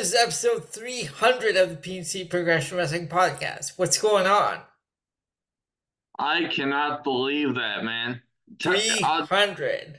[0.00, 3.72] is episode 300 of the PNC Progression Wrestling Podcast.
[3.76, 4.60] What's going on?
[6.18, 8.22] I cannot believe that, man.
[8.62, 9.98] 300.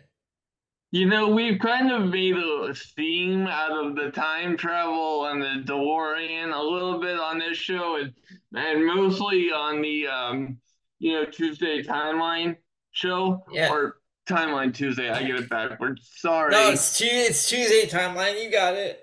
[0.89, 5.71] You know, we've kind of made a theme out of the time travel and the
[5.71, 8.11] DeLorean a little bit on this show, and,
[8.55, 10.57] and mostly on the um,
[10.97, 12.57] you know Tuesday timeline
[12.91, 13.69] show Yeah.
[13.71, 15.11] or timeline Tuesday.
[15.11, 16.09] I get it backwards.
[16.15, 16.49] Sorry.
[16.49, 18.43] No, it's, it's Tuesday timeline.
[18.43, 18.99] You got it.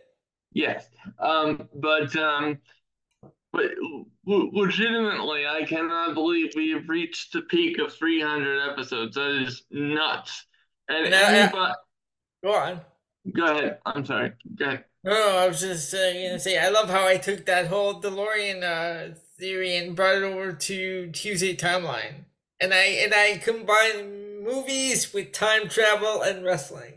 [0.52, 0.87] Yes.
[1.18, 2.58] Um, but um,
[3.52, 3.64] but
[4.26, 9.14] legitimately, I cannot believe we have reached the peak of 300 episodes.
[9.16, 10.46] That is nuts.
[10.88, 11.74] And And I- anybody,
[12.44, 12.80] Go on.
[13.34, 13.78] go ahead.
[13.84, 14.32] I'm sorry.
[14.54, 14.84] Go ahead.
[15.04, 18.00] No, no, I was just uh, gonna say I love how I took that whole
[18.00, 22.24] DeLorean uh, theory and brought it over to Tuesday timeline,
[22.60, 26.94] and I and I combined movies with time travel and wrestling.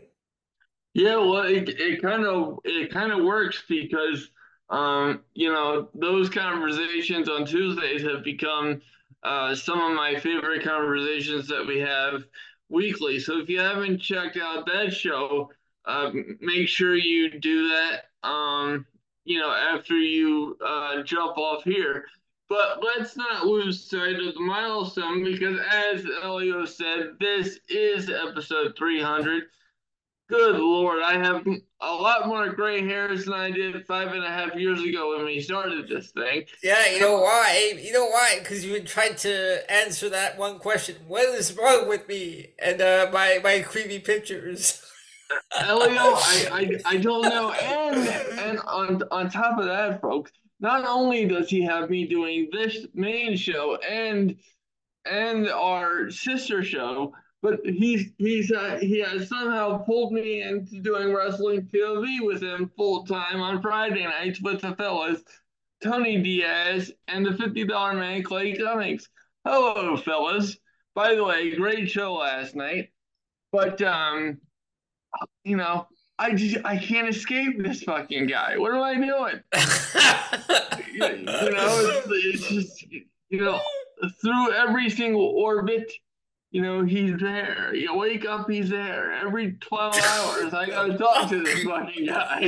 [0.94, 4.30] Yeah, well, it it kind of it kind of works because
[4.68, 8.80] um, you know, those conversations on Tuesdays have become
[9.22, 12.24] uh, some of my favorite conversations that we have
[12.68, 13.20] weekly.
[13.20, 15.50] So if you haven't checked out that show,
[15.84, 18.04] uh, make sure you do that.
[18.26, 18.86] Um,
[19.24, 22.06] you know, after you uh, jump off here.
[22.48, 28.74] But let's not lose sight of the milestone because, as Elio said, this is episode
[28.76, 29.44] 300.
[30.32, 34.28] Good Lord, I have a lot more gray hairs than I did five and a
[34.30, 36.44] half years ago when we started this thing.
[36.62, 37.74] Yeah, you know why?
[37.78, 38.36] You know why?
[38.38, 40.96] Because you tried to answer that one question.
[41.06, 44.82] What is wrong with me and uh, my my creepy pictures?
[45.60, 46.48] Elio, I,
[46.86, 47.52] I, I don't know.
[47.52, 48.08] And
[48.38, 52.86] and on on top of that, folks, not only does he have me doing this
[52.94, 54.36] main show and
[55.04, 57.12] and our sister show,
[57.42, 62.70] but he's he's uh, he has somehow pulled me into doing wrestling POV with him
[62.76, 65.22] full time on Friday nights with the fellas,
[65.82, 69.08] Tony Diaz and the fifty dollar man Clay Cummings.
[69.44, 70.56] Hello, fellas.
[70.94, 72.90] By the way, great show last night.
[73.50, 74.38] But um,
[75.42, 75.88] you know,
[76.18, 78.56] I just I can't escape this fucking guy.
[78.56, 79.40] What am I doing?
[80.92, 82.82] You, you know, it's, it's just
[83.30, 83.62] you know
[84.20, 85.90] through every single orbit.
[86.52, 87.74] You know, he's there.
[87.74, 89.12] You wake up, he's there.
[89.12, 92.44] Every 12 hours, I gotta talk to this fucking guy.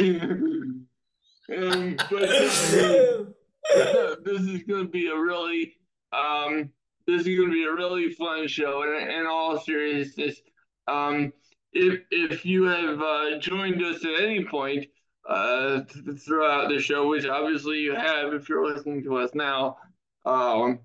[1.57, 3.25] um, but uh,
[4.23, 5.75] this is gonna be a really,
[6.13, 6.69] um,
[7.07, 8.83] this is gonna be a really fun show.
[8.83, 10.39] And in all seriousness,
[10.87, 11.33] um,
[11.73, 14.85] if if you have uh, joined us at any point
[15.27, 19.79] uh, th- throughout the show, which obviously you have if you're listening to us now,
[20.27, 20.81] um,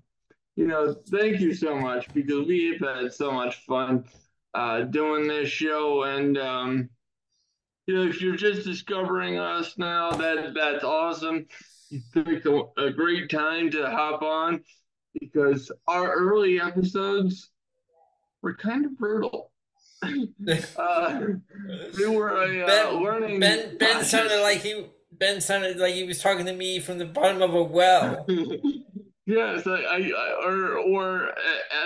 [0.60, 4.04] you know, thank you so much because we have had so much fun
[4.52, 6.02] uh, doing this show.
[6.02, 6.90] And, um,
[7.86, 11.46] you know, if you're just discovering us now, that that's awesome.
[11.88, 14.62] You picked a, a great time to hop on
[15.18, 17.48] because our early episodes
[18.42, 19.50] were kind of brutal.
[20.02, 21.20] uh,
[21.98, 23.40] they were a uh, learning.
[23.40, 27.06] ben Ben sounded like he Ben sounded like he was talking to me from the
[27.06, 28.26] bottom of a well.
[29.30, 30.10] Yes, I, I,
[30.44, 31.30] or or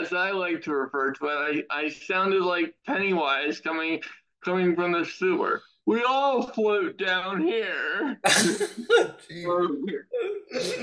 [0.00, 4.00] as I like to refer to it, I, I sounded like Pennywise coming
[4.42, 5.60] coming from the sewer.
[5.84, 8.18] We all float down here,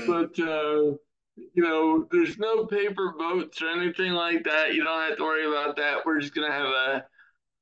[0.06, 0.94] but uh,
[1.34, 4.72] you know, there's no paper boats or anything like that.
[4.72, 6.06] You don't have to worry about that.
[6.06, 7.04] We're just gonna have a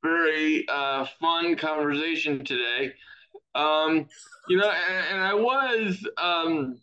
[0.02, 2.92] very uh, fun conversation today.
[3.54, 4.08] Um,
[4.50, 6.82] you know, and, and I was um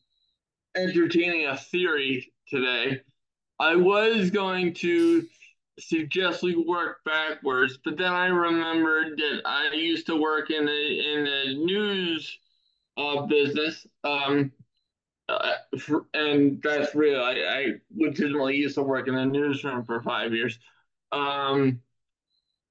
[0.78, 3.02] entertaining a theory today.
[3.60, 5.28] I was going to
[5.80, 10.72] suggest we work backwards, but then I remembered that I used to work in a
[10.72, 12.38] in a news
[12.98, 14.52] uh, business, um,
[15.30, 17.22] uh, for, and that's real.
[17.22, 17.66] I, I
[17.96, 20.58] legitimately used to work in a newsroom for five years,
[21.12, 21.80] um,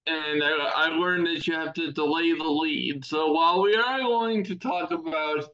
[0.07, 3.05] and I, I learned that you have to delay the lead.
[3.05, 5.49] So while we are going to talk about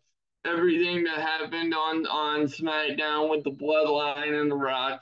[0.44, 5.00] everything that happened on on SmackDown with the Bloodline and the Rock.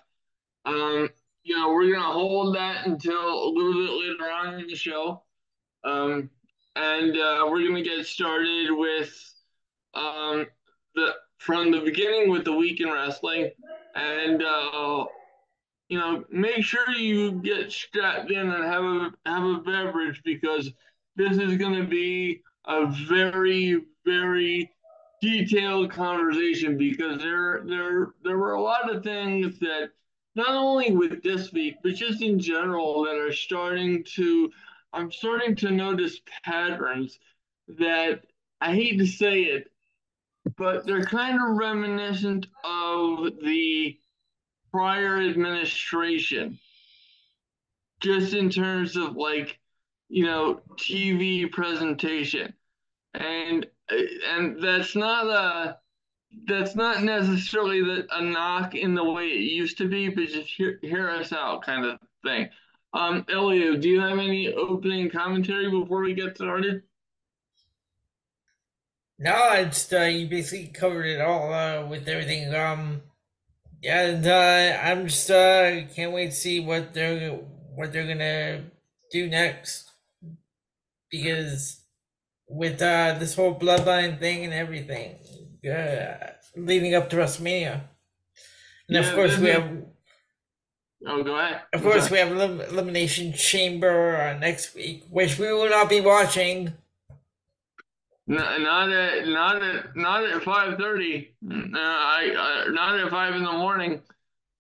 [0.64, 1.08] Um,
[1.42, 5.22] you know, we're gonna hold that until a little bit later on in the show.
[5.84, 6.30] Um,
[6.76, 9.34] and uh, we're gonna get started with
[9.94, 10.46] um
[10.94, 13.50] the from the beginning with the week in wrestling,
[13.94, 15.04] and uh,
[15.88, 20.70] you know, make sure you get strapped in and have a have a beverage because
[21.16, 24.70] this is gonna be a very very
[25.20, 29.90] detailed conversation because there there there were a lot of things that
[30.34, 34.50] not only with this week but just in general that are starting to
[34.92, 37.18] I'm starting to notice patterns
[37.78, 38.22] that
[38.60, 39.70] I hate to say it
[40.56, 43.98] but they're kind of reminiscent of the
[44.72, 46.58] prior administration,
[48.00, 49.58] just in terms of like,
[50.08, 52.54] you know, TV presentation,
[53.14, 55.78] and and that's not a
[56.46, 60.48] that's not necessarily the, a knock in the way it used to be, but just
[60.48, 62.48] hear, hear us out kind of thing.
[62.92, 66.82] Um, Elio, do you have any opening commentary before we get started?
[69.18, 72.54] No, it's uh, you basically covered it all uh, with everything.
[72.54, 73.02] Um,
[73.82, 77.32] yeah, and uh, I'm just uh, can't wait to see what they're
[77.74, 78.64] what they're gonna
[79.10, 79.90] do next
[81.10, 81.79] because
[82.50, 85.16] with uh, this whole bloodline thing and everything,
[85.70, 87.80] uh, leading up to WrestleMania,
[88.88, 89.70] and of course we have
[91.06, 91.62] Oh, go ahead.
[91.72, 96.00] of course we have Elim- Elimination Chamber uh, next week, which we will not be
[96.02, 96.74] watching.
[98.26, 101.34] No, not at not at not at five thirty.
[101.50, 104.02] Uh, I uh, not at five in the morning.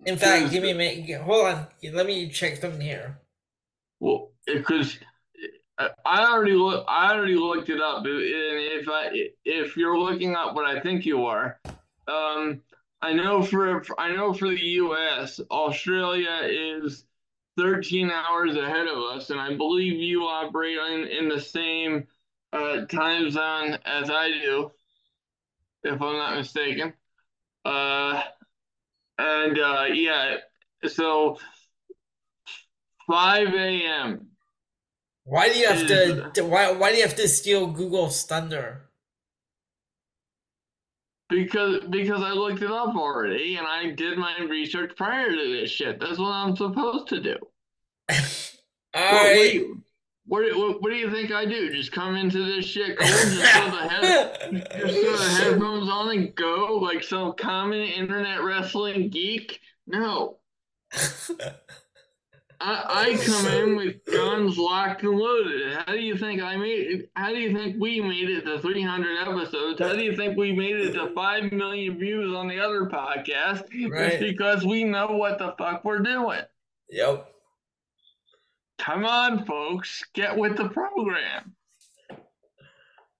[0.06, 1.20] In fact, give me a minute.
[1.20, 1.66] Hold on.
[1.92, 3.18] Let me check something here.
[4.00, 4.96] Well, because
[6.04, 8.04] I already look I already looked it up.
[8.06, 11.58] If I if you're looking up what I think you are,
[12.08, 12.60] um,
[13.00, 15.40] I know for I know for the U.S.
[15.50, 17.04] Australia is
[17.56, 22.06] thirteen hours ahead of us, and I believe you operate in in the same
[22.52, 24.72] uh, time zone as I do,
[25.84, 26.92] if I'm not mistaken.
[27.64, 28.22] Uh,
[29.18, 30.36] and uh, yeah,
[30.86, 31.38] so
[33.06, 34.29] 5 a.m.
[35.30, 36.34] Why do you have mm.
[36.34, 36.44] to?
[36.44, 38.90] Why Why do you have to steal Google's thunder?
[41.28, 45.70] Because because I looked it up already and I did my research prior to this
[45.70, 46.00] shit.
[46.00, 47.36] That's what I'm supposed to do.
[48.10, 48.16] All
[48.92, 49.82] What, what, do you,
[50.26, 51.72] what, what, what do you think I do?
[51.72, 56.10] Just come into this shit cold, just throw the head, just throw the headphones on
[56.10, 59.60] and go like some common internet wrestling geek?
[59.86, 60.38] No.
[62.62, 65.72] I, I come in with guns locked and loaded.
[65.72, 67.10] How do you think I made it?
[67.16, 69.80] How do you think we made it to 300 episodes?
[69.80, 73.62] How do you think we made it to 5 million views on the other podcast?
[73.90, 74.12] Right.
[74.12, 76.42] It's because we know what the fuck we're doing.
[76.90, 77.32] Yep.
[78.78, 81.54] Come on, folks, get with the program.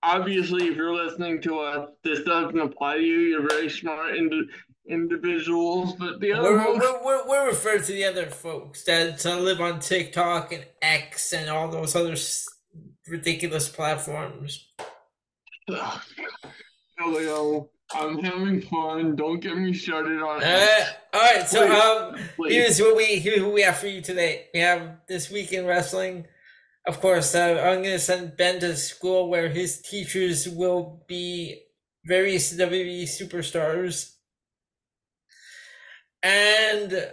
[0.02, 3.19] Obviously, if you're listening to us, this doesn't apply to you.
[3.20, 4.48] You're very smart indi-
[4.90, 9.25] individuals, but the other We're, folks, we're, we're, we're referred to the other folks that
[9.25, 12.46] uh, live on TikTok and X and all those other s-
[13.08, 14.69] ridiculous platforms.
[15.70, 16.00] Ugh.
[17.00, 19.16] Elio, I'm having fun.
[19.16, 20.84] Don't get me started on Uh,
[21.14, 21.48] all right.
[21.48, 21.81] So Please.
[21.81, 22.52] um, Please.
[22.54, 24.46] here's what we here's what we have for you today.
[24.52, 26.26] We have this week in wrestling.
[26.87, 31.62] Of course, uh, I'm gonna send Ben to school where his teachers will be
[32.04, 34.14] various WWE superstars,
[36.23, 37.12] and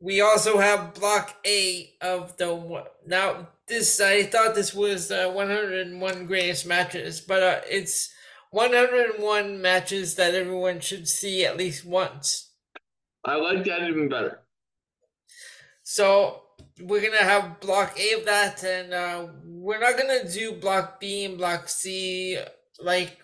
[0.00, 3.48] we also have Block A of the now.
[3.68, 8.12] This I thought this was uh, 101 greatest matches, but uh, it's
[8.50, 12.50] 101 matches that everyone should see at least once.
[13.24, 14.40] I like that even better.
[15.84, 16.42] So
[16.80, 21.24] we're gonna have block A of that, and uh, we're not gonna do block B
[21.24, 22.38] and block C
[22.80, 23.18] like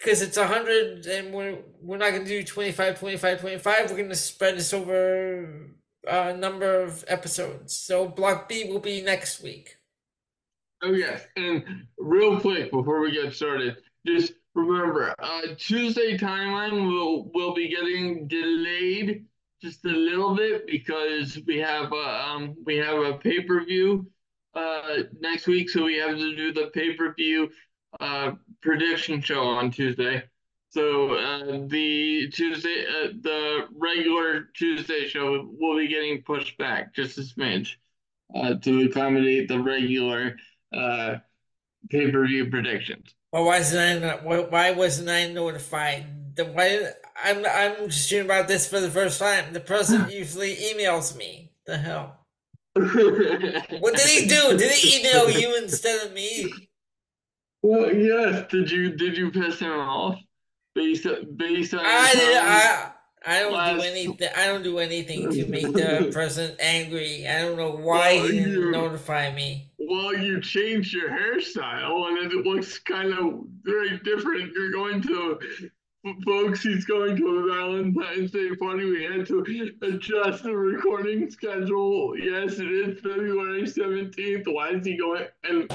[0.00, 3.90] because it's a hundred, and we're we're not gonna do 25, 25, 25.
[3.90, 5.70] We're gonna spread this over
[6.08, 7.76] a number of episodes.
[7.76, 9.76] So block B will be next week.
[10.82, 11.64] Oh yes, and
[11.98, 13.76] real quick before we get started,
[14.06, 19.26] just remember, uh, Tuesday timeline will will be getting delayed
[19.62, 24.10] just a little bit because we have a um we have a pay per view
[24.54, 27.50] uh next week, so we have to do the pay per view
[27.98, 28.32] uh
[28.62, 30.22] prediction show on Tuesday.
[30.70, 37.18] So uh, the Tuesday, uh, the regular Tuesday show will be getting pushed back just
[37.18, 37.74] a smidge
[38.34, 40.36] uh, to accommodate the regular
[40.72, 41.16] uh,
[41.90, 43.14] pay-per-view predictions.
[43.32, 46.36] Well, why isn't I not, why, why wasn't I notified?
[46.36, 46.92] The why
[47.24, 49.52] I'm I'm just hearing about this for the first time.
[49.52, 51.50] The president usually emails me.
[51.66, 52.16] The hell.
[52.76, 54.56] What did he do?
[54.56, 56.52] Did he email you instead of me?
[57.62, 58.46] Well, yes.
[58.50, 60.18] Did you did you piss him off
[60.74, 62.36] based based on I did.
[62.36, 62.90] I
[63.26, 64.28] I don't do anything.
[64.36, 67.28] I don't do anything to make the president angry.
[67.28, 69.66] I don't know why Well, he didn't you- notify me.
[69.78, 74.52] Well, you changed your hairstyle and it looks kind of very different.
[74.54, 75.38] You're going to
[76.24, 78.84] folks, he's going to a Valentine's Day party.
[78.90, 79.44] We had to
[79.82, 82.16] adjust the recording schedule.
[82.18, 84.44] Yes, it is February 17th.
[84.52, 85.70] Why is he going and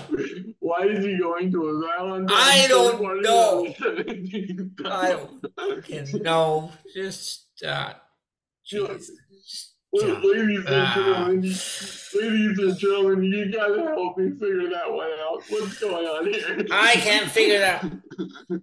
[0.60, 3.66] why is he going to a Valentine's I don't know.
[3.66, 4.86] on the 17th?
[4.86, 6.72] I don't fucking know.
[6.96, 7.94] Just uh.
[9.92, 10.94] Well, ladies and Ah.
[10.96, 15.44] gentlemen, ladies and gentlemen, you gotta help me figure that one out.
[15.50, 16.66] What's going on here?
[16.72, 17.92] I can't figure that out.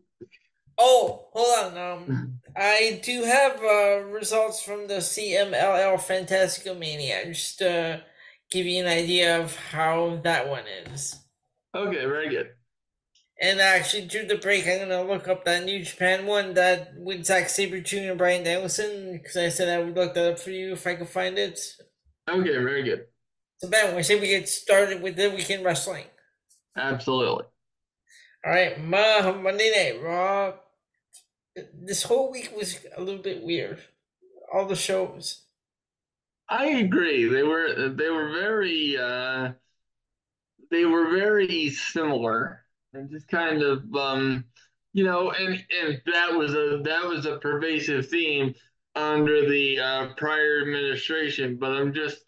[0.85, 1.79] Oh, hold on.
[1.79, 7.25] Um, I do have uh, results from the CMLL Fantastica Mania.
[7.27, 8.03] Just to
[8.51, 11.21] give you an idea of how that one is.
[11.75, 12.49] Okay, very good.
[13.41, 17.25] And actually, through the break, I'm gonna look up that New Japan one that with
[17.25, 18.11] Zack Sabre Jr.
[18.11, 20.97] and Bryan Danielson because I said I would look that up for you if I
[20.97, 21.59] could find it.
[22.29, 23.07] Okay, very good.
[23.59, 26.05] So Ben, we say we get started with the weekend wrestling.
[26.77, 27.47] Absolutely.
[28.45, 30.53] All right, Ma Monday Night Raw.
[31.55, 33.83] This whole week was a little bit weird.
[34.53, 35.43] All the shows.
[36.49, 37.29] I agree.
[37.29, 39.53] They were they were very uh
[40.71, 44.45] they were very similar and just kind of um
[44.93, 48.55] you know and and that was a that was a pervasive theme
[48.95, 51.57] under the uh, prior administration.
[51.57, 52.19] But I'm just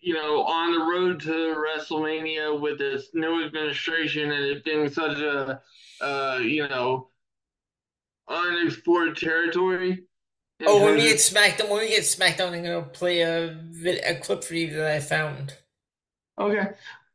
[0.00, 5.18] you know on the road to WrestleMania with this new administration and it being such
[5.18, 5.60] a
[6.00, 7.09] uh you know
[8.30, 10.04] unexplored territory.
[10.66, 14.18] Oh, when we get SmackDown, when we get SmackDown, I'm gonna play a vid- a
[14.20, 15.56] clip for you that I found.
[16.38, 16.70] Okay.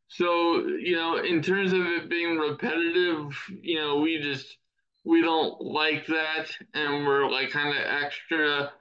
[0.08, 4.58] So, you know, in terms of it being repetitive, you know, we just
[5.04, 8.72] we don't like that and we're like kind of extra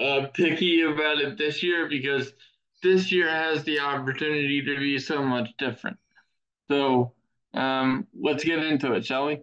[0.00, 2.32] uh picky about it this year because
[2.82, 5.98] this year has the opportunity to be so much different.
[6.70, 7.14] So,
[7.54, 9.40] um let's get into it, shall we?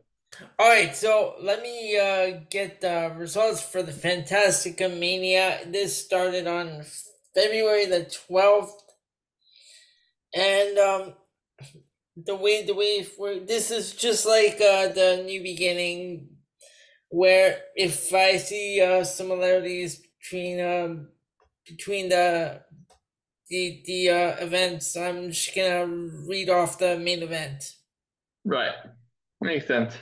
[0.57, 5.59] All right, so let me uh, get the results for the Fantastica Mania.
[5.67, 6.83] This started on
[7.33, 8.83] February the twelfth,
[10.33, 11.13] and um,
[12.15, 16.29] the way the way for this is just like uh, the New Beginning,
[17.09, 21.09] where if I see uh, similarities between um,
[21.65, 22.61] between the
[23.49, 25.87] the the uh, events, I'm just gonna
[26.27, 27.63] read off the main event.
[28.43, 28.73] Right.
[29.41, 29.95] Makes sense.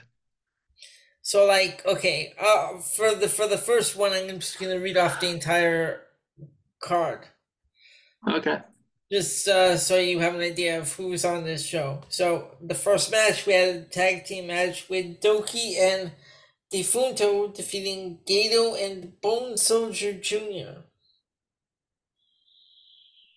[1.24, 5.22] So like okay, uh for the for the first one I'm just gonna read off
[5.22, 6.01] the entire
[6.82, 7.22] card.
[8.30, 8.60] Okay.
[9.10, 12.01] Just uh so you have an idea of who's on this show.
[12.10, 16.12] So the first match we had a tag team match with Doki and
[16.74, 20.82] Defunto defeating Gato and Bone Soldier Jr.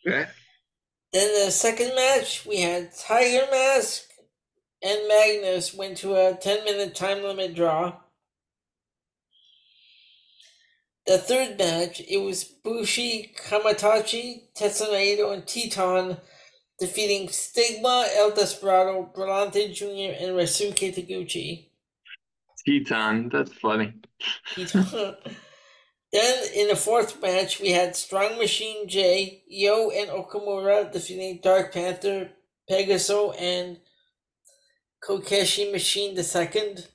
[0.04, 0.26] Okay.
[1.12, 4.05] Then the second match we had Tiger Mask
[4.82, 7.94] and Magnus went to a 10 minute time limit draw.
[11.06, 16.16] The third match, it was Bushi, Kamaitachi, Tetsuya Naito, and Teton
[16.80, 21.68] defeating Stigma, El Desperado, Brillante Jr., and Ryusuke Taguchi.
[22.66, 23.94] Teton, that's funny.
[24.56, 24.84] Teton.
[26.12, 31.72] then in the fourth match, we had Strong Machine J, Yo, and Okamura defeating Dark
[31.72, 32.30] Panther,
[32.68, 33.78] Pegaso, and
[35.06, 36.88] Kokeshi Machine the second.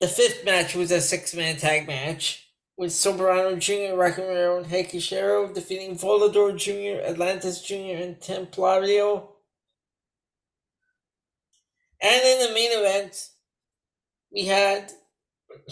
[0.00, 2.48] The fifth match was a six-man tag match
[2.78, 9.28] with Soberano Jr., Rakamiro, and Hikishiro defeating Volador Jr., Atlantis Jr., and Templario.
[12.00, 13.28] And in the main event,
[14.32, 14.90] we had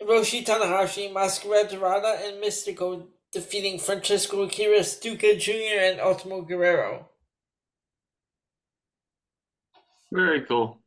[0.00, 7.08] Hiroshi Tanahashi, Máscara Dorada, and Mystico defeating Francesco Akira, Stuka Jr., and Ultimo Guerrero.
[10.12, 10.78] Very cool.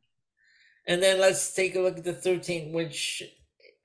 [0.86, 3.24] And then let's take a look at the 13, which,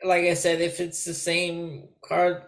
[0.03, 2.43] like I said, if it's the same card.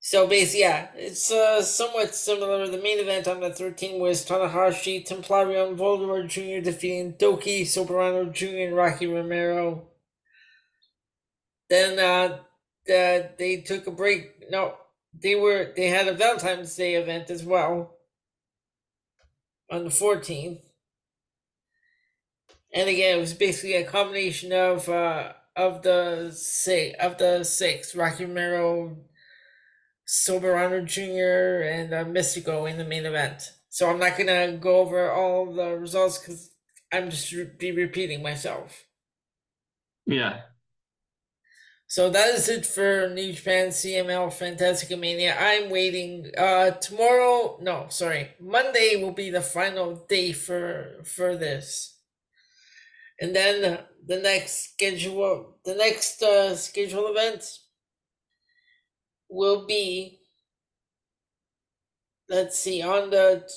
[0.00, 2.66] So basically, yeah, it's uh, somewhat similar.
[2.66, 6.64] The main event on the 13 was Tanahashi, Templario, and Voldemort Jr.
[6.64, 9.86] defeating Doki, Soberano Jr., and Rocky Romero.
[11.70, 12.38] Then uh,
[12.86, 14.50] the, they took a break.
[14.50, 14.74] No,
[15.12, 17.97] they were they had a Valentine's Day event as well
[19.70, 20.60] on the 14th.
[22.72, 27.94] And again, it was basically a combination of uh of the six of the six
[27.94, 28.96] Rocky Romero,
[30.06, 31.62] Soberano Jr.
[31.66, 33.52] and uh, Mystico in the main event.
[33.70, 36.50] So I'm not gonna go over all the results because
[36.92, 38.84] I'm just re- be repeating myself.
[40.06, 40.42] Yeah.
[41.90, 45.34] So that is it for New Japan CMLL Fantastica Mania.
[45.40, 46.30] I'm waiting.
[46.36, 51.96] Uh, tomorrow, no, sorry, Monday will be the final day for for this.
[53.18, 57.42] And then the next schedule, the next uh, scheduled event
[59.30, 60.20] will be,
[62.28, 63.48] let's see, on the,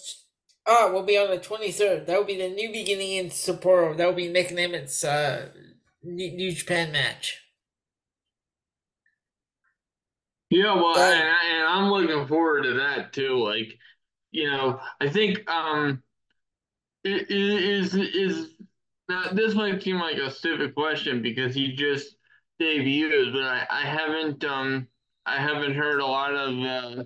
[0.66, 2.06] ah, will be on the 23rd.
[2.06, 3.96] That will be the new beginning in Sapporo.
[3.96, 5.50] That will be Nick Nemeth's uh,
[6.02, 7.41] new Japan match.
[10.52, 13.38] Yeah, well, and, and I'm looking forward to that too.
[13.42, 13.80] Like,
[14.32, 16.04] you know, I think um,
[17.06, 18.50] it is is
[19.08, 22.18] now this might seem like a stupid question because he just
[22.62, 24.88] debuted, but I, I haven't um
[25.26, 27.04] I haven't heard a lot of uh,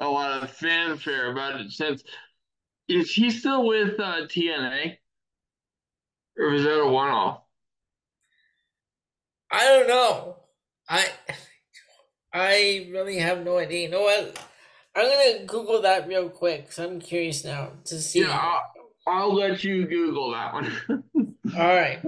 [0.00, 2.02] a lot of fanfare about it since.
[2.88, 4.98] Is he still with uh, TNA,
[6.36, 7.42] or is that a one off?
[9.48, 10.36] I don't know.
[10.88, 11.06] I
[12.32, 13.82] I really have no idea.
[13.82, 14.38] You know what?
[14.94, 18.20] I'm gonna Google that real quick because I'm curious now to see.
[18.20, 18.62] Yeah, I'll,
[19.06, 20.72] I'll let you Google that one.
[21.56, 22.00] All right.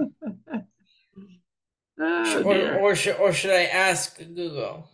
[1.99, 4.89] oh, or, or should or should I ask Google?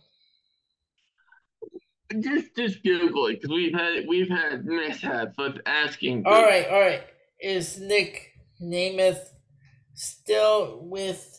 [2.18, 6.22] Just just Google it because we've had we've had mishaps with asking.
[6.22, 6.32] Google.
[6.32, 7.02] All right, all right.
[7.40, 9.28] Is Nick Nemeth
[9.94, 11.29] still with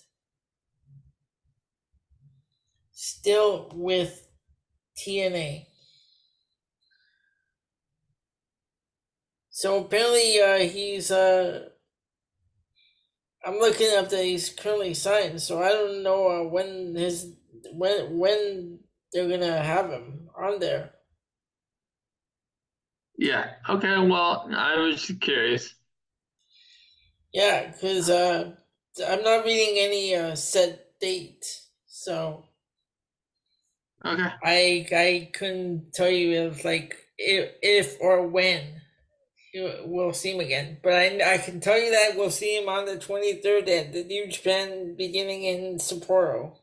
[3.01, 4.27] still with
[4.95, 5.65] TNA.
[9.49, 11.09] So apparently, uh, he's.
[11.09, 11.69] Uh,
[13.43, 17.33] I'm looking up that he's currently signed, so I don't know uh, when his
[17.73, 18.79] when when
[19.11, 20.91] they're gonna have him on there.
[23.17, 23.53] Yeah.
[23.67, 23.97] Okay.
[23.97, 25.73] Well, I was curious.
[27.33, 28.51] Yeah, because uh,
[29.07, 31.45] I'm not reading any uh, set date,
[31.87, 32.45] so
[34.05, 34.29] Okay.
[34.43, 38.81] I I couldn't tell you if like if, if or when
[39.53, 42.85] we'll see him again, but I I can tell you that we'll see him on
[42.85, 46.53] the twenty third at the New Japan beginning in Sapporo.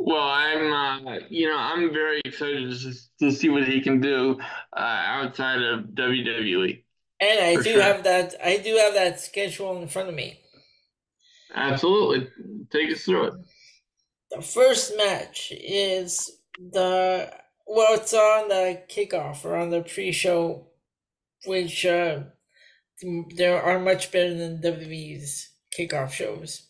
[0.00, 4.38] Well, I'm, uh, you know, I'm very excited to, to see what he can do
[4.72, 6.84] uh, outside of WWE.
[7.20, 7.82] And I do sure.
[7.82, 8.36] have that.
[8.44, 10.38] I do have that schedule in front of me.
[11.52, 12.28] Absolutely,
[12.70, 13.34] take us through it
[14.30, 17.32] the first match is the
[17.66, 20.66] well, it's on the kickoff or on the pre-show,
[21.44, 22.20] which uh,
[23.36, 26.68] there are much better than WWE's kickoff shows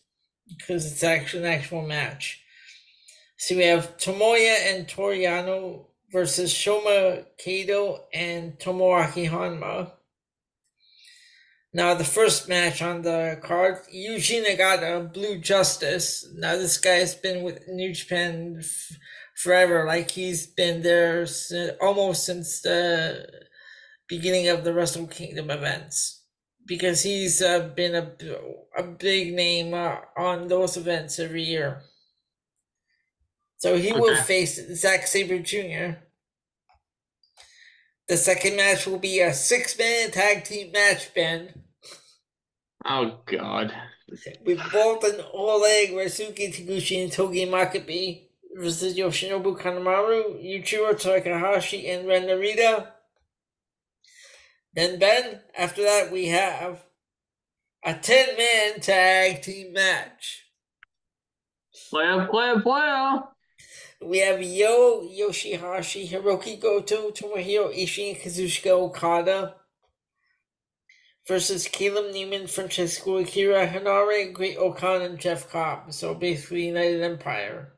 [0.57, 2.41] because it's actually an actual match.
[3.37, 9.93] So we have Tomoya and Toru Yano versus Shoma Kato and Tomoaki Honma.
[11.71, 16.27] Now, the first match on the card, Yuji Nagata, Blue Justice.
[16.33, 18.97] Now, this guy's been with New Japan f-
[19.35, 19.85] forever.
[19.85, 23.27] Like, he's been there since, almost since the
[24.07, 26.23] beginning of the Wrestle Kingdom events.
[26.65, 28.11] Because he's uh, been a,
[28.75, 31.83] a big name uh, on those events every year.
[33.57, 33.99] So he okay.
[33.99, 35.99] will face Zack Sabre Jr.
[38.09, 41.53] The second match will be a six man tag team match, Ben.
[42.83, 43.71] Oh, God.
[44.43, 48.23] With Boltin Oleg, Ryusuke Taguchi, and Togi Makabe
[48.55, 52.87] versus Yoshinobu Kanemaru, Yujiro Takahashi, and Ren Narita.
[54.73, 56.83] Then, Ben, after that, we have
[57.85, 60.45] a 10 man tag team match.
[61.91, 63.19] Player, player, player.
[64.01, 69.55] We have Yo Yoshihashi, Hiroki Goto, Tomohiro Ishii, and Kazuchika Okada
[71.27, 75.91] versus Callum Newman, Francesco Akira Henare, Great-O-Khan, and Jeff Cobb.
[75.93, 77.73] So basically, United Empire.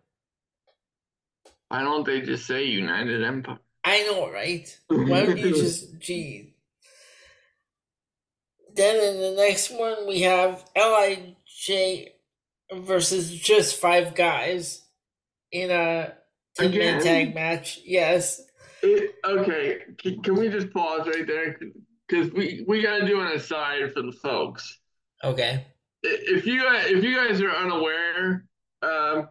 [1.69, 3.59] Why don't they just say United Empire?
[3.83, 4.77] I know, right?
[4.87, 6.53] Why don't you just, gee.
[8.75, 12.09] Then in the next one, we have LIJ
[12.73, 14.80] versus just five guys
[15.51, 16.13] in a
[16.57, 17.79] 10 man tag match.
[17.85, 18.41] Yes.
[18.83, 21.59] It, okay, can, can we just pause right there?
[22.07, 24.79] Because we, we got to do an aside for the folks.
[25.23, 25.67] Okay.
[26.03, 28.45] If you if you guys are unaware,
[28.81, 29.29] um,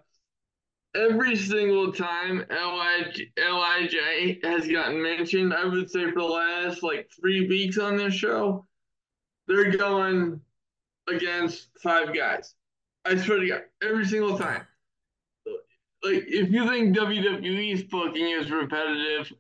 [0.95, 7.11] every single time Lij Lij has gotten mentioned, I would say for the last like
[7.21, 8.67] three weeks on this show,
[9.49, 10.41] they're going
[11.09, 12.55] against five guys.
[13.05, 14.65] I swear to God, every single time
[16.03, 19.33] like if you think WWE's booking is repetitive,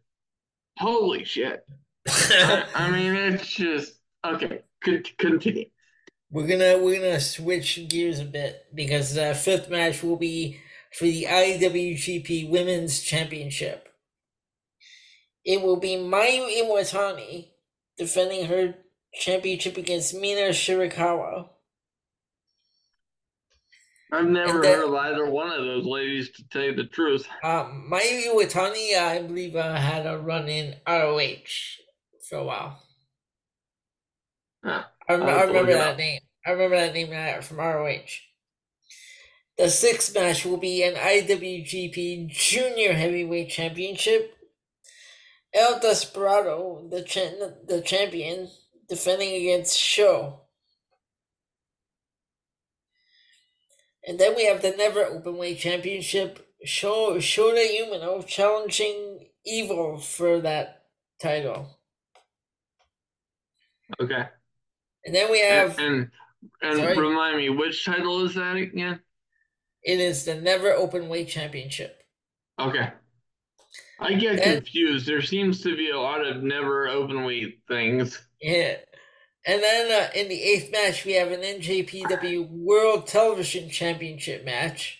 [0.78, 1.64] holy shit.
[2.08, 3.94] I, I, mean, it's just
[4.24, 4.62] okay.
[5.18, 5.66] continue.
[6.30, 10.60] We're gonna we're gonna switch gears a bit because the fifth match will be
[10.92, 13.88] for the IWGP Women's Championship.
[15.44, 17.48] It will be Mayu Iwatani
[17.96, 18.74] defending her
[19.14, 21.48] championship against Mina Shirakawa.
[24.12, 27.28] I've never heard of either one of those ladies, to tell you the truth.
[27.44, 31.78] Um, Mayu Iwatani, I believe, uh, had a run in ROH
[32.28, 32.82] for a while.
[34.64, 34.82] Huh.
[35.08, 36.20] I, rem- I remember that name.
[36.46, 38.00] I remember that name uh, from ROH.
[39.58, 44.34] The sixth match will be an IWGP Junior Heavyweight Championship.
[45.52, 48.48] El Desperado, the cha- the champion,
[48.88, 50.40] defending against Sho.
[54.06, 56.46] And then we have the Never Openweight Championship.
[56.64, 60.82] Sho Shota Umino challenging Evil for that
[61.22, 61.78] title.
[63.98, 64.28] Okay.
[65.06, 66.10] And then we have and
[66.62, 69.00] and, and remind me which title is that again?
[69.82, 72.02] It is the Never Openweight Championship.
[72.58, 72.90] Okay.
[74.00, 75.06] I get and, confused.
[75.06, 78.20] There seems to be a lot of never openweight things.
[78.40, 78.76] Yeah.
[79.46, 84.98] And then uh, in the eighth match, we have an NJPW World Television Championship match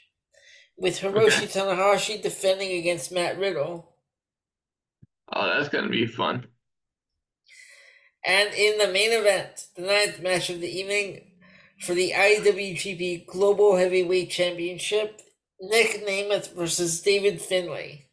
[0.78, 1.46] with Hiroshi okay.
[1.46, 3.92] Tanahashi defending against Matt Riddle.
[5.32, 6.46] Oh, that's going to be fun.
[8.26, 11.22] And in the main event, the ninth match of the evening
[11.80, 15.20] for the IWGP Global Heavyweight Championship,
[15.60, 18.06] Nick Nemeth versus David Finlay.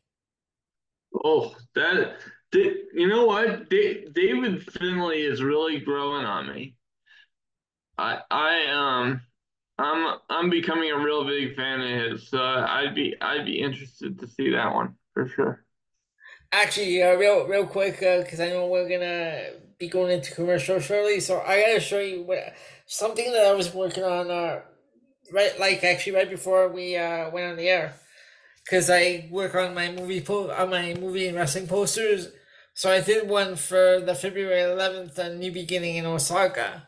[1.23, 2.17] Oh, that
[2.53, 3.69] you know what?
[3.69, 6.75] David Finlay is really growing on me.
[7.97, 9.21] I I um
[9.77, 12.29] I'm I'm becoming a real big fan of his.
[12.29, 15.63] So I'd be I'd be interested to see that one for sure.
[16.51, 20.79] Actually, uh, real real quick, because uh, I know we're gonna be going into commercial
[20.79, 22.53] shortly, so I gotta show you what
[22.85, 24.31] something that I was working on.
[24.31, 24.61] Uh,
[25.31, 27.95] right, like actually right before we uh went on the air,
[28.63, 32.29] because I work on my movie po- on my movie and wrestling posters
[32.77, 36.87] so I did one for the February 11th a New Beginning in Osaka.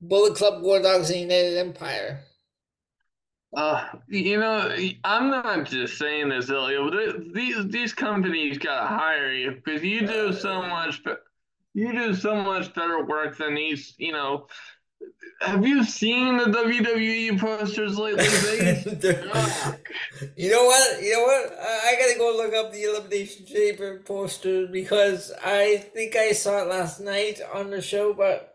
[0.00, 2.24] Bullet Club War Dogs and United Empire.
[3.56, 9.32] Uh, you know, I'm not just saying this, Elio, but these these companies gotta hire
[9.32, 11.00] you because you do so much,
[11.74, 14.48] you do so much better work than these, you know,
[15.40, 18.24] have you seen the WWE posters lately?
[20.36, 21.02] you know what?
[21.02, 21.58] You know what?
[21.60, 26.68] I, gotta go look up the Elimination Chamber poster because I think I saw it
[26.68, 28.54] last night on the show, but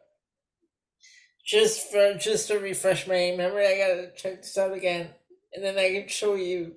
[1.45, 5.10] just for just to refresh my memory, I gotta check this out again,
[5.54, 6.73] and then I can show you.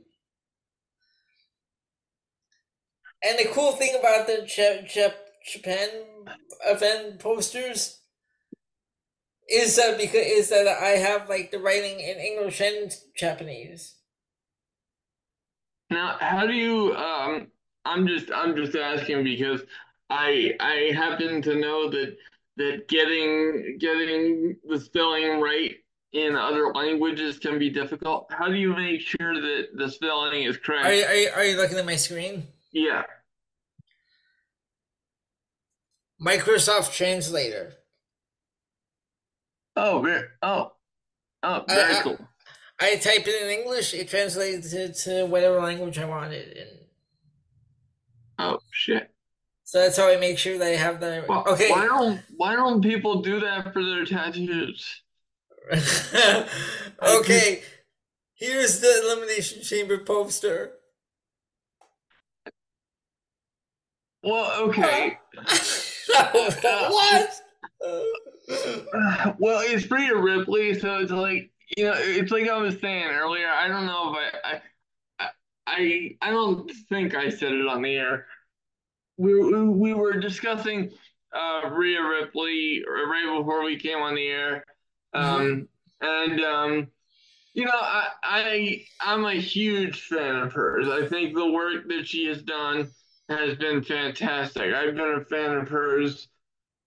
[3.27, 4.47] And the cool thing about the
[5.47, 5.89] Japan
[6.67, 8.01] event posters
[9.49, 13.97] is that because is that I have like the writing in English and Japanese.
[15.91, 16.95] Now, how do you?
[16.95, 17.49] Um,
[17.85, 19.63] I'm just I'm just asking because
[20.11, 22.17] I I happen to know that
[22.57, 25.77] that getting getting the spelling right
[26.13, 28.27] in other languages can be difficult.
[28.31, 30.87] How do you make sure that the spelling is correct?
[30.87, 32.47] Are you, are you, are you looking at my screen?
[32.73, 33.03] Yeah.
[36.25, 37.75] Microsoft Translator.
[39.77, 40.73] Oh, very, oh,
[41.43, 42.19] oh, very I, cool.
[42.81, 46.49] I, I type it in English, it translated it to whatever language I wanted.
[46.49, 46.79] it in.
[48.39, 49.11] Oh shit!
[49.65, 51.71] So that's how I make sure they have the well, okay.
[51.71, 55.03] Why don't Why don't people do that for their tattoos?
[57.03, 57.63] okay,
[58.35, 60.73] here's the elimination chamber poster.
[64.23, 65.19] Well, okay.
[66.09, 67.41] what?
[67.87, 68.01] Uh,
[69.39, 73.49] well, it's Rhea Ripley, so it's like you know, it's like I was saying earlier.
[73.49, 74.61] I don't know if I,
[75.19, 75.29] I,
[75.67, 78.27] I, I don't think I said it on the air.
[79.17, 80.91] We we, we were discussing
[81.35, 84.65] uh, Rhea Ripley right before we came on the air,
[85.15, 85.69] um,
[86.03, 86.07] mm-hmm.
[86.07, 86.89] and um,
[87.55, 90.89] you know, I, I I'm a huge fan of hers.
[90.89, 92.91] I think the work that she has done
[93.29, 94.75] has been fantastic.
[94.75, 96.29] I've been a fan of hers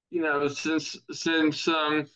[0.10, 2.08] you know, since since um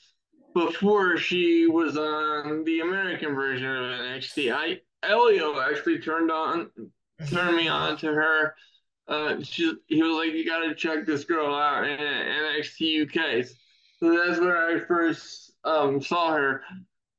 [0.54, 4.54] before she was on the American version of NXT.
[4.54, 6.69] I Elio actually turned on
[7.27, 8.56] turned me on to her.
[9.08, 13.45] Uh, she he was like, you got to check this girl out in NXT UK.
[13.99, 16.63] So that's where I first um saw her.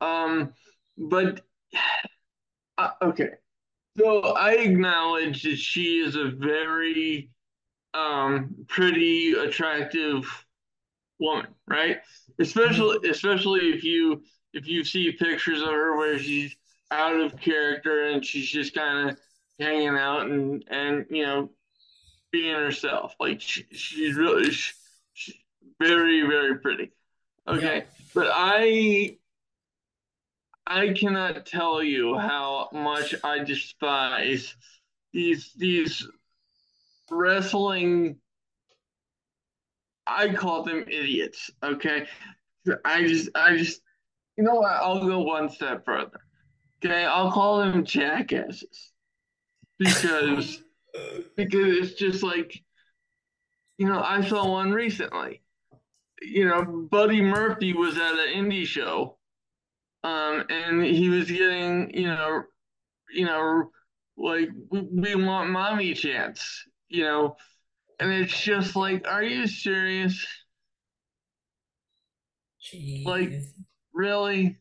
[0.01, 0.53] Um,
[0.97, 1.41] but
[2.79, 3.31] uh, okay,
[3.99, 7.31] so I acknowledge that she is a very
[7.95, 10.25] um pretty attractive
[11.19, 11.99] woman, right?
[12.39, 13.11] Especially mm-hmm.
[13.11, 14.23] especially if you
[14.53, 16.57] if you see pictures of her where she's
[16.91, 19.19] out of character and she's just kind of
[19.59, 21.51] hanging out and and you know
[22.31, 23.15] being herself.
[23.21, 24.73] Like she, she's really she,
[25.15, 25.37] she's
[25.81, 26.93] very very pretty.
[27.47, 28.05] Okay, yeah.
[28.15, 29.19] but I
[30.67, 34.55] I cannot tell you how much I despise
[35.13, 36.07] these these
[37.11, 38.17] wrestling
[40.07, 42.07] I call them idiots, okay?
[42.85, 43.81] I just I just
[44.37, 46.21] you know what, I'll go one step further.
[46.85, 48.93] Okay, I'll call them jackasses.
[49.79, 50.63] Because
[51.37, 52.63] because it's just like
[53.79, 55.43] you know, I saw one recently.
[56.21, 59.19] You know, Buddy Murphy was at an indie show
[60.05, 62.43] um, and he was getting, you know,
[63.13, 63.71] you know,
[64.17, 67.37] like we, we want mommy chance, you know,
[68.01, 70.27] and it's just like, are you serious?
[72.63, 73.07] Jeez.
[73.07, 73.33] Like,
[73.93, 74.59] really?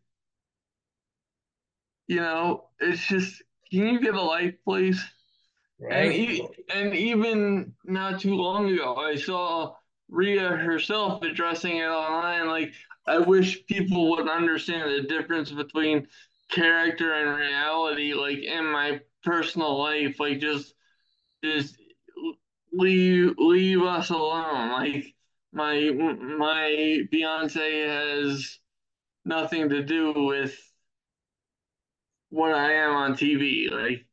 [2.07, 3.41] You know, it's just,
[3.71, 5.01] can you get a life, please?
[5.79, 6.03] right?
[6.03, 9.75] And, e- and even not too long ago, I saw
[10.09, 12.47] Rhea herself addressing it online.
[12.47, 12.73] Like,
[13.07, 16.07] I wish people would understand the difference between
[16.51, 18.13] character and reality.
[18.13, 20.73] Like in my personal life, like just
[21.43, 21.75] just
[22.73, 24.71] leave leave us alone.
[24.71, 25.05] Like
[25.53, 28.59] my my fiance has
[29.25, 30.55] nothing to do with
[32.29, 33.69] what I am on TV.
[33.69, 34.05] Like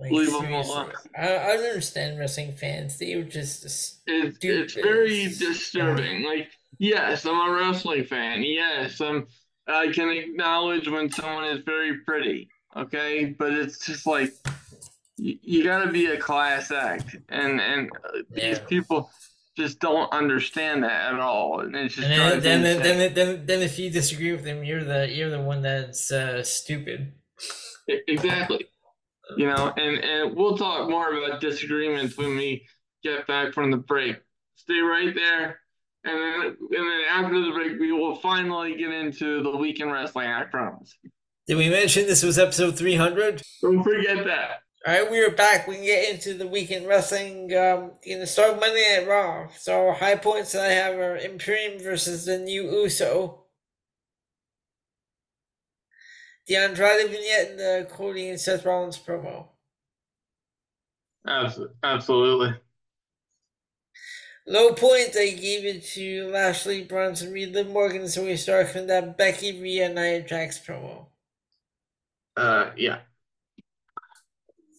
[0.00, 0.92] Like, leave them alone.
[1.16, 2.98] I, I don't understand wrestling fans.
[2.98, 3.64] They were just
[4.06, 6.24] It's it's very disturbing.
[6.24, 8.42] Like yes, I'm a wrestling fan.
[8.42, 9.26] Yes, I'm.
[9.66, 12.48] I can acknowledge when someone is very pretty.
[12.76, 14.34] Okay, but it's just like
[15.16, 19.10] you, you got to be a class act, and and uh, these people
[19.56, 23.62] just don't understand that at all, and it's just and then then, then then then
[23.62, 27.12] if you disagree with them, you're the you're the one that's uh, stupid.
[27.86, 28.66] Exactly.
[29.36, 32.66] You know, and and we'll talk more about disagreements when we
[33.02, 34.16] get back from the break.
[34.56, 35.60] Stay right there.
[36.06, 40.28] And then, and then after the break, we will finally get into the weekend wrestling.
[40.28, 40.94] I promise.
[41.46, 43.42] Did we mention this was episode 300?
[43.62, 44.60] Don't forget that.
[44.86, 45.66] All right, we are back.
[45.66, 47.44] We can get into the weekend wrestling.
[47.54, 49.48] Um, going to start Monday Night Raw.
[49.56, 53.44] So high points that I have are Imperium versus the New Uso.
[56.46, 59.48] The Andrade vignette and the Cody and Seth Rollins promo.
[61.26, 61.76] Absolutely.
[61.82, 62.54] Absolutely.
[64.46, 68.88] Low point, I gave it to Lashley, Bronson Reed, Liv Morgan, so we start from
[68.88, 71.06] that Becky Rhea Nia Jax promo.
[72.36, 72.98] Uh, yeah.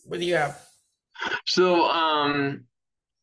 [0.05, 0.61] What do you have?
[1.45, 2.65] So, um,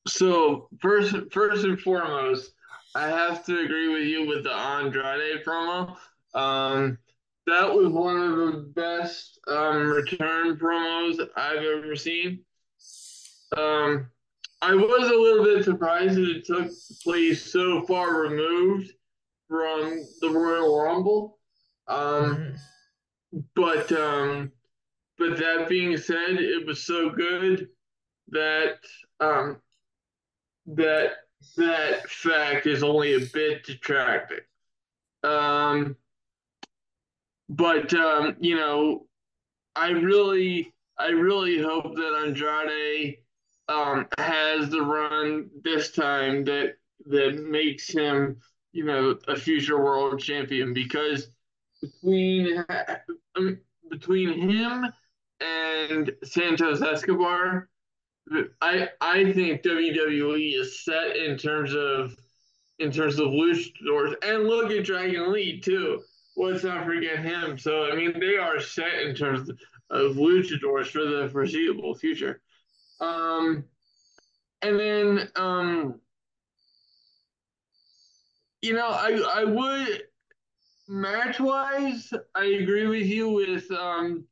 [0.07, 2.53] so first, first and foremost,
[2.95, 5.97] I have to agree with you with the Andrade promo.
[6.35, 6.99] Um,
[7.47, 12.41] that was one of the best um, return promos I've ever seen.
[13.57, 14.09] Um,
[14.61, 16.69] I was a little bit surprised that it took
[17.03, 18.93] place so far removed
[19.49, 21.39] from the Royal Rumble.
[21.89, 22.57] Um,
[23.35, 23.45] Mhm.
[23.55, 24.53] but um,
[25.23, 27.69] but that being said, it was so good
[28.29, 28.79] that
[29.21, 29.61] um,
[30.67, 31.13] that
[31.57, 34.41] that fact is only a bit detracting.
[35.23, 35.97] Um,
[37.49, 39.07] but um, you know,
[39.77, 43.19] I really, I really hope that Andrade
[43.69, 46.75] um, has the run this time that
[47.07, 48.41] that makes him,
[48.73, 51.29] you know, a future world champion because
[51.81, 52.65] between
[53.37, 54.93] um, between him
[55.43, 57.69] and Santos Escobar,
[58.61, 62.17] I I think WWE is set in terms of
[62.79, 66.03] in terms of luchadors, and look at Dragon Lee too.
[66.37, 67.59] Let's not forget him.
[67.59, 69.51] So I mean, they are set in terms
[69.91, 72.41] of luchadors for the foreseeable future.
[73.01, 73.65] Um,
[74.63, 76.01] and then um,
[78.63, 80.05] you know, I I would
[80.89, 84.25] match wise, I agree with you with um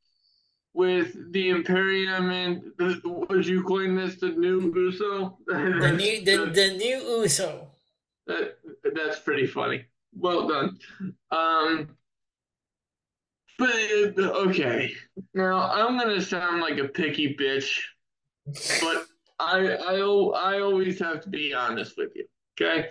[0.73, 5.39] with the Imperium and the, would you coin this the new Uso?
[5.47, 7.69] The new, the, the new Uso.
[8.27, 8.59] That
[8.95, 9.87] that's pretty funny.
[10.15, 10.79] Well done.
[11.31, 11.97] Um,
[13.59, 14.93] but okay,
[15.35, 17.81] now I'm gonna sound like a picky bitch,
[18.81, 19.07] but
[19.39, 22.27] I I I always have to be honest with you.
[22.61, 22.91] Okay.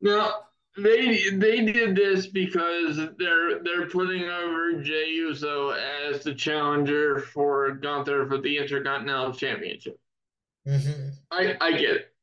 [0.00, 0.34] Now
[0.76, 7.72] they they did this because they're they're putting over Jey Uso as the challenger for
[7.72, 9.98] Gunther for the Intercontinental Championship.
[10.66, 12.14] hmm I I get it.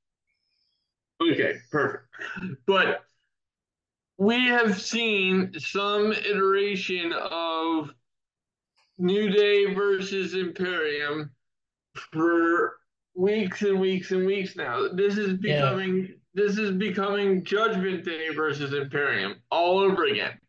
[1.22, 2.06] Okay, perfect.
[2.66, 3.04] But
[4.18, 7.92] we have seen some iteration of
[8.98, 11.32] New Day versus Imperium
[12.12, 12.78] for
[13.16, 14.90] weeks and weeks and weeks now.
[14.90, 15.76] This is Yeah.
[16.34, 20.40] This is becoming Judgment Day versus Imperium all over again.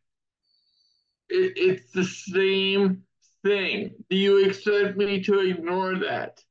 [1.29, 3.03] it, it's the same
[3.45, 3.93] thing.
[4.11, 6.43] Do you expect me to ignore that?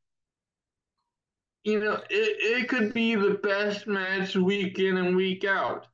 [1.63, 5.87] You know, it, it could be the best match week in and week out.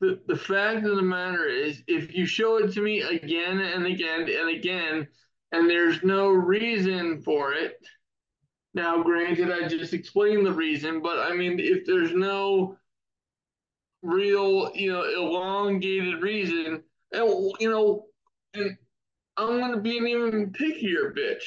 [0.00, 3.86] The, the fact of the matter is, if you show it to me again and
[3.86, 5.08] again and again,
[5.52, 7.76] and there's no reason for it,
[8.74, 12.76] now granted, I just explained the reason, but I mean, if there's no
[14.02, 18.06] real, you know, elongated reason, and you know,
[18.54, 18.76] and
[19.36, 21.44] I'm gonna be an even pickier bitch.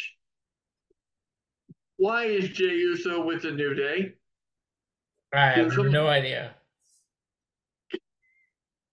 [1.98, 4.14] Why is Jey Uso with the New Day?
[5.34, 6.56] I have no idea.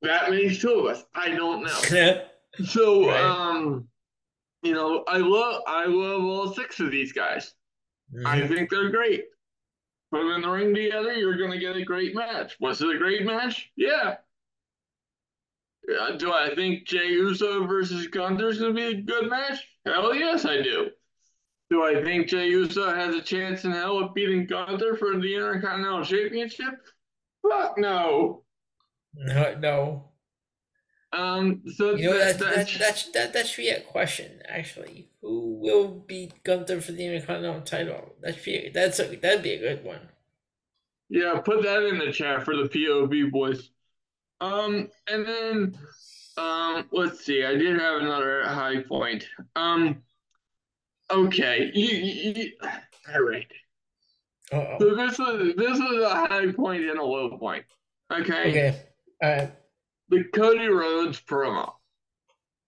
[0.03, 1.05] That makes two of us.
[1.15, 2.23] I don't know.
[2.65, 3.21] so, right.
[3.21, 3.87] um,
[4.63, 7.55] you know, I love I love all six of these guys.
[8.15, 8.27] Mm-hmm.
[8.27, 9.25] I think they're great.
[10.13, 12.57] Put them in the ring together, you're going to get a great match.
[12.61, 13.71] Was it a great match?
[13.77, 14.17] Yeah.
[16.19, 19.67] Do I think Jey Uso versus Gunther is going to be a good match?
[19.87, 20.91] Hell yes, I do.
[21.71, 25.35] Do I think Jey Uso has a chance in hell of beating Gunther for the
[25.35, 26.75] Intercontinental Championship?
[27.41, 28.45] Fuck no.
[29.15, 30.05] No, no.
[31.13, 31.63] Um.
[31.75, 35.12] So you know that, that, that, that, that, that should be a question actually.
[35.23, 38.15] Who will beat Gunther for the Intercontinental title?
[38.21, 40.01] That should be that's a, that'd be a good one.
[41.09, 43.71] Yeah, put that in the chat for the POV boys.
[44.41, 45.79] Um, and then
[46.37, 47.45] um, let's see.
[47.45, 49.29] I did have another high point.
[49.55, 50.03] Um,
[51.11, 51.71] okay.
[51.75, 52.53] You, you, you,
[53.15, 53.47] all right.
[54.53, 54.77] Uh-oh.
[54.81, 57.65] So this was this was a high point and a low point.
[58.13, 58.51] Okay.
[58.51, 58.83] Okay.
[59.23, 59.53] All right.
[60.09, 61.73] The Cody Rhodes promo.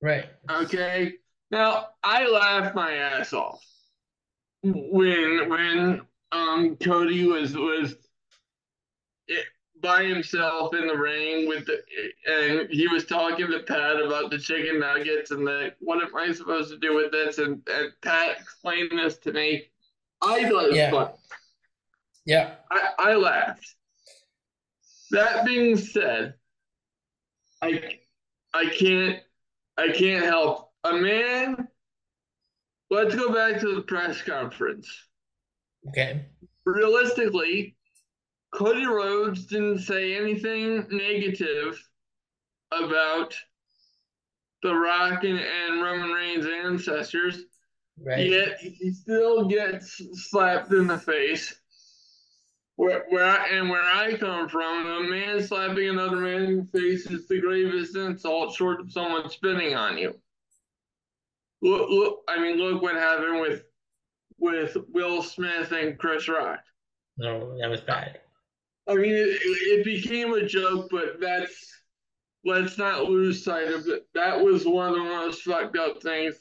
[0.00, 0.26] Right.
[0.50, 1.14] Okay.
[1.54, 3.64] Now I laughed my ass off
[4.64, 6.00] when when
[6.32, 7.94] um Cody was was
[9.80, 11.80] by himself in the ring with the,
[12.26, 16.32] and he was talking to Pat about the chicken nuggets and the what am I
[16.32, 19.70] supposed to do with this and, and Pat explained this to me.
[20.22, 20.90] I thought it was yeah.
[20.90, 21.10] fun.
[22.26, 22.54] Yeah.
[22.68, 23.76] I, I laughed.
[25.12, 26.34] That being said,
[27.62, 28.00] I
[28.52, 29.20] I can't
[29.76, 31.68] I can't help a man.
[32.90, 34.88] Let's go back to the press conference.
[35.88, 36.26] Okay.
[36.64, 37.76] Realistically,
[38.52, 41.82] Cody Rhodes didn't say anything negative
[42.70, 43.34] about
[44.62, 47.42] The Rock and, and Roman Reigns' ancestors.
[47.98, 48.28] Right.
[48.28, 51.54] Yet he still gets slapped in the face.
[52.76, 56.78] Where, where I, and where I come from, a man slapping another man in the
[56.80, 60.14] face is the gravest insult, short of someone spitting on you.
[61.64, 63.64] Look, look, I mean, look what happened with
[64.38, 66.60] with Will Smith and Chris Rock.
[67.16, 68.20] No, that was bad.
[68.86, 71.74] I mean, it, it became a joke, but that's
[72.44, 74.06] let's not lose sight of it.
[74.14, 76.34] That was one of the most fucked up things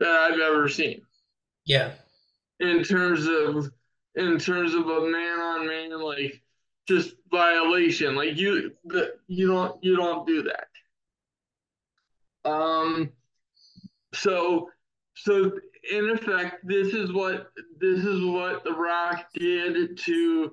[0.00, 1.02] that I've ever seen.
[1.66, 1.90] Yeah.
[2.58, 3.70] In terms of
[4.14, 6.40] in terms of a man on man like
[6.88, 8.14] just violation.
[8.14, 8.72] Like you
[9.26, 10.68] you don't you don't do that.
[12.50, 13.12] Um
[14.14, 14.68] so
[15.14, 15.52] so
[15.90, 17.48] in effect this is what
[17.78, 20.52] this is what the rock did to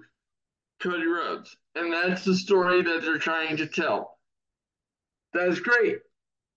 [0.80, 1.56] Cody Rhodes.
[1.76, 4.17] And that's the story that they're trying to tell.
[5.34, 6.00] That's great.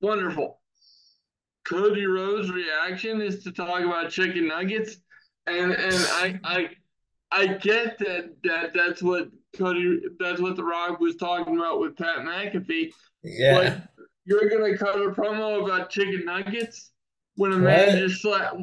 [0.00, 0.60] Wonderful.
[1.64, 4.96] Cody Rhodes' reaction is to talk about chicken nuggets.
[5.46, 6.68] And and I I
[7.30, 11.96] I get that that that's what Cody that's what the Rock was talking about with
[11.96, 12.92] Pat McAfee.
[13.22, 13.80] Yeah.
[14.24, 16.90] You're gonna cut a promo about chicken nuggets
[17.36, 18.54] when a man just slap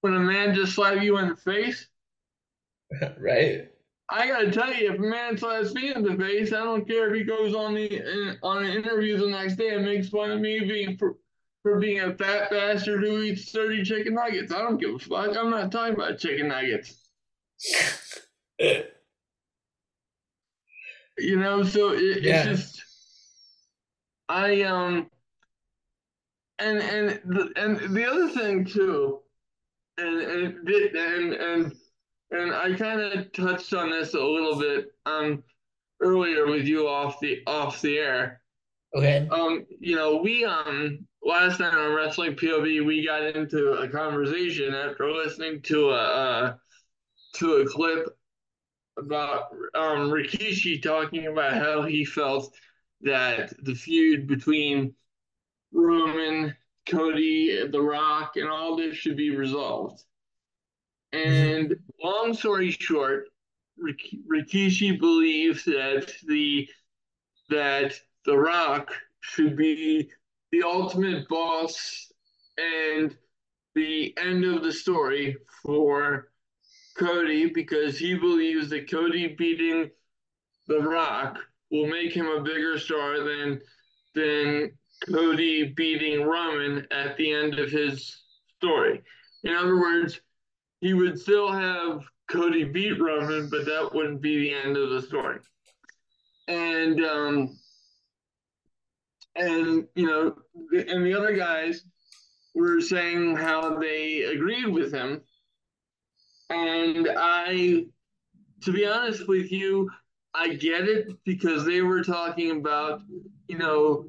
[0.00, 1.86] when a man just slap you in the face?
[3.18, 3.68] right.
[4.12, 7.08] I gotta tell you, if a man slaps me in the face, I don't care
[7.08, 10.32] if he goes on the uh, on an interview the next day and makes fun
[10.32, 11.14] of me being for,
[11.62, 14.52] for being a fat bastard who eats thirty chicken nuggets.
[14.52, 15.36] I don't give a fuck.
[15.36, 17.08] I'm not talking about chicken nuggets.
[21.18, 22.48] you know, so it, yeah.
[22.48, 22.82] it's just
[24.30, 25.10] I um
[26.60, 29.18] and and the and the other thing too,
[29.98, 31.72] and and and and
[32.30, 35.42] and I kind of touched on this a little bit um
[36.00, 38.40] earlier with you off the off the air.
[38.94, 39.28] Okay.
[39.32, 44.72] Um, you know, we um last night on Wrestling POV we got into a conversation
[44.74, 46.54] after listening to a uh,
[47.34, 48.06] to a clip
[48.96, 52.54] about um Rikishi talking about how he felt
[53.02, 54.94] that the feud between
[55.72, 60.02] Roman, Cody, The Rock, and all this should be resolved.
[61.12, 63.28] And long story short,
[63.80, 66.68] Rikishi believes that the
[67.48, 67.94] that
[68.24, 70.10] The Rock should be
[70.52, 72.12] the ultimate boss
[72.58, 73.16] and
[73.74, 76.30] the end of the story for
[76.96, 79.90] Cody because he believes that Cody beating
[80.68, 81.38] The Rock
[81.70, 83.60] will make him a bigger star than
[84.14, 84.70] than
[85.08, 88.22] Cody beating Roman at the end of his
[88.58, 89.02] story.
[89.44, 90.20] In other words,
[90.80, 95.02] he would still have Cody beat Roman, but that wouldn't be the end of the
[95.02, 95.38] story.
[96.48, 97.58] And um,
[99.36, 100.36] and you know,
[100.72, 101.84] and the other guys
[102.54, 105.22] were saying how they agreed with him.
[106.50, 107.86] And I,
[108.62, 109.88] to be honest with you,
[110.34, 113.00] I get it because they were talking about,
[113.48, 114.06] you know,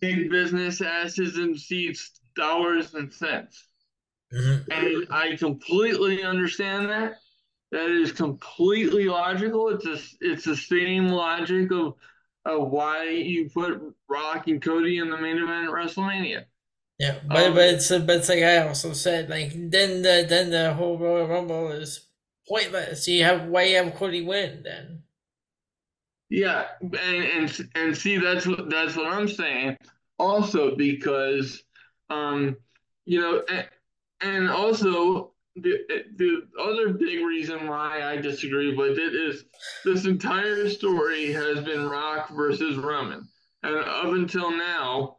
[0.00, 3.66] big business asses and seats, dollars and cents.
[4.32, 4.70] Mm-hmm.
[4.70, 7.14] And I completely understand that.
[7.70, 9.70] That is completely logical.
[9.70, 11.94] It's a, it's the same logic of
[12.44, 16.44] of why you put Rock and Cody in the main event at WrestleMania.
[16.98, 20.50] Yeah, but um, but it's but it's like I also said, like then the then
[20.50, 22.06] the whole Royal Rumble is
[22.48, 23.08] pointless.
[23.08, 25.01] You have why you have Cody win then.
[26.32, 29.76] Yeah, and and and see that's what that's what I'm saying.
[30.18, 31.62] Also because,
[32.08, 32.56] um,
[33.04, 33.68] you know, and,
[34.22, 35.80] and also the
[36.16, 39.44] the other big reason why I disagree with it is
[39.84, 43.28] this entire story has been Rock versus Roman,
[43.62, 45.18] and up until now,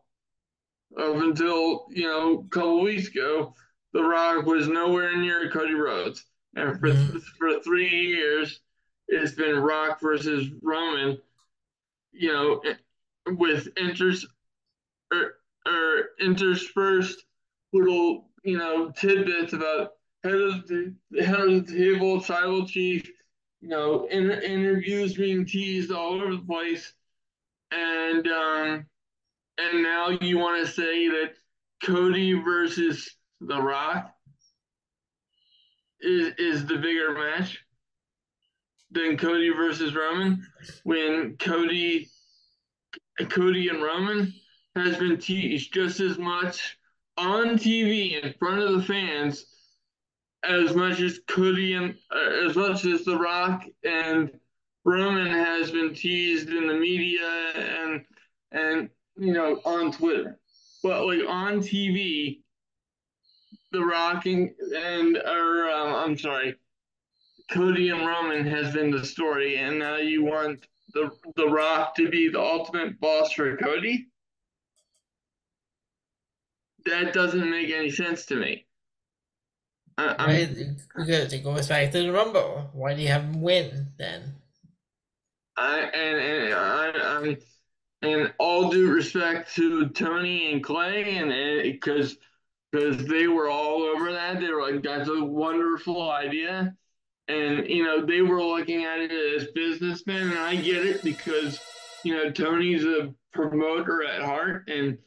[0.98, 3.54] up until you know a couple weeks ago,
[3.94, 7.20] The Rock was nowhere near Cody Rhodes, and for mm-hmm.
[7.38, 8.62] for three years,
[9.14, 11.18] it's been Rock versus Roman.
[12.12, 12.62] You know,
[13.26, 14.26] with inters
[15.12, 15.36] or,
[15.66, 17.24] or interspersed
[17.72, 19.94] little you know tidbits about
[20.24, 23.10] head of the head of the table, tribal chief,
[23.62, 26.94] you know, in, interviews being teased all over the place,
[27.72, 28.86] and um,
[29.58, 31.34] and now you want to say that
[31.84, 33.10] Cody versus
[33.42, 34.14] The Rock
[36.00, 37.60] is is the bigger match
[38.94, 40.46] than Cody versus Roman
[40.84, 42.10] when Cody
[43.30, 44.34] Cody and Roman
[44.76, 46.78] has been teased just as much
[47.18, 49.46] on TV in front of the fans
[50.44, 54.32] as much as Cody and uh, as much as The Rock and
[54.84, 58.06] Roman has been teased in the media and
[58.52, 60.40] and you know on Twitter,
[60.82, 62.42] but like on TV,
[63.72, 66.56] The Rock and, and or um, I'm sorry,
[67.54, 72.10] Cody and Roman has been the story, and now you want the The Rock to
[72.10, 74.08] be the ultimate boss for Cody.
[76.86, 78.66] That doesn't make any sense to me.
[79.98, 80.50] Uh, right?
[80.96, 82.70] Because it goes back to the Rumble.
[82.74, 84.36] Why do you have him win then?
[85.56, 87.38] I and and I, I'm
[88.02, 91.30] and all due respect to Tony and Clay, and
[91.64, 92.18] because
[92.72, 96.76] because they were all over that, they were like, "That's a wonderful idea,"
[97.28, 101.60] and you know they were looking at it as businessmen, and I get it because
[102.04, 104.98] you know Tony's a promoter at heart, and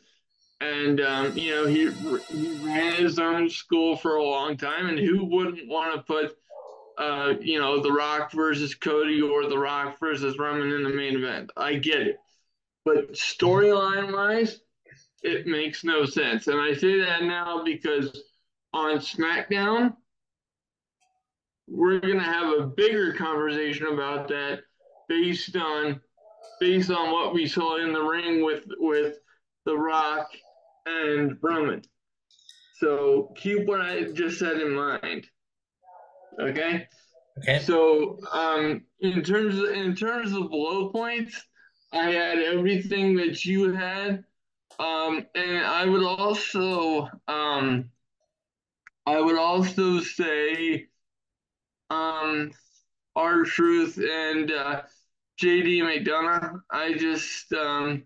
[0.61, 4.99] and um, you know he he ran his own school for a long time, and
[4.99, 6.37] who wouldn't want to put
[6.99, 11.17] uh, you know The Rock versus Cody or The Rock versus Roman in the main
[11.17, 11.51] event?
[11.57, 12.19] I get it,
[12.85, 14.61] but storyline wise,
[15.23, 18.23] it makes no sense, and I say that now because
[18.73, 19.97] on SmackDown.
[21.69, 24.61] We're gonna have a bigger conversation about that
[25.09, 26.01] based on
[26.61, 29.17] based on what we saw in the ring with with
[29.64, 30.29] The Rock
[30.87, 31.83] and Roman.
[32.79, 35.27] So keep what I just said in mind.
[36.41, 36.87] Okay.
[37.39, 37.59] Okay.
[37.61, 41.43] So um, in terms of, in terms of low points,
[41.93, 44.25] I had everything that you had,
[44.79, 47.91] um, and I would also um,
[49.07, 50.89] I would also say
[51.91, 52.51] um,
[53.14, 54.82] R-Truth and uh,
[55.41, 56.61] JD McDonagh.
[56.70, 58.05] I just um,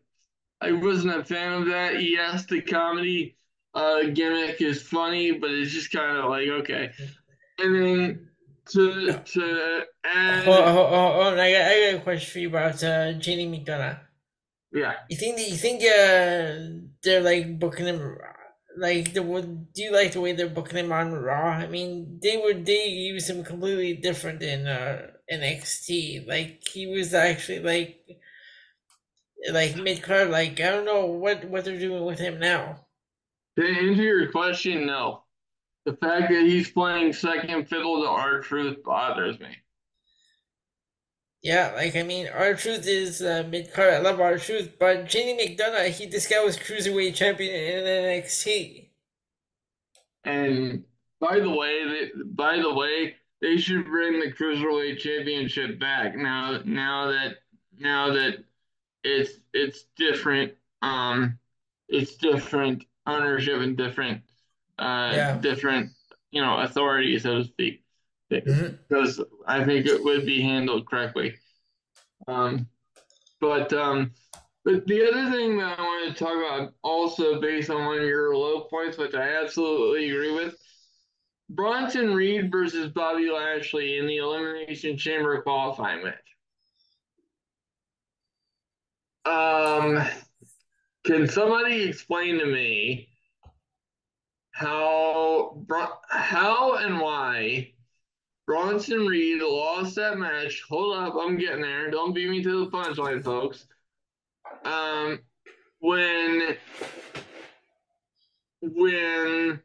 [0.61, 2.03] I wasn't a fan of that.
[2.03, 3.37] Yes, the comedy
[3.75, 6.91] uh, gimmick is funny, but it's just kind of like okay.
[7.59, 8.29] And then
[8.73, 12.49] to to add, hold, hold, hold on, I got, I got a question for you
[12.49, 14.01] about uh, JD McDonagh.
[14.73, 14.95] Yeah.
[15.09, 18.17] You think that you think uh, they're like booking him
[18.81, 19.23] like the
[19.75, 21.51] do you like the way they're booking him on Raw?
[21.51, 26.27] I mean, they were they use him completely different in uh NXT.
[26.27, 27.99] Like he was actually like
[29.53, 30.31] like mid card.
[30.31, 32.87] Like I don't know what what they're doing with him now.
[33.59, 35.25] To answer your question, no.
[35.85, 39.57] The fact that he's playing second fiddle to R-Truth bothers me.
[41.43, 43.93] Yeah, like I mean, R-Truth is uh, mid card.
[43.93, 48.89] I love R-Truth, but JD McDonagh, he this guy was cruiserweight champion in NXT.
[50.25, 50.85] And
[51.21, 56.61] by the way, they, by the way, they should bring the cruiserweight championship back now.
[56.65, 57.37] Now that
[57.79, 58.45] now that
[59.05, 61.39] it's it's different, um,
[61.89, 64.23] it's different ownership and different,
[64.79, 65.39] uh, Yeah.
[65.41, 65.93] different,
[66.31, 67.85] you know, authority, so to speak.
[68.31, 71.35] Because I think it would be handled correctly.
[72.29, 72.69] Um,
[73.41, 74.13] but um,
[74.65, 78.05] but the other thing that I wanted to talk about, also based on one of
[78.05, 80.55] your low points, which I absolutely agree with,
[81.49, 86.15] Bronson Reed versus Bobby Lashley in the Elimination Chamber qualifying match.
[89.25, 90.07] Um,
[91.05, 93.09] can somebody explain to me
[94.53, 95.65] how
[96.11, 97.73] how and why
[98.51, 100.65] Bronson Reed lost that match?
[100.69, 101.89] Hold up, I'm getting there.
[101.89, 103.69] Don't beat me to the punchline, folks.
[104.65, 105.21] Um,
[105.79, 106.57] when
[108.61, 109.61] when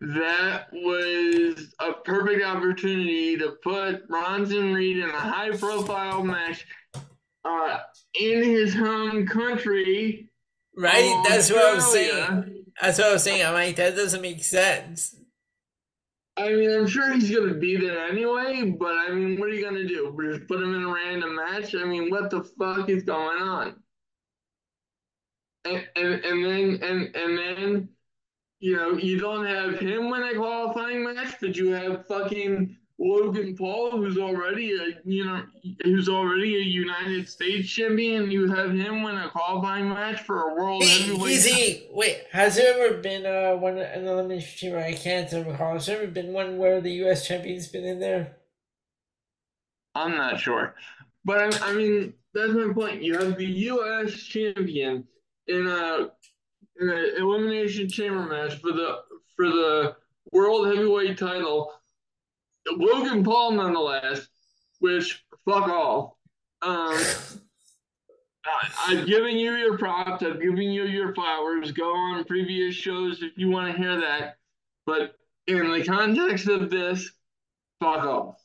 [0.00, 6.68] that was a perfect opportunity to put Bronson Reed in a high profile match
[7.44, 7.78] uh,
[8.14, 10.30] in his home country.
[10.76, 11.20] Right?
[11.28, 12.64] That's what I was saying.
[12.80, 13.44] That's what I was saying.
[13.44, 15.16] I'm like, that doesn't make sense.
[16.36, 19.64] I mean, I'm sure he's gonna be there anyway, but I mean, what are you
[19.64, 20.16] gonna do?
[20.32, 21.74] Just put him in a random match?
[21.74, 23.82] I mean, what the fuck is going on?
[25.64, 27.88] And and, and then and and then
[28.58, 33.56] you know, you don't have him win a qualifying match, but you have fucking Logan
[33.56, 35.42] Paul, who's already a you know
[35.82, 38.30] who's already a United States champion.
[38.30, 41.32] You have him win a qualifying match for a world Hey, heavyweight.
[41.32, 41.88] easy.
[41.92, 44.78] Wait, has there ever been uh, one an elimination chamber?
[44.78, 45.74] I can't recall.
[45.74, 47.26] Has there ever been one where the U.S.
[47.26, 48.36] champion's been in there?
[49.96, 50.74] I'm not sure,
[51.24, 53.02] but I, I mean that's my point.
[53.02, 54.12] You have the U.S.
[54.12, 55.04] champion
[55.48, 56.10] in a
[56.80, 58.98] in an elimination chamber match for the
[59.36, 59.96] for the
[60.32, 61.72] world heavyweight title.
[62.66, 64.28] Logan Paul, nonetheless,
[64.78, 66.12] which fuck off.
[66.62, 66.96] Um,
[68.46, 70.22] I, I've given you your props.
[70.22, 71.72] I've given you your flowers.
[71.72, 74.36] Go on previous shows if you want to hear that.
[74.86, 77.10] But in the context of this,
[77.80, 78.36] fuck off.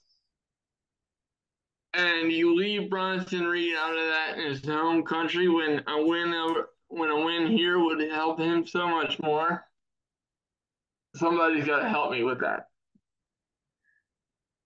[1.93, 6.33] And you leave Bronson Reed out of that in his home country when a win
[6.33, 9.65] over, when a win here would help him so much more.
[11.15, 12.68] Somebody's got to help me with that.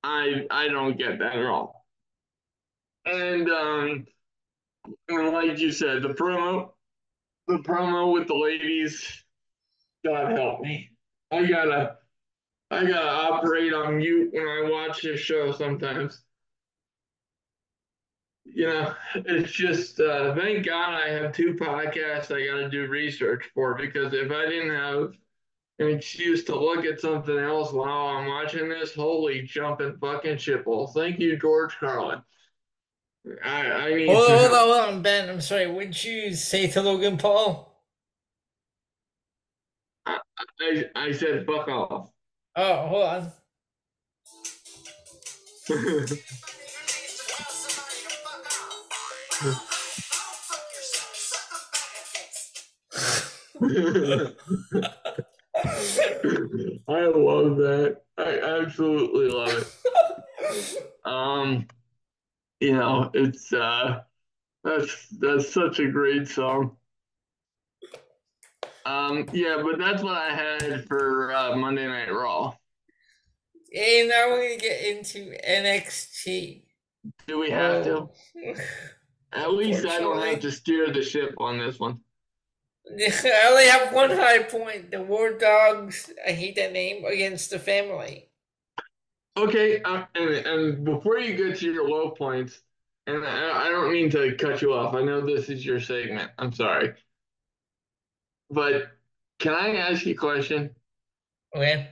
[0.04, 1.86] I I don't get that at all.
[3.06, 4.06] And um,
[5.10, 6.72] like you said, the promo,
[7.48, 9.24] the promo with the ladies,
[10.06, 10.90] God help me.
[11.32, 11.98] I gotta,
[12.70, 16.24] I gotta operate on mute when I watch this show sometimes.
[18.46, 23.50] You know, it's just uh, thank God I have two podcasts I gotta do research
[23.54, 25.14] for because if I didn't have
[25.84, 30.38] an excuse to look at something else while oh, I'm watching this, holy jumping fucking
[30.38, 30.94] shitballs.
[30.94, 32.22] Thank you, George Carlin.
[33.44, 35.30] I, I need Hold, some hold on, hold on, Ben.
[35.30, 35.68] I'm sorry.
[35.68, 37.70] What'd you say to Logan Paul?
[40.06, 40.20] I,
[40.96, 42.10] I said fuck off.
[42.56, 43.32] Oh, hold on.
[56.88, 58.02] I love that.
[58.18, 60.90] I absolutely love it.
[61.06, 61.68] Um,
[62.62, 64.02] you know, it's uh,
[64.64, 66.78] that's that's such a great song.
[68.86, 72.54] Um, yeah, but that's what I had for uh, Monday Night Raw.
[73.76, 76.64] and now we're gonna get into NXT.
[77.28, 78.10] Do we have to?
[79.34, 82.00] At least I don't have to steer the ship on this one.
[82.90, 84.92] I only have one high point.
[84.92, 86.12] The War Dogs.
[86.28, 88.30] I hate that name against the family.
[89.36, 92.62] Okay, uh, and, and before you get to your low points,
[93.08, 94.94] and I, I don't mean to cut you off.
[94.94, 96.30] I know this is your segment.
[96.38, 96.94] I'm sorry.
[98.50, 98.92] But
[99.40, 100.70] can I ask you a question?
[101.56, 101.90] Okay.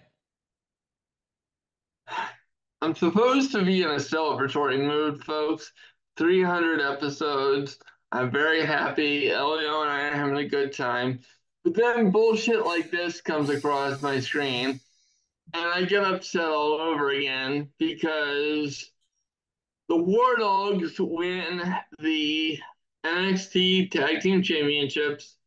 [2.82, 5.72] I'm supposed to be in a celebratory mood, folks.
[6.18, 7.78] 300 episodes.
[8.12, 9.30] I'm very happy.
[9.32, 11.20] Elio and I are having a good time.
[11.64, 14.80] But then bullshit like this comes across my screen,
[15.54, 18.92] and I get upset all over again because
[19.88, 21.62] the War Dogs win
[22.00, 22.60] the
[23.06, 25.38] NXT Tag Team Championships.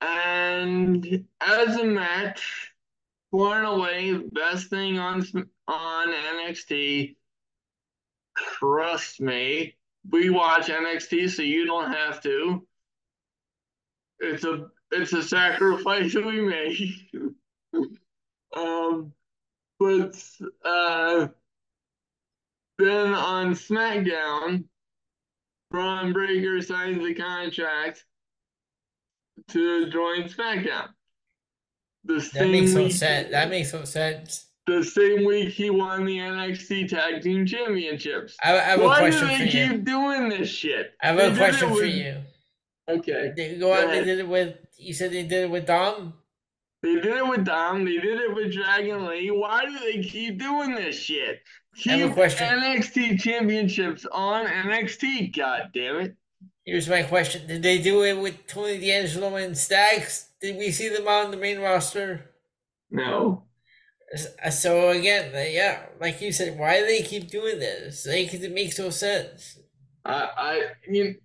[0.00, 2.72] And as a match,
[3.30, 5.26] far and away the best thing on
[5.68, 7.16] on NXT.
[8.36, 9.75] trust me.
[10.10, 12.66] We watch NXT, so you don't have to.
[14.20, 16.80] It's a it's a sacrifice we make.
[18.56, 19.12] um,
[19.78, 20.16] but
[20.64, 21.28] uh,
[22.78, 24.64] then on SmackDown,
[25.70, 28.04] Bron Breakker signs the contract
[29.48, 30.88] to join SmackDown.
[32.04, 33.30] The that makes no sense.
[33.30, 34.46] That makes no sense.
[34.66, 38.36] The same week he won the NXT Tag Team Championships.
[38.42, 39.78] I, I have Why a question do they keep you.
[39.78, 40.92] doing this shit?
[41.00, 42.16] I have they a question with, for you.
[42.88, 43.32] Okay.
[43.36, 43.88] They go on.
[43.88, 44.56] They did it with.
[44.76, 46.14] You said they did it with Dom.
[46.82, 47.84] They did it with Dom.
[47.84, 49.30] They did it with Dragon Lee.
[49.30, 51.40] Why do they keep doing this shit?
[51.76, 52.58] Keep I have a question.
[52.58, 55.36] NXT championships on NXT.
[55.36, 56.16] God damn it.
[56.64, 60.30] Here's my question: Did they do it with Tony D'Angelo and Stacks?
[60.40, 62.30] Did we see them on the main roster?
[62.90, 63.45] No.
[64.50, 68.06] So again, yeah, like you said, why do they keep doing this?
[68.06, 69.58] Like it makes no sense.
[70.04, 71.16] I, I mean,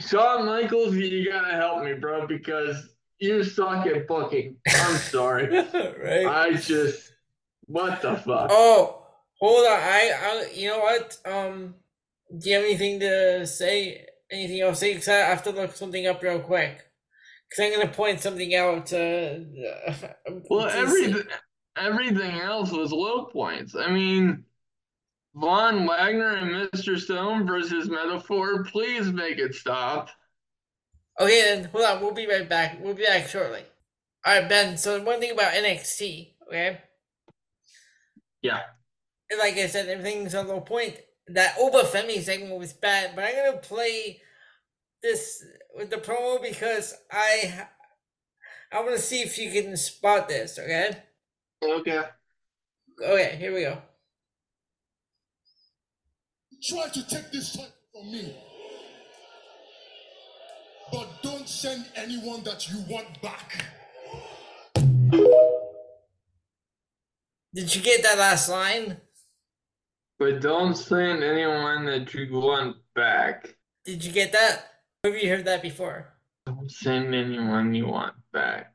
[0.00, 2.88] Shawn Michaels, you gotta help me, bro, because
[3.18, 4.56] you suck at booking.
[4.68, 5.48] I'm sorry.
[5.56, 6.26] right?
[6.26, 7.12] I just,
[7.66, 8.48] what the fuck?
[8.50, 9.06] Oh,
[9.40, 9.78] hold on.
[9.80, 11.16] I, I, you know what?
[11.24, 11.74] Um,
[12.36, 14.06] do you have anything to say?
[14.30, 14.80] Anything else?
[14.80, 16.84] Because I have to look something up real quick.
[17.48, 18.92] Because I'm gonna point something out.
[18.92, 19.38] Uh,
[20.50, 21.22] well, everything,
[21.76, 23.74] everything else was low points.
[23.74, 24.44] I mean.
[25.34, 26.98] Von Wagner and Mr.
[26.98, 28.64] Stone versus Meta-Four.
[28.64, 30.08] Please make it stop.
[31.20, 32.00] Okay, then hold on.
[32.00, 32.78] We'll be right back.
[32.82, 33.62] We'll be back shortly.
[34.24, 34.76] All right, Ben.
[34.76, 36.80] So one thing about NXT, okay?
[38.42, 38.62] Yeah.
[39.38, 40.96] Like I said, everything's on low point.
[41.28, 44.20] That Oba Femi segment was bad, but I'm gonna play
[45.02, 45.44] this
[45.74, 47.66] with the promo because I
[48.72, 50.58] I want to see if you can spot this.
[50.58, 50.96] Okay.
[51.62, 52.02] Okay.
[53.02, 53.36] Okay.
[53.36, 53.78] Here we go.
[56.68, 58.36] Try to take this title from me.
[60.90, 63.64] But don't send anyone that you want back.
[67.54, 68.98] Did you get that last line?
[70.18, 73.54] But don't send anyone that you want back.
[73.84, 74.64] Did you get that?
[75.08, 76.12] Have you heard that before?
[76.44, 78.74] Don't send anyone you want back.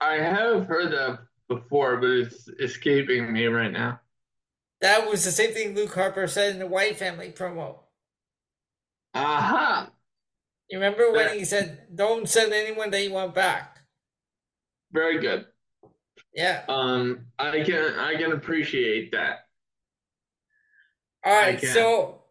[0.00, 1.18] I have heard that
[1.48, 4.00] before, but it's escaping me right now.
[4.82, 7.78] That was the same thing Luke Harper said in the Wyatt Family promo.
[9.14, 9.80] Aha!
[9.80, 9.90] Uh-huh.
[10.70, 13.78] You remember when he said, "Don't send anyone that you want back."
[14.92, 15.46] Very good.
[16.36, 16.62] Yeah.
[16.68, 19.46] Um, I can I can appreciate that.
[21.24, 22.23] All right, so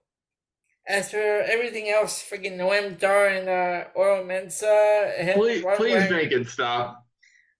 [0.87, 5.33] as for everything else, freaking Noam Dar and uh, Oro Mensah.
[5.35, 7.05] Please, please make it stop.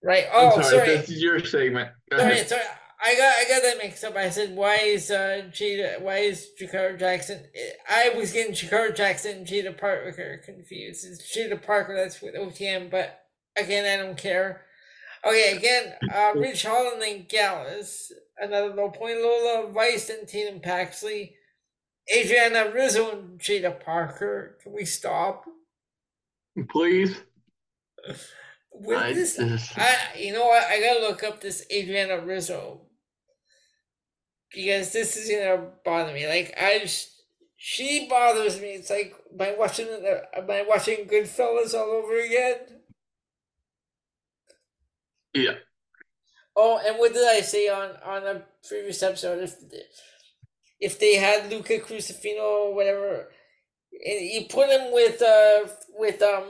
[0.02, 0.26] Right.
[0.32, 0.96] Oh, I'm sorry, sorry.
[0.98, 1.90] This is your segment.
[2.10, 2.48] Go sorry, ahead.
[2.48, 2.62] sorry.
[3.04, 4.16] I got I got that mixed up.
[4.16, 5.98] I said, why is uh Cheetah?
[6.00, 7.42] Why is Jakara Jackson?
[7.88, 11.06] I was getting Jakara Jackson and Cheetah Parker confused.
[11.06, 13.24] It's Cheetah Parker that's with OTM, but
[13.56, 14.62] again, I don't care.
[15.26, 19.18] Okay, again, uh, Ridge Holland and Gallus, another low point.
[19.20, 21.34] Lola Vice and Tatum Paxley,
[22.12, 24.58] Adriana Rizzo and Cheetah Parker.
[24.62, 25.44] Can we stop?
[26.70, 27.16] Please.
[28.72, 29.38] With I, this,
[29.76, 30.64] I you know what?
[30.64, 32.80] I gotta look up this Adriana Rizzo
[34.52, 36.26] because this is gonna bother me.
[36.26, 36.86] Like I,
[37.56, 38.70] she bothers me.
[38.70, 42.56] It's like am I watching am I watching Goodfellas all over again?
[45.34, 45.54] Yeah.
[46.56, 49.42] Oh, and what did I say on on a previous episode?
[49.42, 49.54] If
[50.80, 53.30] if they had Luca Crucifino or whatever,
[53.92, 56.44] and you put him with uh with um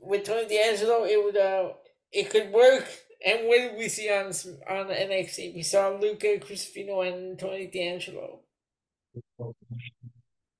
[0.00, 1.72] with Tony D'Angelo, it would uh
[2.12, 2.88] it could work
[3.24, 5.54] and what did we see on on NXT?
[5.54, 8.40] We saw Luca Crucifino and Tony D'Angelo.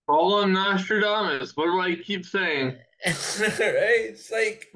[0.06, 1.56] Follow Nostradamus.
[1.56, 2.76] What do I keep saying?
[3.06, 4.10] right?
[4.10, 4.74] It's like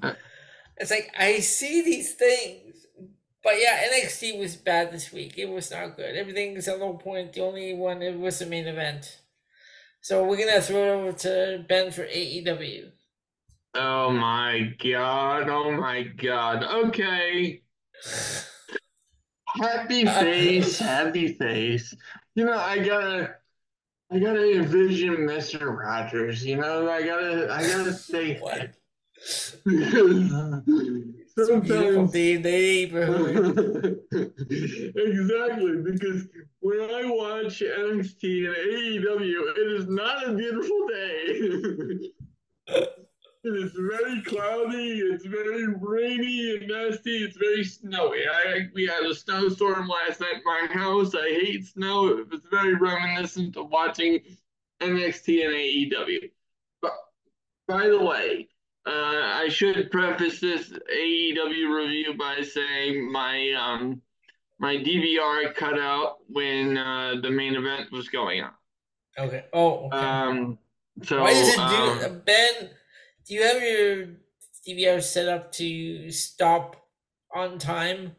[0.79, 2.64] it's like I see these things,
[3.45, 5.35] but yeah, NXT was bad this week.
[5.37, 6.17] It was not good.
[6.17, 7.35] Everything's a low point.
[7.35, 9.21] The only one it was the main event.
[10.01, 12.91] So we're gonna throw it over to Ben for AEW.
[13.75, 15.49] Oh my god!
[15.49, 16.65] Oh my god!
[16.65, 17.63] Okay.
[19.47, 21.95] Happy face, happy face.
[22.35, 23.37] You know, I gotta,
[24.11, 26.45] I gotta envision Mister Rogers.
[26.45, 28.39] You know, I gotta, I gotta say.
[28.41, 28.75] what?
[31.37, 34.01] Sometimes the neighborhood.
[34.12, 36.28] exactly, because
[36.61, 42.11] when I watch NXT and AEW, it is not a beautiful day.
[43.47, 45.01] It's very cloudy.
[45.01, 47.24] It's very rainy and nasty.
[47.24, 48.22] It's very snowy.
[48.26, 51.14] I we had a snowstorm last night in my house.
[51.14, 52.24] I hate snow.
[52.32, 54.20] It's very reminiscent of watching
[54.80, 56.30] NXT and AEW.
[56.80, 56.93] But
[57.68, 58.49] by the way,
[58.87, 64.01] I should preface this AEW review by saying my um
[64.59, 68.53] my DVR cut out when uh, the main event was going on.
[69.18, 69.45] Okay.
[69.53, 69.87] Oh.
[69.87, 69.97] Okay.
[69.97, 70.59] Um.
[71.03, 72.70] So Why does it do um, Ben?
[73.26, 74.07] Do you have your
[74.66, 76.87] DVR set up to stop
[77.35, 78.14] on time?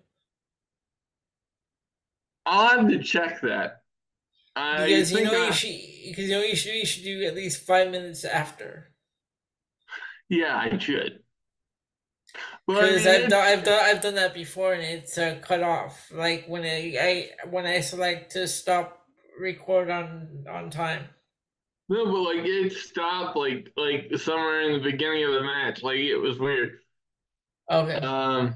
[2.45, 3.82] I'll have to check that.
[4.55, 5.80] I Because you think know I- you should.
[6.07, 6.74] Because you know you should.
[6.76, 8.91] You should do at least five minutes after.
[10.30, 11.20] Yeah, I should.
[12.68, 13.48] Because I've done.
[13.48, 13.80] I've done.
[13.84, 16.12] I've done that before, and it's uh, cut off.
[16.12, 19.06] Like when I, I when I select to stop
[19.40, 21.08] record on on time.
[21.88, 25.84] No, but like it stopped like like somewhere in the beginning of the match.
[25.84, 26.80] Like it was weird.
[27.72, 27.96] Okay.
[27.98, 28.56] Um,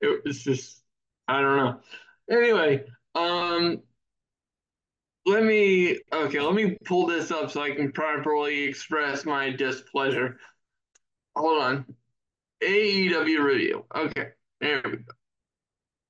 [0.00, 0.82] it was just
[1.28, 1.80] I don't know.
[2.30, 2.84] Anyway,
[3.14, 3.82] um,
[5.26, 6.40] let me okay.
[6.40, 10.38] Let me pull this up so I can properly express my displeasure.
[11.36, 11.94] Hold on.
[12.62, 13.84] AEW review.
[13.94, 14.28] Okay,
[14.60, 15.12] there we go.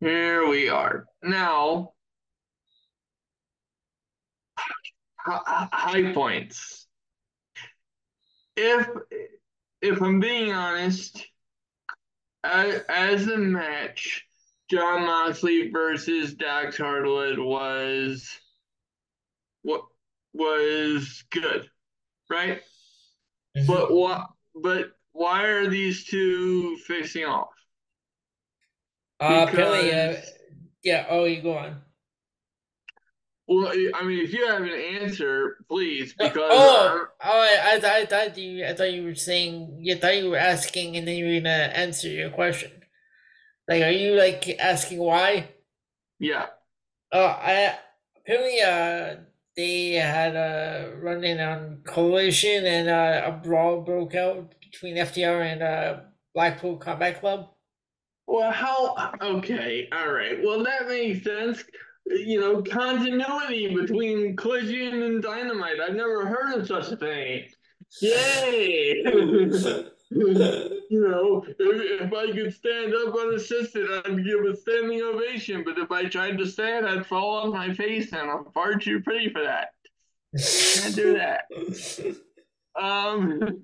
[0.01, 1.93] Here we are now.
[5.27, 6.87] High points.
[8.57, 8.87] If
[9.81, 11.27] if I'm being honest,
[12.43, 14.27] as, as a match,
[14.70, 18.29] Jon Moxley versus Dax Harwood was
[19.62, 19.83] what
[20.33, 21.68] was good,
[22.31, 22.61] right?
[23.57, 23.66] Mhm.
[23.66, 24.29] But what?
[24.55, 27.49] But why are these two facing off?
[29.21, 30.17] uh, apparently, uh,
[30.83, 31.07] yeah.
[31.09, 31.81] Oh, you go on.
[33.47, 38.07] Well, I mean, if you have an answer, please, because oh, oh, I, I, I
[38.07, 41.27] thought you, I thought you were saying, you thought you were asking, and then you
[41.27, 42.71] were gonna answer your question.
[43.69, 45.49] Like, are you like asking why?
[46.19, 46.47] yeah,
[47.12, 47.79] Oh, I
[48.17, 49.17] apparently, uh,
[49.57, 55.53] they had a run in on Collision, and uh, a brawl broke out between FTR
[55.53, 56.01] and uh
[56.35, 57.51] Blackpool Combat Club.
[58.27, 59.12] Well, how?
[59.20, 60.43] Okay, all right.
[60.43, 61.62] Well, that makes sense.
[62.07, 65.81] You know, continuity between Collision and Dynamite.
[65.81, 67.45] I've never heard of such a thing.
[68.01, 69.03] Yay!
[70.11, 75.62] you know, if, if I could stand up unassisted, I'd give a standing ovation.
[75.64, 79.01] But if I tried to stand, I'd fall on my face, and I'm far too
[79.03, 79.68] pretty for that.
[80.37, 81.45] Can't do that.
[82.77, 83.62] Um,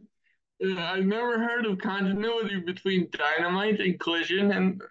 [0.63, 4.83] I've never heard of continuity between Dynamite and Collision, and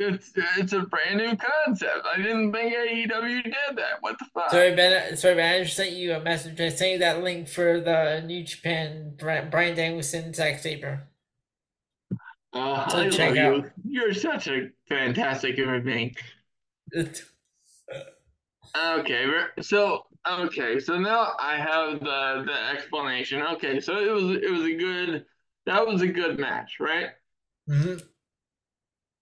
[0.00, 2.06] it's it's a brand new concept.
[2.12, 4.00] I didn't think AEW did that.
[4.00, 4.50] What the fuck?
[4.50, 5.16] Sorry, Ben.
[5.16, 5.60] Sorry, Ben.
[5.60, 6.60] I just sent you a message.
[6.60, 11.06] I sent you that link for the New Japan Bryan Danielson Zack Sabre.
[12.52, 13.64] Uh, So I check love out.
[13.64, 13.70] you.
[14.02, 16.16] You're such a fantastic human being.
[18.76, 19.26] Okay,
[19.62, 23.42] so okay, so now I have the the explanation.
[23.42, 25.26] Okay, so it was it was a good
[25.66, 27.10] that was a good match, right?
[27.66, 28.10] hmm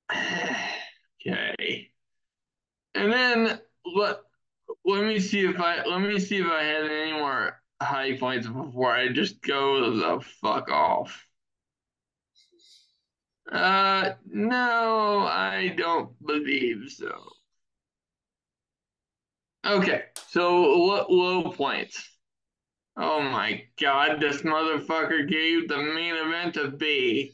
[1.26, 1.90] Okay.
[2.94, 4.20] And then let
[4.84, 8.46] let me see if I let me see if I had any more high points
[8.48, 11.26] before I just go the fuck off.
[13.50, 17.37] Uh no, I don't believe so.
[19.68, 22.02] Okay, so lo- low points.
[22.96, 27.32] Oh my god, this motherfucker gave the main event a B.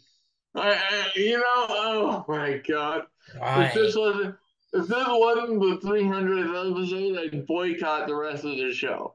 [0.55, 3.03] I, I, you know, oh my god.
[3.39, 3.65] Why?
[3.67, 4.37] If this wasn't
[4.73, 9.15] if this wasn't the 300th episode, I'd boycott the rest of the show.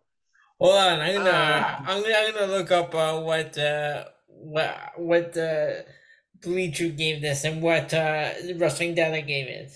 [0.59, 1.75] Hold on, I'm gonna, Uh.
[1.85, 5.69] I'm gonna, I'm gonna look up uh, what, uh, what, what uh,
[6.41, 9.71] Bleacher gave this and what uh, Wrestling Data gave it.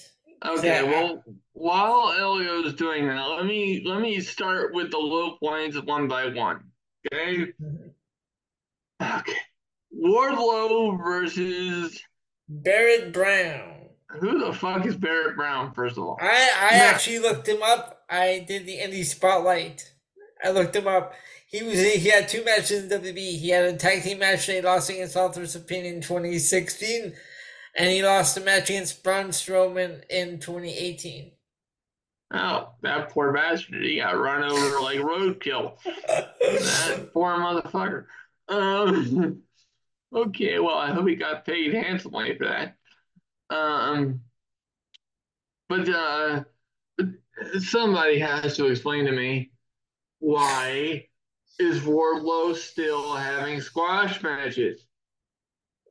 [0.46, 0.84] Okay, Yeah.
[0.84, 1.24] well,
[1.54, 6.08] while Elio is doing that, let me let me start with the low points one
[6.08, 6.64] by one.
[7.14, 7.54] Okay.
[9.01, 9.34] Okay.
[9.95, 12.01] Wardlow versus
[12.49, 13.70] Barrett Brown.
[14.20, 15.74] who the fuck is Barrett Brown?
[15.74, 16.84] First of all, I, I Yeah.
[16.84, 18.04] actually looked him up.
[18.10, 19.91] I did the indie spotlight.
[20.43, 21.14] I looked him up.
[21.47, 23.38] He was he had two matches in WWE.
[23.38, 27.14] He had a tag team match that he lost against Authors of Pain in 2016,
[27.78, 31.33] and he lost a match against Braun Strowman in 2018.
[32.34, 35.78] Oh, that poor bastard, he got run over like roadkill.
[36.08, 38.06] That poor motherfucker.
[38.50, 39.44] Um,
[40.16, 42.76] okay, well, I hope he got paid handsomely for that.
[43.50, 44.22] Um,
[45.70, 46.44] but uh,
[47.60, 49.52] somebody has to explain to me
[50.20, 51.08] why
[51.60, 54.86] is Wardlow still having squash matches?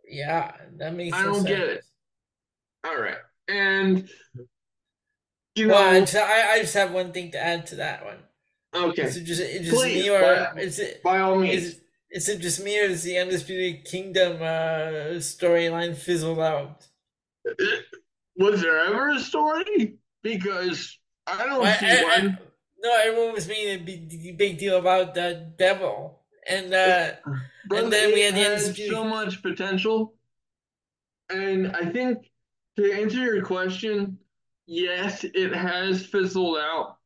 [0.09, 1.17] Yeah, that makes.
[1.17, 1.85] I don't get it.
[2.85, 3.17] All right,
[3.49, 4.09] and
[5.55, 8.05] you know, Well, I just, I, I just have one thing to add to that
[8.05, 8.19] one.
[8.75, 10.21] okay, Is it just is it just Please, me or
[10.55, 11.65] by- is it by all is means.
[11.75, 11.79] it,
[12.11, 16.87] is it just me or is the Undisputed Kingdom uh, storyline fizzled out?
[18.37, 19.97] Was there ever a story?
[20.23, 22.39] Because I don't I- see I- I- one.
[22.83, 27.13] no, everyone was making a big, big deal about the devil, and uh,
[27.69, 30.15] But and then we had the Undisputed- so much potential.
[31.31, 32.31] And I think
[32.77, 34.19] to answer your question,
[34.73, 36.99] yes, it has fizzled out.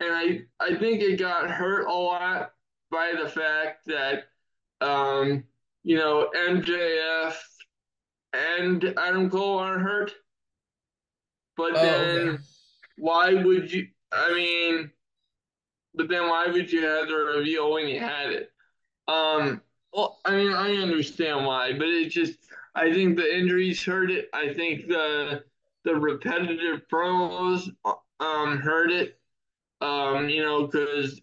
[0.00, 2.54] And I, I think it got hurt a lot
[2.90, 4.24] by the fact that
[4.80, 5.44] um,
[5.84, 7.36] you know, MJF
[8.32, 10.12] and Adam Cole are hurt.
[11.56, 12.38] But Oh, then okay.
[12.96, 14.92] why would you I mean
[15.94, 18.52] but then why would you have the reveal when you had it?
[19.08, 22.38] Um well I mean I understand why, but it just
[22.74, 24.28] I think the injuries hurt it.
[24.34, 25.44] I think the
[25.84, 27.68] the repetitive promos
[28.20, 29.18] um hurt it.
[29.80, 31.20] Um, you know, because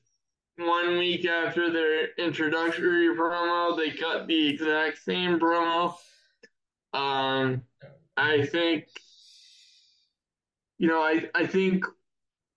[0.57, 5.93] one week after their introductory promo, they cut the exact same promo.
[6.93, 7.61] Um,
[8.15, 8.85] I think,
[10.79, 11.85] you know, I, I think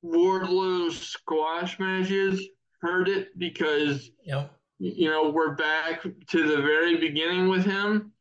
[0.02, 2.42] Wardlow's squash matches
[2.80, 4.50] hurt it because, Yep.
[4.78, 8.12] you know, we're back to the very beginning with him.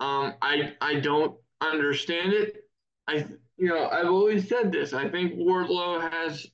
[0.00, 2.67] Um, I I don't understand it.
[3.08, 4.92] I you know I've always said this.
[4.92, 6.46] I think Wardlow has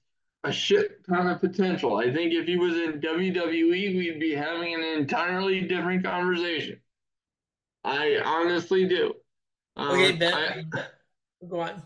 [0.44, 1.96] a shit ton of potential.
[1.96, 6.80] I think if he was in WWE, we'd be having an entirely different conversation.
[7.84, 9.14] I honestly do.
[9.76, 10.70] Um, Okay, I, Ben,
[11.48, 11.82] go on.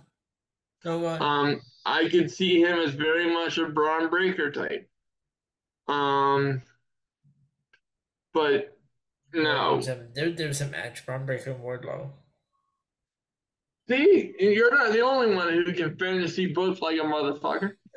[0.85, 1.23] Go on.
[1.23, 4.89] um, I could see him as very much a Bron Breakker type.
[5.89, 6.63] Um,
[8.35, 8.77] but
[9.33, 9.81] no.
[10.15, 12.11] There, there's a match, Bron Breakker and Wardlow.
[13.89, 17.73] See, you're not the only one who can fantasy book like a motherfucker.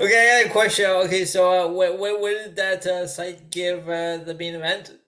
[0.00, 0.86] okay, I got a question.
[0.86, 4.98] Okay, so uh, what, what, what did that uh, site give uh, the main event?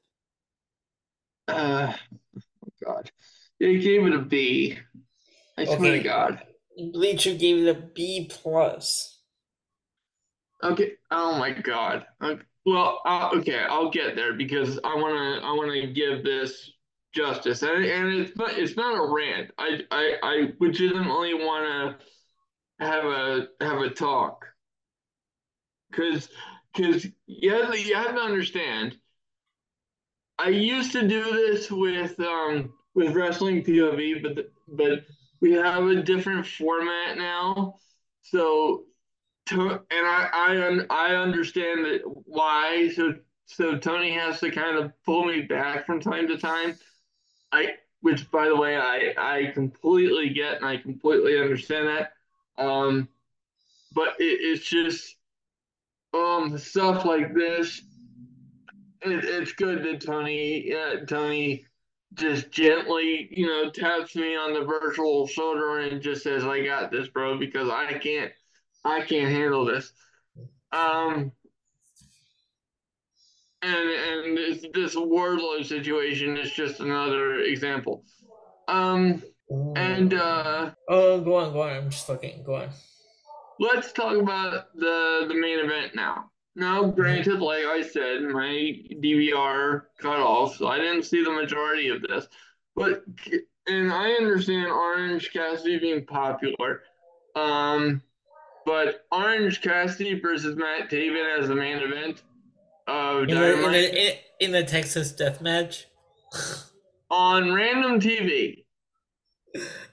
[1.48, 1.92] Uh,
[2.36, 2.40] oh
[2.84, 3.10] God,
[3.58, 4.78] they gave it a B.
[5.58, 6.42] I swear to God.
[6.92, 9.18] Bleacher gave it a B plus.
[10.62, 10.92] Okay.
[11.10, 12.06] Oh my God.
[12.22, 12.42] Okay.
[12.64, 16.72] Well, uh, okay, I'll get there because I wanna, I wanna give this
[17.16, 19.50] justice, and and it's not, it's not a rant.
[19.58, 21.98] I, I, I legitimately wanna
[22.80, 24.46] have a have a talk,
[25.92, 26.28] cause,
[26.76, 28.96] cause you have, to- you have to understand.
[30.38, 35.04] I used to do this with um with wrestling POV, but the, but
[35.40, 37.76] we have a different format now.
[38.22, 38.84] So
[39.48, 42.90] to, and I I I understand why.
[42.94, 43.14] So
[43.46, 46.78] so Tony has to kind of pull me back from time to time.
[47.52, 52.12] I which by the way I I completely get and I completely understand that.
[52.62, 53.08] Um,
[53.92, 55.16] but it, it's just
[56.14, 57.82] um stuff like this.
[59.02, 61.64] It, it's good that Tony uh, Tony
[62.14, 66.90] just gently you know taps me on the virtual shoulder and just says I got
[66.90, 68.32] this, bro, because I can't
[68.84, 69.92] I can't handle this.
[70.72, 71.32] Um,
[73.66, 78.04] and and this, this Wardlow situation is just another example.
[78.68, 79.22] Um,
[79.76, 81.76] and uh, oh, go on, go on.
[81.76, 82.42] I'm just looking.
[82.44, 82.68] Go on.
[83.58, 86.30] let's talk about the the main event now.
[86.54, 91.88] Now, granted, like I said, my DVR cut off, so I didn't see the majority
[91.88, 92.26] of this.
[92.74, 93.04] But
[93.66, 96.82] and I understand Orange Cassidy being popular.
[97.34, 98.02] Um,
[98.64, 102.22] but Orange Cassidy versus Matt Taven as the main event
[102.86, 105.86] of In the, in the, in, the Texas Death Match.
[107.10, 108.64] on random TV.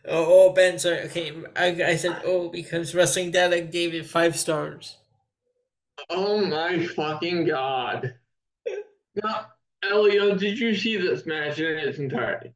[0.06, 1.02] Oh, oh, Ben, sorry.
[1.04, 4.98] Okay, I, I said oh because Wrestling Data gave it five stars.
[6.10, 8.16] Oh my fucking god.
[9.16, 9.46] Now,
[9.84, 12.54] Elio, did you see this match in its entirety?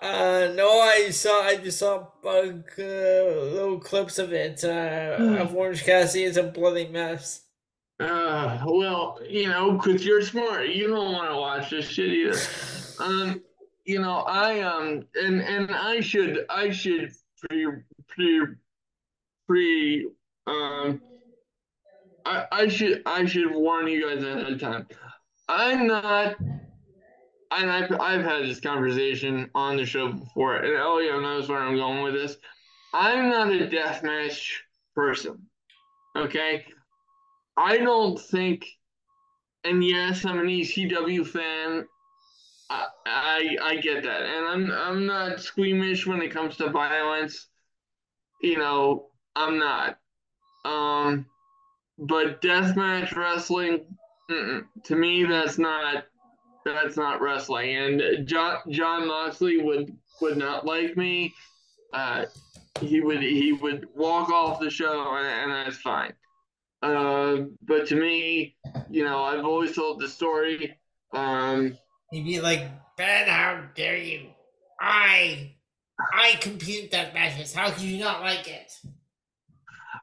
[0.00, 1.42] Uh, no, I saw.
[1.42, 2.42] I just saw uh,
[2.78, 4.64] little clips of it.
[4.64, 7.41] Uh, of Orange Cassidy is a bloody mess.
[8.02, 10.68] Uh, well, you know, because you're smart.
[10.68, 12.38] You don't want to watch this shit either.
[12.98, 13.42] Um,
[13.84, 17.66] you know, I um, and and I should I should pre
[18.08, 18.40] pre
[19.46, 20.08] pre
[20.46, 21.00] um,
[22.24, 24.86] I I should I should warn you guys ahead of time.
[25.48, 31.48] I'm not, and I've I've had this conversation on the show before, and Elio knows
[31.48, 32.36] where I'm going with this.
[32.94, 34.52] I'm not a deathmatch
[34.94, 35.46] person.
[36.16, 36.64] Okay,
[37.62, 38.66] I don't think,
[39.62, 41.86] and yes, I'm an ECW fan.
[42.68, 47.46] I, I I get that, and I'm I'm not squeamish when it comes to violence.
[48.40, 49.98] You know, I'm not.
[50.64, 51.26] Um,
[51.98, 53.84] but deathmatch wrestling,
[54.28, 56.04] to me, that's not
[56.64, 57.76] that's not wrestling.
[57.76, 61.32] And John Jon Moxley would would not like me.
[61.92, 62.24] Uh,
[62.80, 66.12] he would he would walk off the show, and, and that's fine.
[66.82, 68.56] Uh, but to me,
[68.90, 70.76] you know, I've always told the story.
[71.12, 71.78] Um,
[72.10, 72.62] He'd be like,
[72.96, 74.28] Ben, how dare you?
[74.80, 75.52] I
[76.12, 77.54] I compute that matches.
[77.54, 78.72] How can you not like it?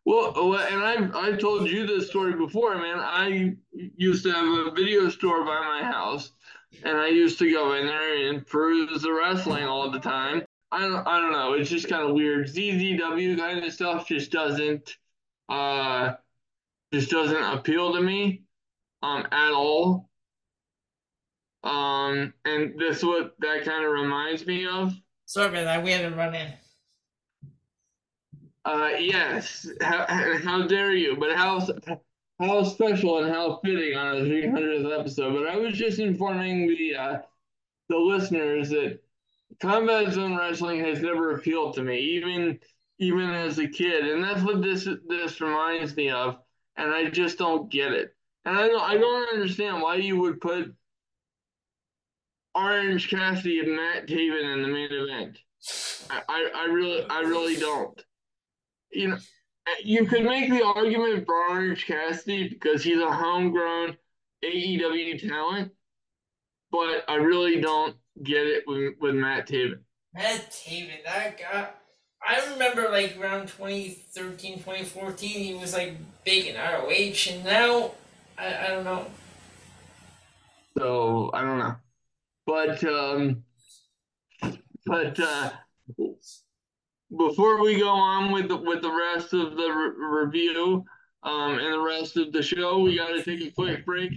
[0.06, 3.00] Well, and I've I've told you this story before, man.
[3.00, 6.32] I used to have a video store by my house,
[6.84, 10.44] and I used to go in there and peruse the wrestling all the time.
[10.72, 11.54] I don't I don't know.
[11.54, 12.48] It's just kind of weird.
[12.48, 14.98] CZW kind of stuff just doesn't
[15.50, 16.14] uh
[16.94, 18.44] just doesn't appeal to me
[19.02, 20.10] um at all.
[21.64, 24.94] Um, and this what that kind of reminds me of.
[25.26, 26.54] Sorry, man, we had to run in.
[28.66, 29.68] Uh, yes.
[29.82, 30.06] How,
[30.44, 31.18] how dare you?
[31.20, 31.68] But how
[32.40, 35.34] how special and how fitting on a 300th episode.
[35.34, 37.18] But I was just informing the uh,
[37.90, 39.00] the listeners that
[39.62, 42.60] combat zone wrestling has never appealed to me, even
[43.00, 46.38] even as a kid, and that's what this this reminds me of.
[46.80, 48.16] And I just don't get it.
[48.46, 50.74] And I don't I don't understand why you would put
[52.56, 55.38] Orange Cassidy and Matt Taven in the main event.
[56.10, 58.02] I, I, I really I really don't
[58.92, 59.18] you know,
[59.84, 63.98] you could make the argument for Orange Cassidy because he's a homegrown
[64.44, 65.72] AEW talent,
[66.72, 69.80] but I really don't get it with, with Matt Taven.
[70.14, 71.70] Matt Taven, that guy.
[72.28, 75.96] I remember like around 2013, 2014, he was like
[76.26, 77.92] big in ROH, and now
[78.38, 79.06] I, I don't know.
[80.78, 81.76] So I don't know,
[82.46, 83.44] but um,
[84.86, 85.52] but uh,
[87.18, 90.86] before we go on with the, with the rest of the re- review
[91.24, 94.12] um, and the rest of the show, we got to take a quick break.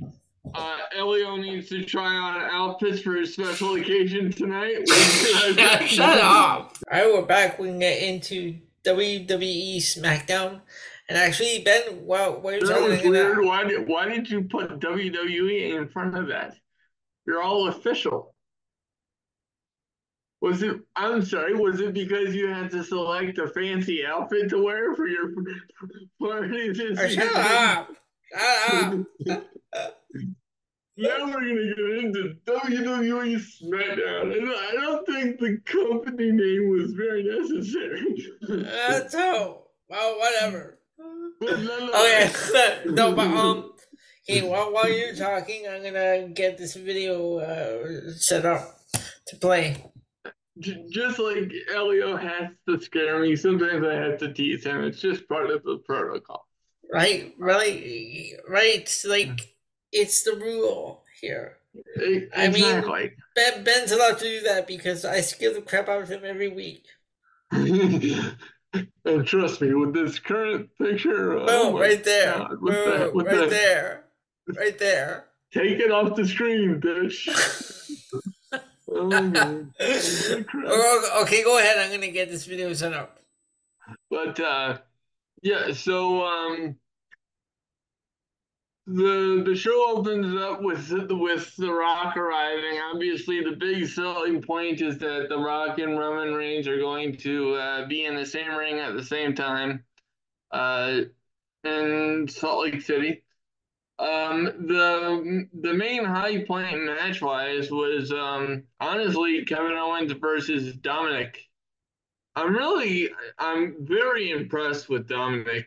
[0.54, 4.88] Uh, Elio needs to try on outfits for his special occasion tonight.
[5.86, 6.76] Shut up!
[6.90, 7.58] All right, we're back.
[7.58, 10.60] We can get into WWE SmackDown.
[11.08, 13.38] And actually, Ben, while, while you're that was weird.
[13.38, 13.44] About...
[13.44, 16.56] Why did, why did you put WWE in front of that?
[17.26, 18.34] You're all official.
[20.40, 20.80] Was it?
[20.96, 21.54] I'm sorry.
[21.54, 25.32] Was it because you had to select a fancy outfit to wear for your
[26.20, 26.74] party?
[26.74, 27.90] shut up!
[28.34, 29.44] Shut up!
[30.96, 36.92] now we're gonna get into WWE SmackDown, and I don't think the company name was
[36.92, 38.32] very necessary.
[38.48, 39.70] That's all.
[39.88, 40.78] Well, whatever.
[40.98, 41.90] No, no.
[41.90, 42.30] Okay,
[42.86, 43.72] no, but um,
[44.26, 48.78] hey, while while you're talking, I'm gonna get this video uh, set up
[49.26, 49.92] to play
[50.58, 54.82] just like Elio has to scare me, sometimes I have to tease him.
[54.84, 56.46] It's just part of the protocol.
[56.92, 59.02] Right, right, right.
[59.06, 59.51] Like
[59.92, 61.58] it's the rule here.
[61.96, 62.30] Exactly.
[62.34, 66.08] I mean, ben, Ben's allowed to do that because I scare the crap out of
[66.08, 66.84] him every week.
[67.50, 68.36] and
[69.26, 74.04] trust me, with this current picture, oh, oh right there, God, oh, right the, there,
[74.58, 75.26] right there.
[75.52, 77.28] Take it off the screen, bitch.
[78.90, 79.62] oh,
[81.22, 81.78] okay, go ahead.
[81.78, 83.18] I'm gonna get this video set up.
[84.10, 84.78] But uh,
[85.42, 86.76] yeah, so um,
[88.92, 92.78] the the show opens up with with the Rock arriving.
[92.92, 97.54] Obviously, the big selling point is that the Rock and Roman Reigns are going to
[97.54, 99.84] uh, be in the same ring at the same time,
[100.50, 101.00] uh,
[101.64, 103.22] in Salt Lake City.
[103.98, 111.48] Um, the the main high point match wise was um, honestly Kevin Owens versus Dominic.
[112.34, 115.66] I'm really I'm very impressed with Dominic.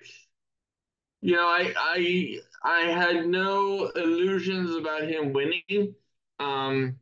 [1.22, 5.96] You know, I I I had no illusions about him winning.
[6.40, 6.98] Um,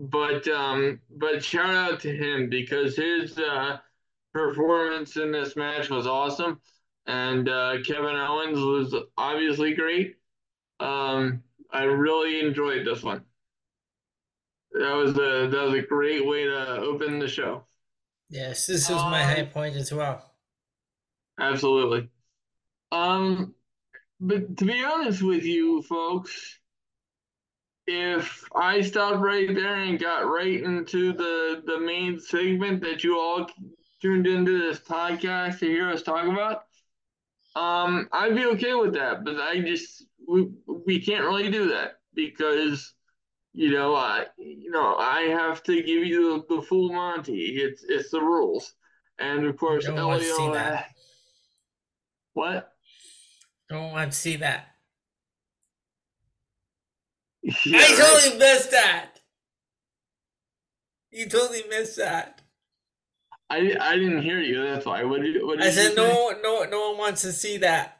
[0.00, 3.78] but um, but shout out to him because his uh,
[4.32, 6.60] performance in this match was awesome,
[7.06, 10.16] and uh, Kevin Owens was obviously great.
[10.80, 13.24] Um, I really enjoyed this one.
[14.72, 17.64] That was a that was a great way to open the show.
[18.30, 20.24] Yes, this was um, my high point as well.
[21.38, 22.08] Absolutely.
[22.92, 23.54] Um,
[24.20, 26.58] but to be honest with you, folks,
[27.86, 33.18] if I stopped right there and got right into the the main segment that you
[33.18, 33.46] all
[34.02, 36.64] tuned into this podcast to hear us talk about,
[37.56, 40.48] Um, I'd be okay with that, but I just we
[40.86, 42.94] we can't really do that because
[43.54, 47.56] you know I you know I have to give you the, the full Monty.
[47.56, 48.74] It's it's the rules,
[49.18, 50.50] and of course Don't want to see Elio.
[50.50, 50.90] uh, that.
[52.34, 52.72] what?
[53.68, 54.66] Don't want to see that.
[57.64, 57.96] Yeah, I right.
[57.98, 59.20] totally missed that.
[61.10, 62.42] You totally missed that.
[63.48, 64.62] I I didn't hear you.
[64.62, 65.02] That's why.
[65.04, 65.94] What did what did I said say?
[65.94, 67.98] no, no, no one wants to see that.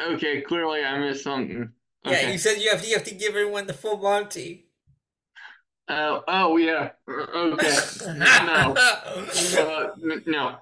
[0.00, 1.70] Okay, clearly I missed something.
[2.04, 2.32] Yeah, Okay.
[2.32, 4.66] you said you have to, you have to give everyone the full Monty.
[5.88, 6.90] Oh oh yeah.
[7.08, 7.76] Okay.
[8.16, 8.74] No.
[8.76, 9.90] Uh,
[10.26, 10.58] no.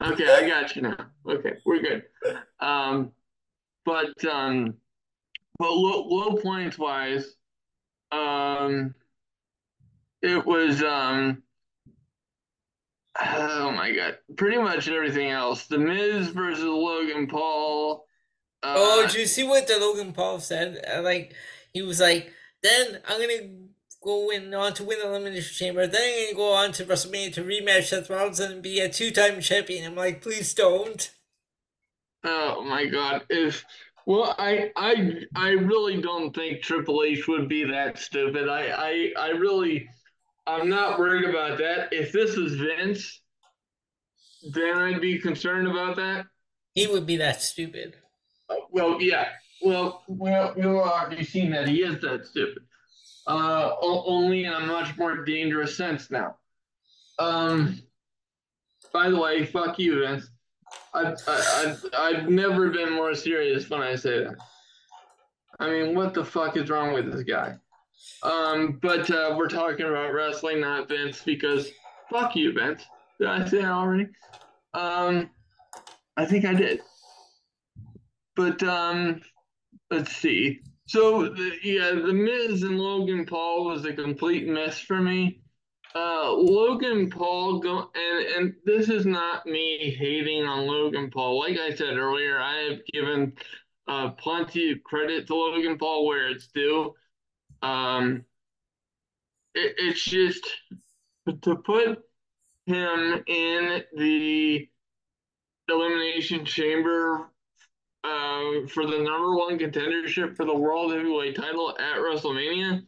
[0.00, 1.06] Okay, I got you now.
[1.28, 2.04] Okay, we're good.
[2.60, 3.12] Um,
[3.84, 4.74] but um,
[5.58, 7.26] but low, low points wise,
[8.12, 8.94] um,
[10.22, 11.42] it was um,
[13.20, 15.66] oh my god, pretty much everything else.
[15.66, 18.04] The Miz versus Logan Paul.
[18.62, 20.80] Uh, Oh, did you see what the Logan Paul said?
[21.02, 21.34] Like
[21.72, 23.48] he was like, then I'm gonna
[24.02, 25.86] go in on to win the Elimination Chamber.
[25.86, 29.84] Then go on to WrestleMania to rematch Seth Rollins and be a two-time champion.
[29.84, 31.10] I'm like, please don't.
[32.24, 33.24] Oh my God!
[33.30, 33.64] If
[34.06, 38.48] well, I I I really don't think Triple H would be that stupid.
[38.48, 39.88] I I I really
[40.46, 41.92] I'm not worried about that.
[41.92, 43.20] If this was Vince,
[44.54, 46.26] then I'd be concerned about that.
[46.74, 47.96] He would be that stupid.
[48.48, 49.28] Uh, Well, yeah.
[49.62, 52.62] Well, well, we've already seen that he is that stupid.
[53.28, 56.34] Uh, only in a much more dangerous sense now.
[57.20, 57.80] Um.
[58.90, 60.30] By the way, fuck you, Vince.
[60.94, 64.36] I've, I've, I've never been more serious when I say that.
[65.60, 67.56] I mean, what the fuck is wrong with this guy?
[68.22, 71.70] Um, but uh, we're talking about wrestling, not Vince, because
[72.10, 72.82] fuck you, Vince.
[73.20, 74.08] Did I say that already?
[74.72, 75.28] Um,
[76.16, 76.80] I think I did.
[78.36, 79.20] But um,
[79.90, 80.60] let's see.
[80.88, 85.42] So the, yeah, the Miz and Logan Paul was a complete mess for me.
[85.94, 91.40] Uh, Logan Paul go and and this is not me hating on Logan Paul.
[91.40, 93.34] Like I said earlier, I have given
[93.86, 96.94] uh plenty of credit to Logan Paul where it's due.
[97.60, 98.24] Um,
[99.54, 100.46] it, it's just
[101.26, 101.98] to put
[102.64, 104.68] him in the
[105.68, 107.30] elimination chamber
[108.04, 112.82] uh, for the number one contendership for the world heavyweight title at WrestleMania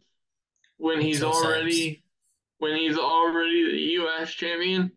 [0.77, 2.03] when he's already
[2.59, 4.31] when he's already the U.S.
[4.31, 4.91] champion,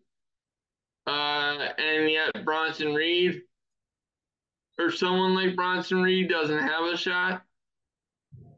[1.07, 3.41] uh, and yet Bronson Reed
[4.79, 7.43] or someone like Bronson Reed doesn't have a shot.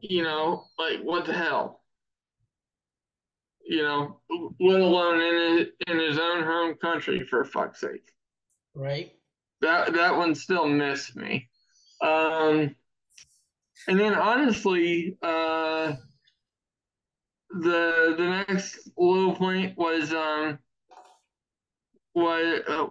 [0.00, 1.80] You know, like what the hell?
[3.66, 4.20] You know,
[4.60, 8.12] let alone in his, in his own home country for fuck's sake.
[8.74, 9.12] Right?
[9.60, 11.48] That that one still missed me.
[12.00, 12.74] Um,
[13.86, 15.94] and then honestly, uh,
[17.50, 20.58] the the next low point was um
[22.14, 22.86] was uh,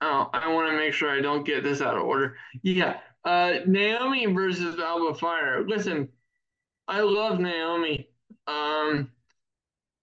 [0.00, 2.36] oh I want to make sure I don't get this out of order.
[2.62, 5.64] Yeah, uh, Naomi versus Alba Fire.
[5.66, 6.08] Listen,
[6.88, 8.08] I love Naomi.
[8.46, 9.10] Um,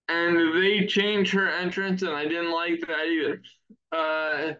[0.09, 3.41] and they changed her entrance, and I didn't like that either.
[3.91, 4.53] Uh,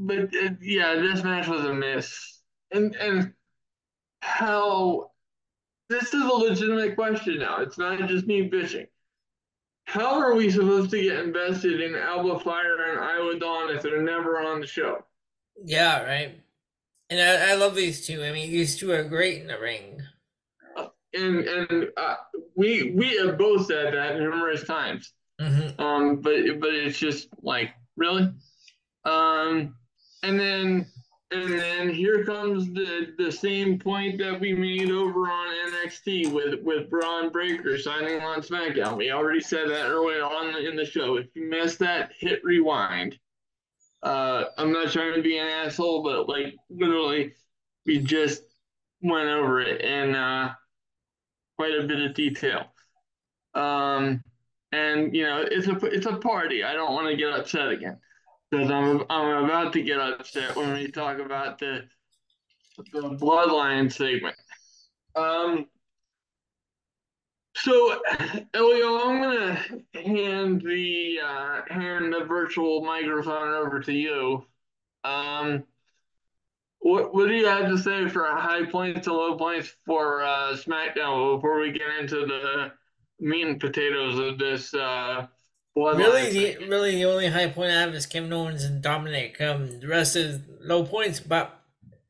[0.00, 2.40] but uh, yeah, this match was a miss.
[2.72, 3.32] And and
[4.22, 5.10] how
[5.88, 7.60] this is a legitimate question now.
[7.60, 8.86] It's not just me bitching.
[9.84, 14.02] How are we supposed to get invested in Alba Fire and Isla Dawn if they're
[14.02, 15.04] never on the show?
[15.64, 16.40] Yeah, right.
[17.10, 18.22] And I, I love these two.
[18.22, 20.00] I mean, these two are great in the ring.
[21.12, 22.14] And and uh,
[22.54, 25.12] we we have both said that numerous times.
[25.40, 28.32] hmm Um, but but it's just like really.
[29.04, 29.74] Um,
[30.22, 30.86] and then
[31.32, 36.60] and then here comes the the same point that we made over on NXT with
[36.62, 38.96] with Bron Breakker signing on SmackDown.
[38.96, 41.16] We already said that earlier on in the show.
[41.16, 43.18] If you missed that, hit rewind.
[44.02, 47.34] Uh, I'm not trying to be an asshole, but like literally,
[47.86, 48.42] we just
[49.02, 50.52] went over it in uh,
[51.56, 52.64] quite a bit of detail.
[53.54, 54.22] Um,
[54.72, 56.64] and you know, it's a it's a party.
[56.64, 57.98] I don't want to get upset again
[58.50, 61.84] because I'm I'm about to get upset when we talk about the
[62.92, 64.36] the bloodline segment.
[65.14, 65.66] Um.
[67.56, 68.00] So,
[68.54, 69.54] Elio, I'm gonna
[69.94, 74.44] hand the uh, hand the virtual microphone over to you.
[75.04, 75.64] Um,
[76.80, 80.54] what what do you have to say for high points and low points for uh,
[80.54, 82.72] SmackDown before we get into the
[83.18, 85.26] meat and potatoes of this uh,
[85.76, 86.60] Really, thing.
[86.60, 89.40] the really the only high point I have is Kevin Owens and Dominic.
[89.40, 91.60] Um, the rest is low points, but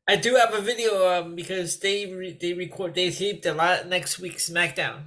[0.07, 3.87] I do have a video um because they re- they record they taped a lot
[3.87, 5.03] next week's SmackDown.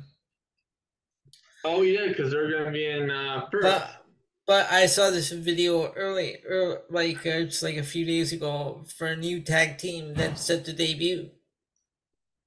[1.65, 3.63] Oh yeah, because they're gonna be in uh, Perth.
[3.63, 4.05] But
[4.47, 8.85] but I saw this video early, early like uh, it's like a few days ago
[8.97, 11.31] for a new tag team that's set to debut.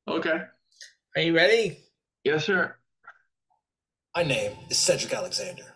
[0.08, 0.44] okay.
[1.16, 1.80] Are you ready?
[2.24, 2.76] Yes, sir.
[4.16, 5.74] My name is Cedric Alexander,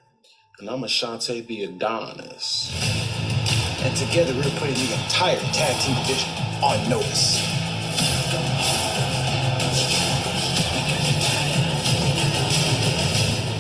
[0.62, 2.72] and I'm Ashante the Adonis.
[3.84, 6.30] And together we're putting the entire tag team division
[6.62, 7.42] on notice.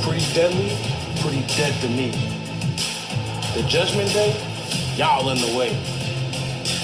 [0.03, 0.77] Pretty deadly,
[1.21, 2.11] pretty dead to me.
[3.55, 4.31] The Judgment Day,
[4.95, 5.69] y'all in the way.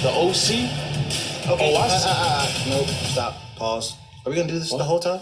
[0.02, 0.86] The OC,
[1.50, 2.10] Okay, Oh, I uh, see.
[2.10, 3.96] uh, uh, uh, nope, stop, pause.
[4.26, 5.22] Are we gonna do this the whole time?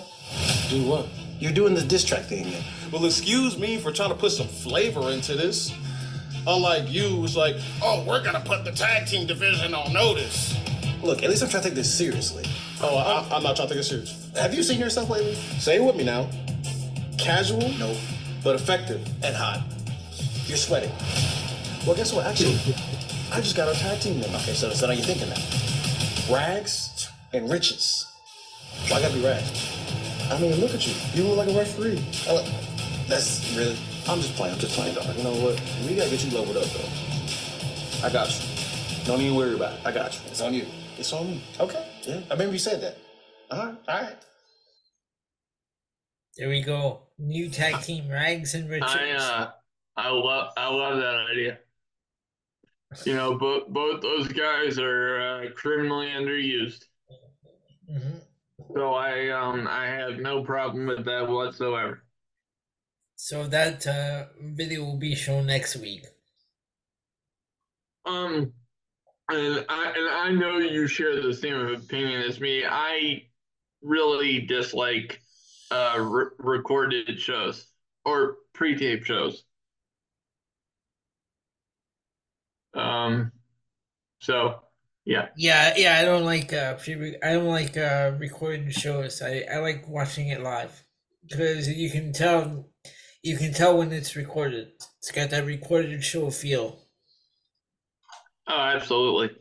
[0.70, 1.08] do what?
[1.40, 2.64] You're doing the diss track thing again.
[2.96, 5.74] Well, excuse me for trying to put some flavor into this.
[6.48, 10.58] Unlike you, it's like, oh, we're gonna put the tag team division on notice.
[11.04, 12.46] Look, at least I'm trying to take this seriously.
[12.82, 14.32] Oh, I, I'm not trying to take it serious.
[14.38, 15.36] Have you seen yourself lately?
[15.60, 16.30] Say it with me now.
[17.18, 17.98] Casual, Nope.
[18.46, 19.06] but effective.
[19.22, 19.62] And hot.
[20.46, 20.92] You're sweating.
[21.86, 22.26] Well, guess what?
[22.26, 22.58] Actually,
[23.30, 24.34] I just got our tag team name.
[24.36, 26.30] Okay, so, so now you're thinking that.
[26.32, 28.10] Rags and riches.
[28.88, 29.76] Why gotta be rags?
[30.32, 30.94] I mean, look at you.
[31.14, 32.02] You look like a referee.
[33.06, 33.78] I look- That's really.
[34.08, 34.54] I'm just playing.
[34.54, 35.16] I'm just playing, dog.
[35.16, 35.62] You know what?
[35.88, 38.06] We gotta get you leveled up, though.
[38.08, 39.06] I got you.
[39.06, 39.86] Don't even worry about it.
[39.86, 40.22] I got you.
[40.32, 40.66] It's on you.
[40.98, 41.44] It's on me.
[41.60, 41.88] Okay.
[42.04, 42.22] Yeah.
[42.30, 42.98] I remember you said that.
[43.52, 43.76] All right.
[43.88, 44.16] All right.
[46.38, 47.02] There we go.
[47.18, 48.92] New tag team, Rags and Richards.
[48.94, 49.52] I uh,
[49.96, 51.60] I love I love that idea.
[53.06, 56.84] You know, both both those guys are uh, criminally underused,
[57.90, 58.22] Mhm.
[58.74, 62.04] so I um I have no problem with that whatsoever.
[63.18, 66.06] So that uh, video will be shown next week.
[68.06, 68.54] Um,
[69.30, 72.66] and I and I know you share the same opinion as me.
[72.66, 73.28] I
[73.82, 75.22] really dislike
[75.72, 77.68] uh re- recorded shows
[78.06, 79.46] or pre-tape shows.
[82.74, 83.32] Um,
[84.20, 84.62] so
[85.06, 89.22] yeah, Yeah, yeah, I don't like uh pre I don't like uh recorded shows.
[89.22, 90.84] I I like watching it live
[91.28, 92.70] because you can tell
[93.26, 94.68] you can tell when it's recorded.
[95.00, 96.78] It's got that recorded show feel.
[98.48, 99.32] oh, absolutely.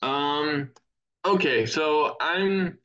[0.00, 0.70] Um,
[1.22, 2.78] okay, so I'm.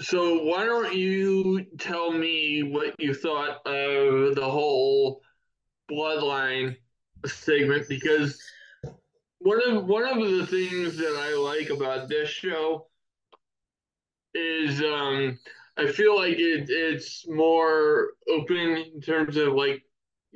[0.00, 5.22] So why don't you tell me what you thought of the whole
[5.90, 6.76] bloodline
[7.24, 7.88] segment?
[7.88, 8.38] Because
[9.38, 12.86] one of one of the things that I like about this show
[14.34, 15.38] is um
[15.76, 19.82] I feel like it it's more open in terms of like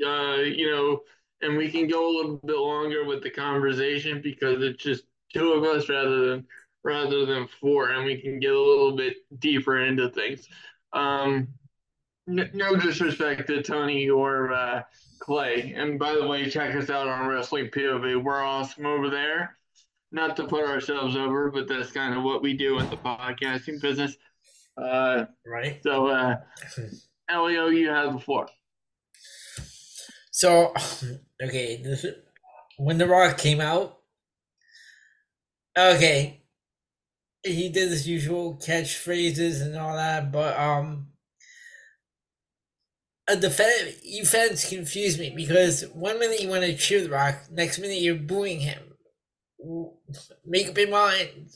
[0.05, 1.01] uh you know
[1.40, 5.52] and we can go a little bit longer with the conversation because it's just two
[5.52, 6.47] of us rather than
[6.82, 10.48] rather than four and we can get a little bit deeper into things.
[10.93, 11.48] Um
[12.27, 14.82] no disrespect to tony or uh
[15.19, 15.74] clay.
[15.77, 19.59] And by the way check us out on wrestling pov we're awesome over there.
[20.12, 23.82] Not to put ourselves over but that's kind of what we do in the podcasting
[23.82, 24.16] business
[24.77, 25.81] uh Right.
[25.83, 26.37] so uh
[27.31, 28.47] leo you have the floor
[30.31, 30.75] So,
[31.43, 32.05] okay, this
[32.77, 34.01] when The Rock came out,
[35.77, 36.43] okay,
[37.45, 41.09] he did his usual catchphrases and all that, but um,
[43.29, 43.71] uh, the fan,
[44.03, 48.01] you fans confuse me because one minute you want to cheer The Rock, next minute
[48.01, 48.81] you're booing him.
[50.45, 51.51] Make up your mind,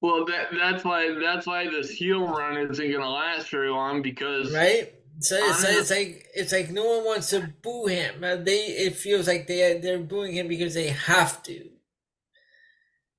[0.00, 4.52] Well, that that's why that's why this heel run isn't gonna last very long because
[4.52, 4.92] right?
[5.20, 8.22] So it's, like it's like no one wants to boo him.
[8.22, 11.70] Uh, They it feels like they they're booing him because they have to,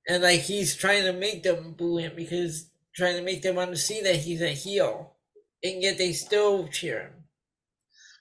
[0.08, 3.70] and like he's trying to make them boo him because trying to make them want
[3.70, 5.14] to see that he's a heel,
[5.62, 7.24] and yet they still cheer him.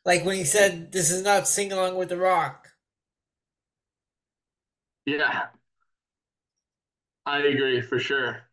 [0.03, 2.69] Like when he said, "This is not sing along with the Rock."
[5.05, 5.47] yeah,
[7.27, 8.46] I agree for sure.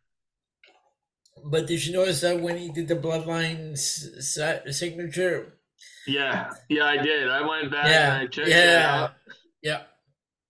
[1.43, 4.07] But did you notice that when he did the Bloodline s-
[4.37, 5.59] s- signature?
[6.07, 7.29] Yeah, yeah, I did.
[7.29, 9.11] I went back Yeah, and I checked it out,
[9.61, 9.83] Yeah.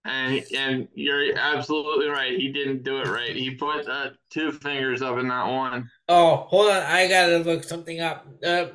[0.06, 2.38] and and you're absolutely right.
[2.38, 3.36] He didn't do it right.
[3.36, 5.90] He put uh, two fingers up in that one.
[6.08, 6.84] Oh, hold on.
[6.84, 8.28] I gotta look something up.
[8.46, 8.68] Uh,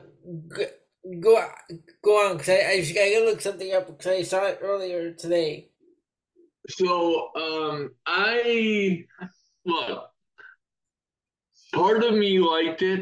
[0.49, 0.65] go
[1.21, 1.49] go,
[2.03, 5.13] go on, cause I, I, just gotta look something up because I saw it earlier
[5.13, 5.71] today.
[6.69, 9.05] So, um, I
[9.65, 10.10] look.
[11.73, 13.01] Part of me liked it,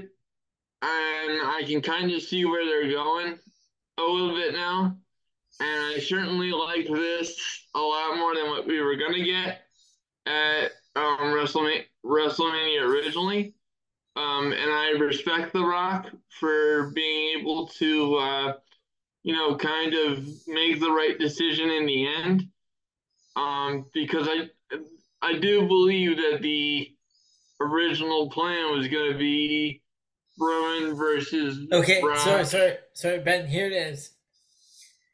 [0.82, 3.38] and I can kind of see where they're going.
[3.98, 4.96] a little bit now,
[5.60, 9.62] and I certainly like this a lot more than what we were gonna get
[10.26, 13.54] at um, WrestleMania, WrestleMania originally.
[14.16, 16.08] Um, and I respect The Rock
[16.40, 18.52] for being able to, uh,
[19.22, 22.48] you know, kind of make the right decision in the end.
[23.36, 24.48] Um, because I,
[25.22, 26.92] I do believe that the
[27.60, 29.82] original plan was going to be
[30.38, 32.18] Roman versus Okay, Brock.
[32.18, 33.46] sorry, sorry, sorry, Ben.
[33.48, 34.10] Here it is.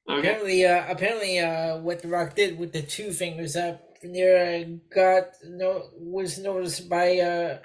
[0.08, 0.18] Okay.
[0.20, 4.64] Apparently, uh, apparently, uh, what The Rock did with the two fingers up there uh,
[4.94, 7.58] got no was noticed by uh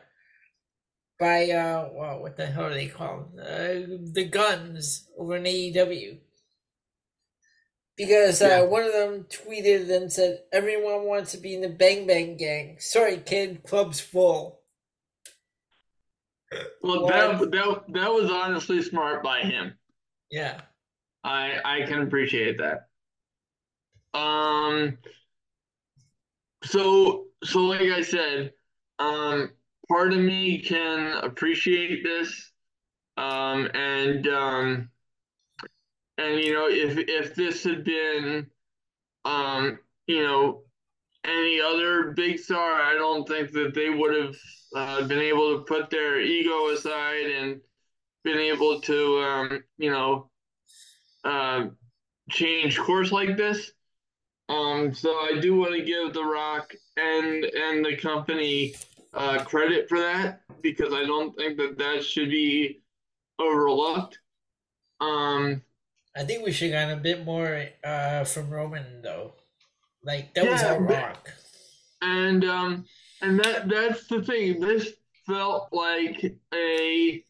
[1.20, 3.38] by uh well, what the hell are they called?
[3.38, 3.84] Uh,
[4.14, 6.18] the guns over in AEW.
[7.98, 8.62] Because uh, Yeah.
[8.62, 12.78] one of them tweeted and said, "Everyone wants to be in the Bang Bang Gang.
[12.80, 14.59] Sorry, kid, club's full."
[16.82, 19.78] Well, that, that that was honestly smart by him.
[20.32, 20.62] Yeah.
[21.24, 22.88] I I can appreciate that.
[24.18, 24.98] Um.
[26.64, 28.54] So so like I said,
[29.00, 29.52] um,
[29.88, 32.52] part of me can appreciate this,
[33.18, 34.90] um, and um,
[36.18, 38.48] and you know if if this had been,
[39.26, 40.64] um, you know,
[41.26, 44.36] any other big star, I don't think that they would have
[44.76, 47.62] uh, been able to put their ego aside and
[48.24, 50.30] been able to, um, you know,
[51.24, 51.68] uh,
[52.30, 53.72] change course like this.
[54.48, 58.76] Um, so I do want to give The Rock and and the company
[59.14, 62.82] uh, credit for that because I don't think that that should be
[63.38, 64.20] overlooked.
[65.00, 65.62] Um,
[66.16, 69.34] I think we should gotten a bit more uh from Roman though.
[70.04, 71.30] Like that was Yeah, our but- rock.
[72.02, 72.86] and um,
[73.22, 74.60] and that that's the thing.
[74.60, 74.94] This
[75.28, 76.24] felt like
[76.54, 77.24] a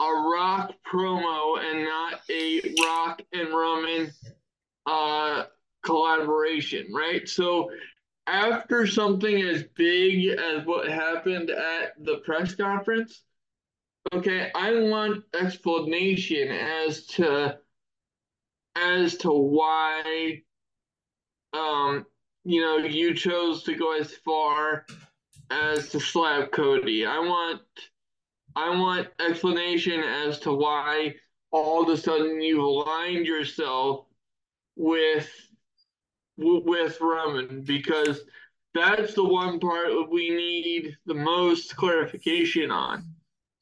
[0.00, 0.04] a
[0.34, 4.10] rock promo and not a rock and Roman
[4.86, 5.44] uh
[5.84, 7.28] collaboration, right?
[7.28, 7.70] So
[8.26, 13.22] after something as big as what happened at the press conference,
[14.12, 17.58] okay, I want explanation as to
[18.76, 20.42] as to why
[21.52, 22.06] um
[22.44, 24.86] you know you chose to go as far
[25.50, 27.06] as to slap Cody.
[27.06, 27.60] I want
[28.56, 31.14] I want explanation as to why
[31.50, 34.06] all of a sudden you've aligned yourself
[34.76, 35.30] with
[36.36, 38.22] with Roman because
[38.74, 43.04] that's the one part we need the most clarification on.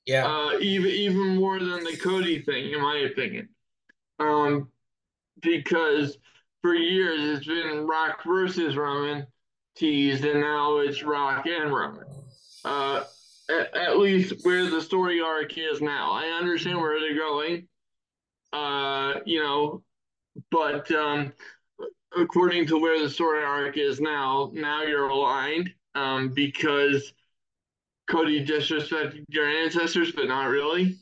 [0.07, 0.27] Yeah.
[0.27, 3.49] Uh, even even more than the Cody thing, in my opinion.
[4.19, 4.69] Um,
[5.41, 6.17] because
[6.63, 9.27] for years it's been Rock versus Roman
[9.77, 12.05] teased, and now it's Rock and Roman.
[12.65, 13.05] Uh,
[13.49, 16.13] at, at least where the story arc is now.
[16.13, 17.67] I understand where they're going.
[18.53, 19.83] Uh, you know,
[20.51, 21.33] but um,
[22.17, 25.73] according to where the story arc is now, now you're aligned.
[25.95, 27.13] Um, because
[28.09, 30.97] Cody disrespected your ancestors, but not really.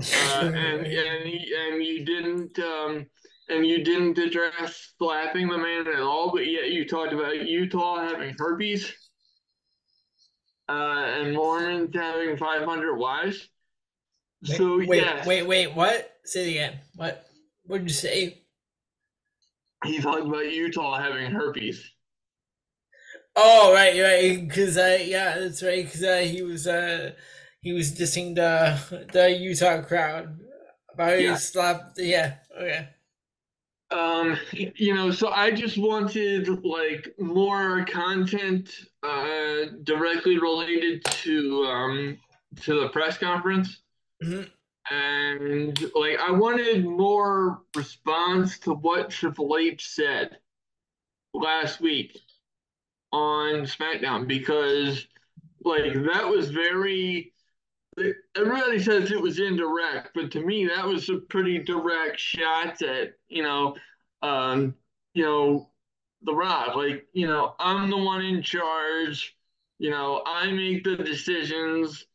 [0.00, 3.06] Uh, and and and you didn't um
[3.48, 8.00] and you didn't address slapping the man at all, but yet you talked about Utah
[8.06, 8.92] having herpes,
[10.68, 13.48] uh, and Mormons having five hundred wives.
[14.46, 16.12] Wait, So wait, wait, wait, what?
[16.24, 16.80] Say it again.
[16.94, 17.26] What?
[17.66, 18.42] What did you say?
[19.84, 21.90] he talked about Utah having herpes.
[23.36, 24.46] Oh, right, right.
[24.48, 25.84] Because I, yeah, that's right.
[25.84, 27.12] Because uh, he was, uh,
[27.60, 30.38] he was dissing the the Utah crowd
[30.92, 31.32] about Yeah.
[31.32, 31.92] his slap.
[31.96, 32.36] Yeah.
[32.56, 32.88] Okay.
[33.90, 38.70] Um you know so i just wanted like more content
[39.02, 42.18] uh directly related to um
[42.60, 43.80] to the press conference
[44.22, 44.50] Mhm.
[44.90, 50.36] and like i wanted more response to what triple h said
[51.32, 52.18] last week
[53.12, 55.06] on smackdown because
[55.64, 57.32] like that was very
[58.36, 63.14] everybody says it was indirect, but to me that was a pretty direct shot at
[63.28, 63.76] you know,
[64.22, 64.74] um,
[65.14, 65.68] you know,
[66.22, 66.76] the Rock.
[66.76, 69.36] Like you know, I'm the one in charge.
[69.78, 72.06] You know, I make the decisions.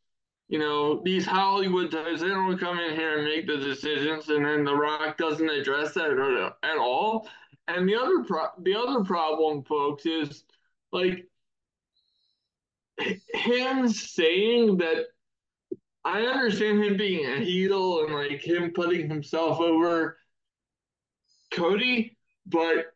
[0.48, 4.44] You know, these Hollywood types, they don't come in here and make the decisions, and
[4.44, 6.10] then The Rock doesn't address that
[6.62, 7.26] at, all.
[7.66, 10.44] And the other pro- the other problem, folks, is
[10.92, 11.26] like
[12.98, 15.06] him saying that
[16.04, 20.18] I understand him being a heel and like him putting himself over
[21.52, 22.16] Cody,
[22.46, 22.94] but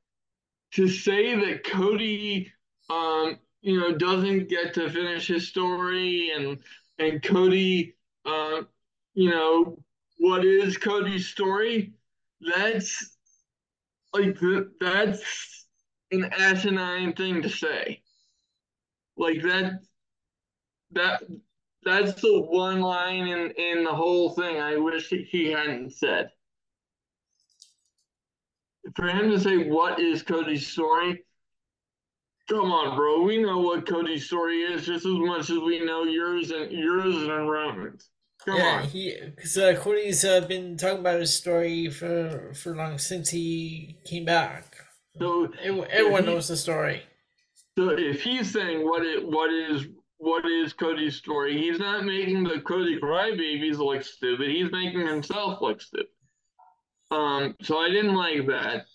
[0.72, 2.52] to say that Cody,
[2.90, 6.58] um, you know, doesn't get to finish his story and
[6.98, 7.94] and Cody,
[8.26, 8.68] um,
[9.14, 9.78] you know,
[10.18, 11.94] what is Cody's story?
[12.40, 13.16] that's
[14.12, 14.36] like
[14.80, 15.66] that's
[16.10, 18.02] an asinine thing to say.
[19.16, 19.80] Like that
[20.92, 21.22] that
[21.84, 26.30] that's the one line in in the whole thing I wish he hadn't said.
[28.96, 31.22] For him to say what is Cody's story,
[32.48, 33.22] come on, bro.
[33.22, 37.14] We know what Cody's story is just as much as we know yours and yours
[37.14, 38.10] and Roman's.
[38.44, 38.84] Come yeah, on.
[38.84, 43.98] he because uh, Cody's uh, been talking about his story for for long since he
[44.04, 44.76] came back.
[45.18, 47.02] So Everyone, he- knows the story.
[47.76, 49.86] So if he's saying what it what is
[50.18, 54.50] what is Cody's story, he's not making the Cody crybabies look stupid.
[54.50, 56.08] He's making himself look stupid.
[57.10, 58.86] Um, so I didn't like that.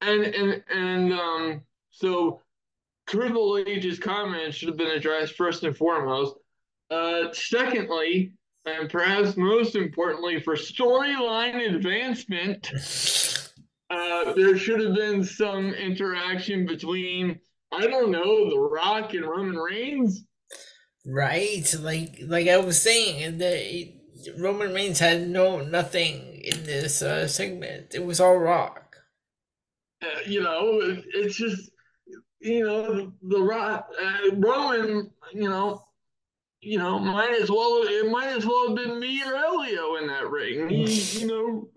[0.00, 2.42] And and and um, so
[3.08, 6.34] Triple H's comments should have been addressed first and foremost.
[6.90, 8.32] Uh, secondly,
[8.66, 12.70] and perhaps most importantly, for storyline advancement,
[13.90, 17.40] uh, there should have been some interaction between
[17.70, 20.24] I don't know, The Rock and Roman Reigns.
[21.10, 23.94] Right, like like I was saying, the
[24.36, 27.94] Roman Reigns had no nothing in this uh, segment.
[27.94, 28.96] It was all Rock.
[30.02, 31.70] Uh, you know, it- it's just
[32.40, 35.10] you know The Rock, uh, Roman.
[35.32, 35.82] You know,
[36.60, 40.08] you know, might as well it might as well have been me or Elio in
[40.08, 40.68] that ring.
[40.68, 41.68] You know.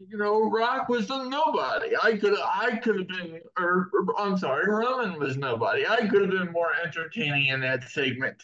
[0.00, 1.94] You know, Rock was a nobody.
[2.00, 5.86] I could I could have been, or, or I'm sorry, Roman was nobody.
[5.86, 8.40] I could have been more entertaining in that segment.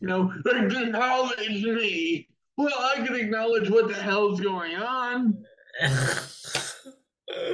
[0.00, 2.28] You know, acknowledge me.
[2.56, 5.44] Well, I could acknowledge what the hell's going on.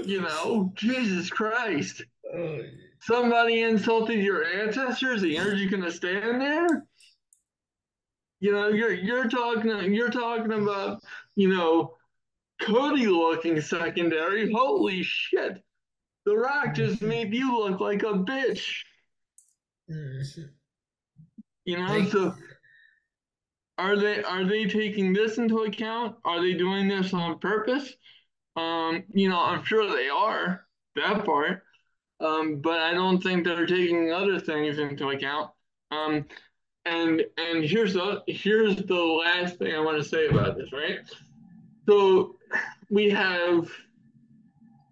[0.04, 2.02] You know, Jesus Christ.
[2.34, 2.60] Oh,
[3.00, 6.84] Somebody insulted your ancestors, and you're just gonna stand there?
[8.40, 11.00] You know, you're you're talking you're talking about,
[11.36, 11.94] you know,
[12.60, 14.50] Cody looking secondary.
[14.52, 15.62] Holy shit.
[16.26, 18.82] The Rock just made you look like a bitch.
[21.64, 22.34] You know, so
[23.78, 26.16] are they are they taking this into account?
[26.24, 27.94] Are they doing this on purpose?
[28.56, 30.66] Um, you know, I'm sure they are
[30.96, 31.62] that part.
[32.20, 35.50] Um, but I don't think they're taking other things into account.
[35.90, 36.24] Um,
[36.84, 40.98] and and here's the here's the last thing I want to say about this, right?
[41.88, 42.36] So
[42.90, 43.70] we have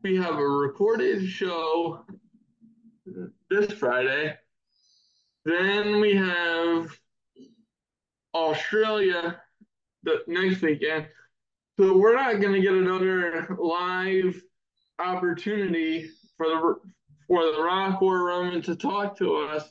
[0.02, 2.06] we have a recorded show
[3.50, 4.34] this Friday.
[5.44, 6.98] Then we have
[8.32, 9.38] Australia
[10.04, 11.08] the next weekend.
[11.78, 14.40] So we're not going to get another live
[14.98, 16.08] opportunity
[16.38, 16.76] for the
[17.26, 19.68] for the Rock or Roman to talk to us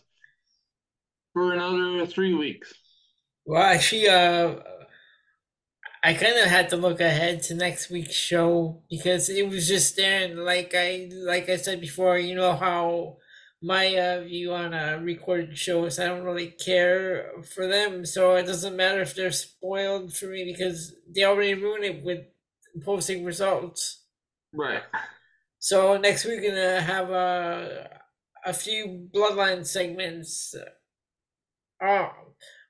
[1.34, 2.72] for another three weeks.
[3.46, 4.58] Well, actually, uh,
[6.06, 9.96] I kind of had to look ahead to next week's show because it was just
[9.96, 13.18] there, and like I like I said before, you know how
[13.60, 18.36] my uh, view on a recorded show is I don't really care for them, so
[18.36, 22.20] it doesn't matter if they're spoiled for me because they already ruined it with
[22.84, 24.04] posting results.
[24.54, 24.84] Right.
[25.58, 27.90] So next week we're gonna have a
[28.46, 30.54] a few bloodline segments
[31.84, 32.10] uh,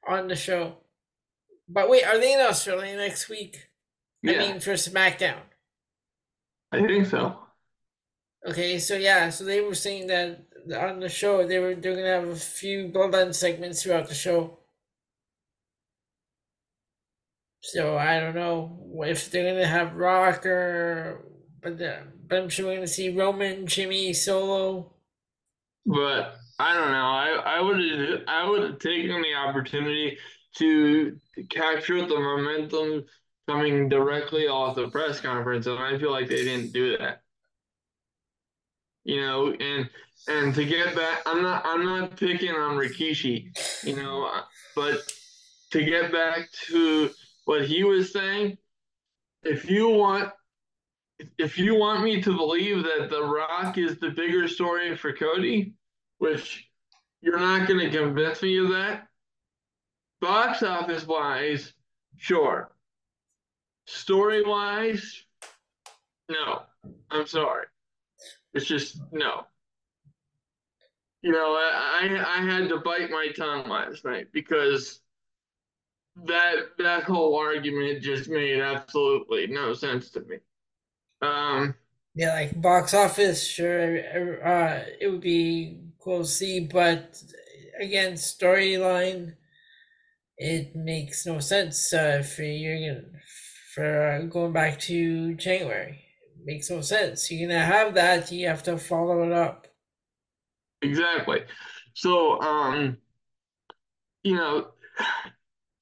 [0.07, 0.84] on the show.
[1.67, 3.69] But wait, are they in Australia next week?
[4.21, 4.33] Yeah.
[4.33, 5.39] I mean for SmackDown.
[6.71, 7.39] I think so.
[8.47, 10.45] Okay, so yeah, so they were saying that
[10.77, 14.59] on the show they were they're gonna have a few bloodline segments throughout the show.
[17.61, 21.25] So I don't know if they're gonna have Rock or,
[21.61, 24.93] but uh, but I'm sure we're gonna see Roman, Jimmy, Solo.
[25.85, 26.97] But I don't know.
[26.97, 30.17] I I would I would have taken the opportunity
[30.57, 31.19] to
[31.49, 33.05] capture the momentum
[33.47, 37.21] coming directly off the press conference, and I feel like they didn't do that.
[39.03, 39.89] You know, and
[40.27, 44.41] and to get back, I'm not I'm not picking on Rikishi, you know, uh,
[44.75, 44.99] but
[45.71, 47.11] to get back to
[47.45, 48.57] what he was saying,
[49.43, 50.31] if you want
[51.37, 55.73] if you want me to believe that The Rock is the bigger story for Cody,
[56.17, 56.69] which
[57.21, 59.07] you're not going to convince me of that,
[60.19, 61.71] box office wise,
[62.17, 62.69] sure.
[63.87, 65.25] Story wise,
[66.29, 66.63] no.
[67.09, 67.65] I'm sorry.
[68.53, 69.47] It's just no.
[71.21, 75.01] You know, I, I had to bite my tongue last night because
[76.25, 80.37] that that whole argument just made absolutely no sense to me.
[81.21, 81.75] Um,
[82.13, 83.97] Yeah, like box office, sure,
[84.45, 87.21] uh, it would be cool to see, but
[87.79, 89.35] again, storyline,
[90.37, 93.01] it makes no sense uh, for gonna
[93.73, 95.99] for uh, going back to January.
[96.37, 97.29] It makes no sense.
[97.31, 98.31] You're gonna have that.
[98.31, 99.67] You have to follow it up.
[100.81, 101.41] Exactly.
[101.93, 102.97] So, um,
[104.23, 104.67] you know,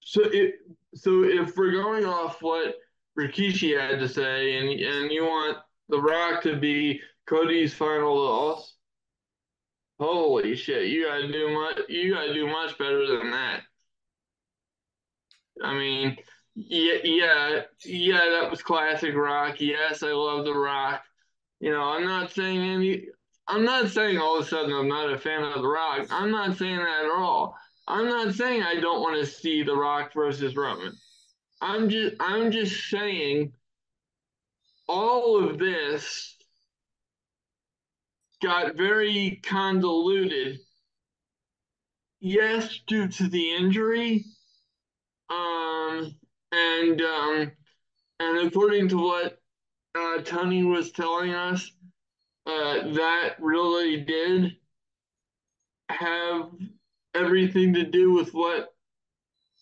[0.02, 0.56] so it,
[0.94, 2.76] so if we're going off what
[3.20, 5.58] Rikishi had to say, and and you want
[5.90, 8.76] The Rock to be Cody's final loss,
[10.00, 11.80] holy shit, you gotta do much.
[11.90, 13.62] You gotta do much better than that.
[15.62, 16.18] I mean,
[16.56, 19.60] yeah, yeah, yeah, that was classic Rock.
[19.60, 21.04] Yes, I love The Rock.
[21.60, 23.08] You know, I'm not saying any.
[23.48, 26.08] I'm not saying all of a sudden I'm not a fan of The Rock.
[26.12, 27.56] I'm not saying that at all.
[27.88, 30.94] I'm not saying I don't want to see The Rock versus Roman.
[31.62, 33.54] I'm just I'm just saying
[34.88, 36.36] all of this
[38.42, 40.60] got very convoluted.
[42.20, 44.26] Yes, due to the injury.
[45.34, 46.16] Um
[46.52, 47.52] and um
[48.20, 49.40] and according to what
[49.96, 51.72] uh, Tony was telling us,
[52.46, 54.56] uh, that really did
[55.90, 56.50] have
[57.14, 58.74] everything to do with what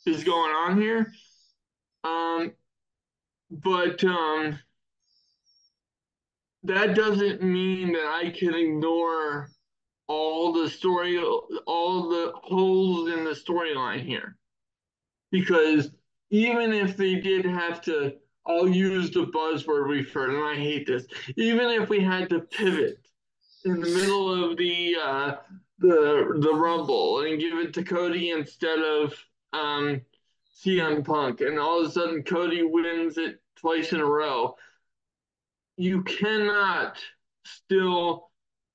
[0.05, 1.11] is going on here.
[2.03, 2.53] Um,
[3.49, 4.59] but um,
[6.63, 9.49] that doesn't mean that I can ignore
[10.07, 14.37] all the story, all the holes in the storyline here.
[15.31, 15.91] Because
[16.29, 18.13] even if they did have to,
[18.45, 21.05] I'll use the buzzword heard, and I hate this.
[21.35, 22.99] Even if we had to pivot
[23.65, 25.35] in the middle of the uh,
[25.79, 29.13] the the Rumble and give it to Cody instead of
[29.53, 30.01] um,
[30.63, 34.55] CM Punk, and all of a sudden Cody wins it twice in a row.
[35.77, 36.97] You cannot
[37.45, 38.29] still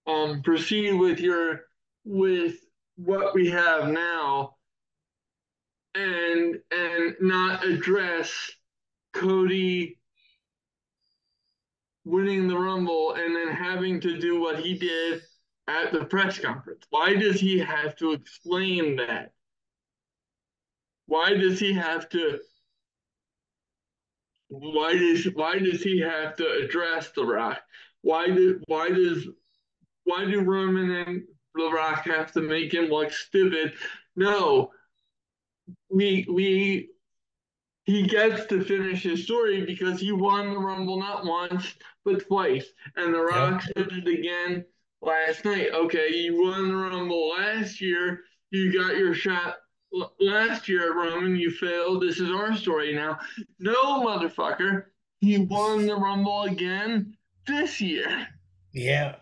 [0.06, 1.62] um, proceed with your
[2.04, 2.56] with
[2.96, 4.55] what we have now
[5.96, 8.32] and and not address
[9.12, 9.98] Cody
[12.04, 15.22] winning the Rumble and then having to do what he did
[15.66, 16.84] at the press conference.
[16.90, 19.32] Why does he have to explain that?
[21.06, 22.38] Why does he have to
[24.48, 27.60] why does why does he have to address the rock?
[28.02, 29.26] Why do why does
[30.04, 31.22] why do Roman and
[31.54, 33.72] the Rock have to make him look stupid?
[34.14, 34.70] No.
[35.90, 36.90] We we
[37.84, 42.66] he gets to finish his story because he won the Rumble not once, but twice.
[42.96, 44.64] And The Rock said it again
[45.00, 45.68] last night.
[45.72, 48.20] Okay, you won the Rumble last year.
[48.50, 49.58] You got your shot
[50.20, 51.36] last year, at Roman.
[51.36, 52.02] You failed.
[52.02, 53.18] This is our story now.
[53.60, 54.86] No, motherfucker.
[55.20, 58.26] He won the Rumble again this year.
[58.72, 59.14] Yeah.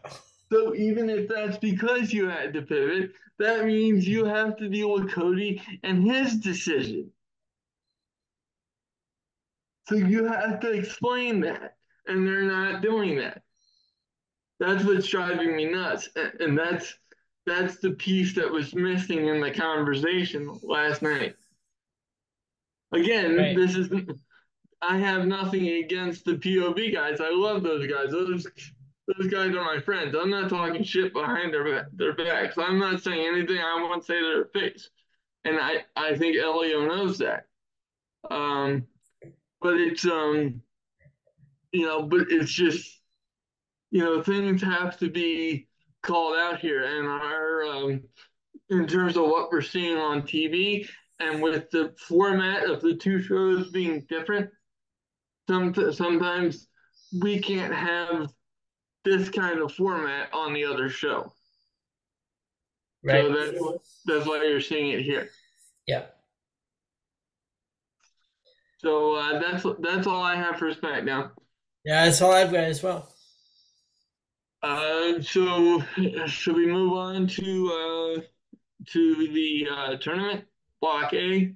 [0.55, 3.11] So even if that's because you had to pivot,
[3.41, 7.11] that means you have to deal with Cody and his decision.
[9.89, 11.77] So you have to explain that,
[12.07, 13.43] and they're not doing that.
[14.61, 16.09] That's what's driving me nuts,
[16.39, 16.95] and that's
[17.47, 21.35] that's the piece that was missing in the conversation last night.
[22.93, 23.57] Again, Right.
[23.57, 23.91] this is
[24.81, 27.21] I have nothing against the POV guys.
[27.21, 28.13] I love those guys.
[28.13, 28.47] Those
[29.07, 30.15] those guys are my friends.
[30.19, 32.57] I'm not talking shit behind their their backs.
[32.57, 34.89] I'm not saying anything I to say to their face,
[35.45, 37.47] and I I think Elio knows that.
[38.31, 38.87] Um,
[39.61, 40.63] but it's um,
[41.73, 43.01] you know, but it's just
[43.91, 45.69] you know things have to be
[46.03, 48.03] called out here, and our um,
[48.71, 50.89] in terms of what we're seeing on TV,
[51.21, 54.49] and with the format of the two shows being different,
[55.47, 56.69] some sometimes
[57.21, 58.33] we can't have
[59.05, 61.33] this kind of format on the other show.
[63.03, 63.25] Right.
[63.25, 65.29] So that's that's why you're seeing it here.
[65.87, 66.07] yeah.
[68.79, 71.31] So uh, that's that's all I have for SmackDown.
[71.85, 73.09] Yeah, that's all I've got as well.
[74.63, 75.83] Uh, so
[76.27, 78.21] should we move on to uh,
[78.89, 80.45] to the uh, tournament
[80.81, 81.53] block A?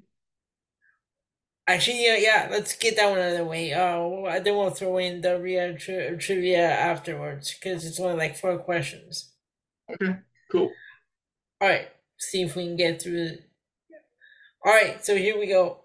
[1.68, 2.48] Actually, yeah, yeah.
[2.50, 3.74] Let's get that one out of the way.
[3.74, 8.56] Uh, then we'll throw in the Rhea tri- trivia afterwards because it's only like four
[8.56, 9.32] questions.
[9.90, 10.16] Okay,
[10.50, 10.72] cool.
[11.60, 13.44] All right, see if we can get through it.
[14.64, 15.80] All right, so here we go.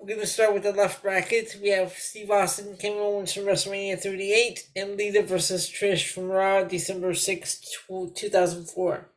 [0.00, 1.56] We're gonna start with the left bracket.
[1.62, 6.64] We have Steve Austin, Kevin Owens from WrestleMania 38, and Lita versus Trish from Raw,
[6.64, 7.60] December 6th,
[8.16, 9.08] 2004.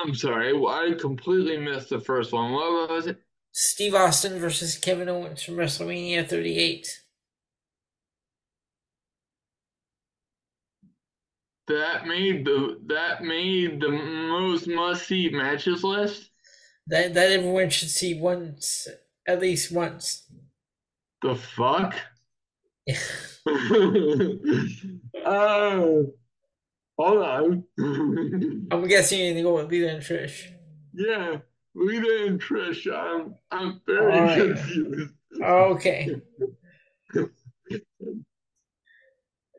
[0.00, 2.52] I'm sorry, I completely missed the first one.
[2.52, 3.18] What was it?
[3.52, 6.86] Steve Austin versus Kevin Owens from WrestleMania 38.
[11.66, 16.30] That made the that made the most must see matches list.
[16.86, 18.88] That that everyone should see once
[19.26, 20.30] at least once.
[21.22, 21.94] The fuck?
[25.30, 26.14] Oh,
[26.98, 27.18] hold
[27.78, 28.66] on.
[28.70, 30.50] I'm guessing you're gonna go with Lita and Trish.
[30.92, 31.36] yeah,
[31.74, 32.86] Lita and Trish.
[32.92, 34.56] I'm I'm very Alright.
[34.56, 35.12] confused.
[35.42, 36.20] Okay.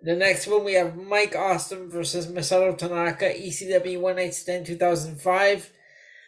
[0.01, 5.73] The next one we have Mike Awesome versus Masato Tanaka, ECW One Night Stand 2005,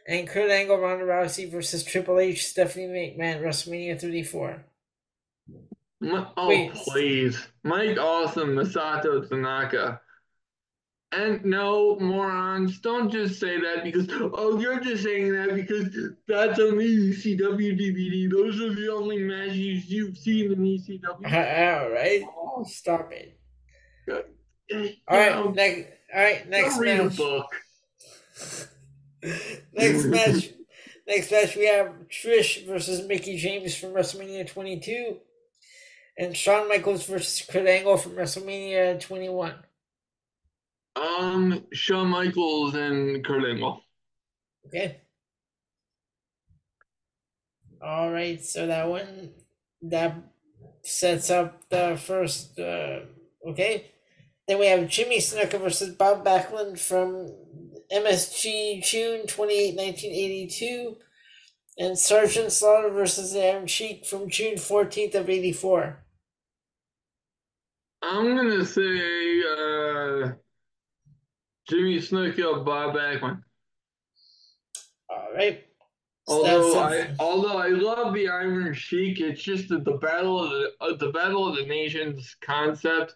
[0.10, 4.66] and Kurt Angle Ronda Rousey versus Triple H Stephanie McMahon WrestleMania 34.
[6.02, 6.74] Ma- oh Wait.
[6.74, 10.01] please, Mike Awesome Masato Tanaka.
[11.14, 15.90] And no, morons, don't just say that because oh, you're just saying that because
[16.26, 18.32] that's on the ECW DVD.
[18.32, 21.04] Those are the only matches you've seen in ECW.
[21.84, 22.24] All right,
[22.66, 23.38] stop it.
[24.10, 25.90] All right, know, next.
[26.16, 27.18] All right, next go read a match.
[27.18, 27.56] book.
[29.74, 30.50] next match.
[31.08, 35.18] Next match we have Trish versus Mickie James from WrestleMania 22,
[36.18, 39.56] and Shawn Michaels versus Kurt Angle from WrestleMania 21.
[40.96, 43.82] Um, Shawn Michaels and Kurt Angle.
[44.68, 45.02] Okay.
[47.84, 49.32] All right, so that one
[49.82, 50.16] that
[50.84, 52.60] sets up the first.
[52.60, 53.00] Uh,
[53.48, 53.92] okay,
[54.48, 57.34] then we have Jimmy Snuka versus Bob Backlund from
[57.92, 60.98] MSG June 28, 1982,
[61.80, 66.04] and Sergeant Slaughter versus Iron Sheik from June 14th of 84.
[68.04, 70.34] I'm gonna say uh,
[71.70, 73.44] Jimmy Snuka, Bob Backlund.
[75.10, 75.64] All right.
[76.28, 80.72] Although I, although I love the Iron Sheik, it's just that the battle of the
[80.80, 83.16] uh, the battle of the nations concept.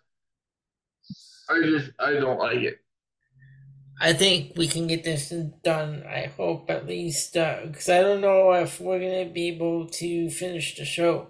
[1.49, 2.80] I just I don't like it.
[4.01, 5.30] I think we can get this
[5.63, 6.03] done.
[6.03, 10.76] I hope at least, because I don't know if we're gonna be able to finish
[10.76, 11.27] the show.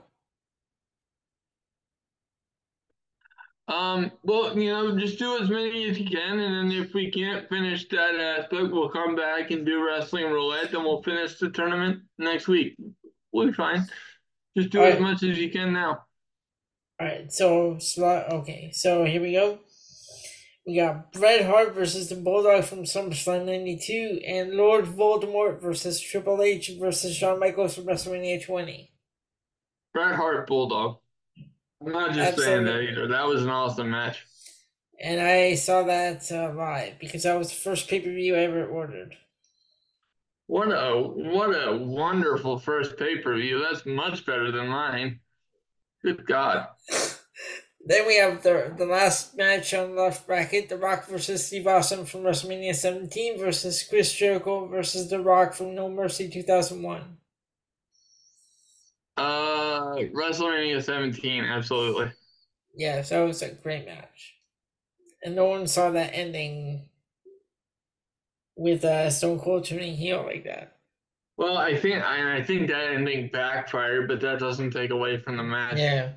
[3.67, 7.09] Um, well, you know, just do as many as you can, and then if we
[7.09, 11.49] can't finish that aspect, we'll come back and do wrestling roulette, and we'll finish the
[11.49, 12.75] tournament next week.
[13.31, 13.87] We'll be fine.
[14.55, 15.01] Just do as Alright.
[15.01, 16.03] much as you can now.
[16.99, 18.31] All right, so slot.
[18.31, 19.59] Okay, so here we go.
[20.65, 26.41] We got Bret Hart versus the Bulldog from SummerSlam '92, and Lord Voldemort versus Triple
[26.41, 28.91] H versus Shawn Michaels from WrestleMania 20.
[29.93, 30.97] Bret Hart Bulldog.
[31.81, 33.07] I'm not just saying that either.
[33.07, 34.25] That was an awesome match.
[34.99, 38.39] And I saw that uh, live because that was the first pay per view I
[38.39, 39.15] ever ordered.
[40.47, 43.59] What a what a wonderful first pay per view.
[43.59, 45.19] That's much better than mine.
[46.03, 46.67] Good God.
[47.87, 51.67] Then we have the the last match on the left bracket: The Rock versus Steve
[51.67, 57.17] Austin from WrestleMania 17 versus Chris Jericho versus The Rock from No Mercy 2001.
[59.17, 62.11] Uh, WrestleMania 17, absolutely.
[62.75, 64.35] Yeah, so it was a great match,
[65.23, 66.89] and no one saw that ending
[68.57, 70.77] with uh, Stone Cold turning heel like that.
[71.37, 75.37] Well, I think I, I think that ending backfired, but that doesn't take away from
[75.37, 75.77] the match.
[75.77, 76.13] Yeah.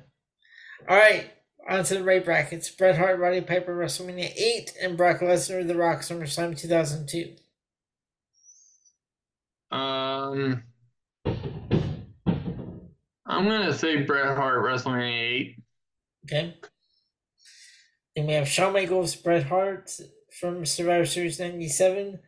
[0.87, 1.31] All right,
[1.69, 5.75] on to the right brackets: Bret Hart, Roddy Piper, WrestleMania 8, and Brock Lesnar, The
[5.75, 7.35] Rock, SummerSlam 2002.
[9.71, 10.63] Um,
[13.29, 15.55] I'm gonna say Bret Hart WrestleMania 8.
[16.25, 16.57] Okay.
[18.15, 19.91] Then we have Shawn Michaels, Bret Hart
[20.39, 22.19] from Survivor Series 97,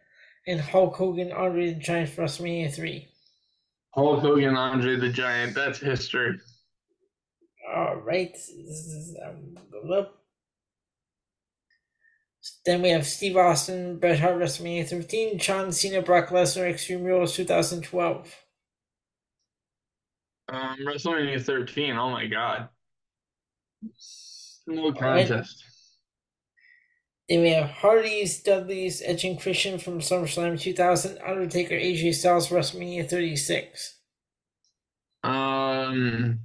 [0.48, 3.08] and Hulk Hogan, Andre the Giant for WrestleMania 3.
[3.96, 5.56] Hulk Hogan, Andre the Giant.
[5.56, 6.40] That's history.
[7.76, 8.36] All right.
[8.36, 9.58] Is, um.
[12.66, 17.36] Then we have Steve Austin, Bret Hart, WrestleMania 13, John Cena, Brock Lesnar, Extreme Rules
[17.36, 18.36] 2012.
[20.52, 21.96] Um, WrestleMania 13.
[21.96, 22.68] Oh my God.
[24.68, 25.64] No contest.
[27.30, 33.10] Then we have Hardy's, Dudley's, Edge and Christian from SummerSlam 2000, Undertaker, AJ Styles, WrestleMania
[33.10, 34.00] 36.
[35.24, 36.42] Um,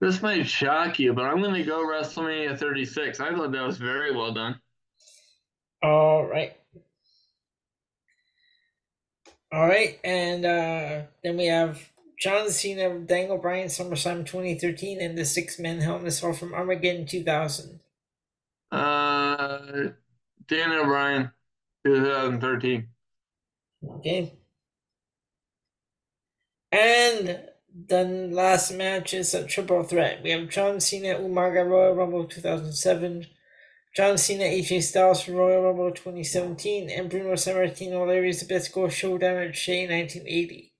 [0.00, 3.20] this might shock you, but I'm gonna go WrestleMania 36.
[3.20, 4.58] I thought that was very well done.
[5.82, 6.56] All right.
[9.52, 15.26] All right, and uh, then we have John Cena, Daniel Bryan, SummerSlam 2013, and the
[15.26, 17.80] six man Hell in a Cell from Armageddon 2000.
[18.70, 19.58] Uh,
[20.48, 21.32] Daniel Bryan,
[21.84, 22.88] 2013.
[23.84, 24.32] Okay.
[26.70, 27.40] And
[27.88, 30.22] the last match is a triple threat.
[30.22, 33.26] We have John Cena, Umaga Royal Rumble 2007,
[33.94, 39.54] John Cena, AJ Styles for Royal Rumble 2017, and Bruno Sammartino, Larry Zbyszko Showdown at
[39.54, 40.72] Shea 1980.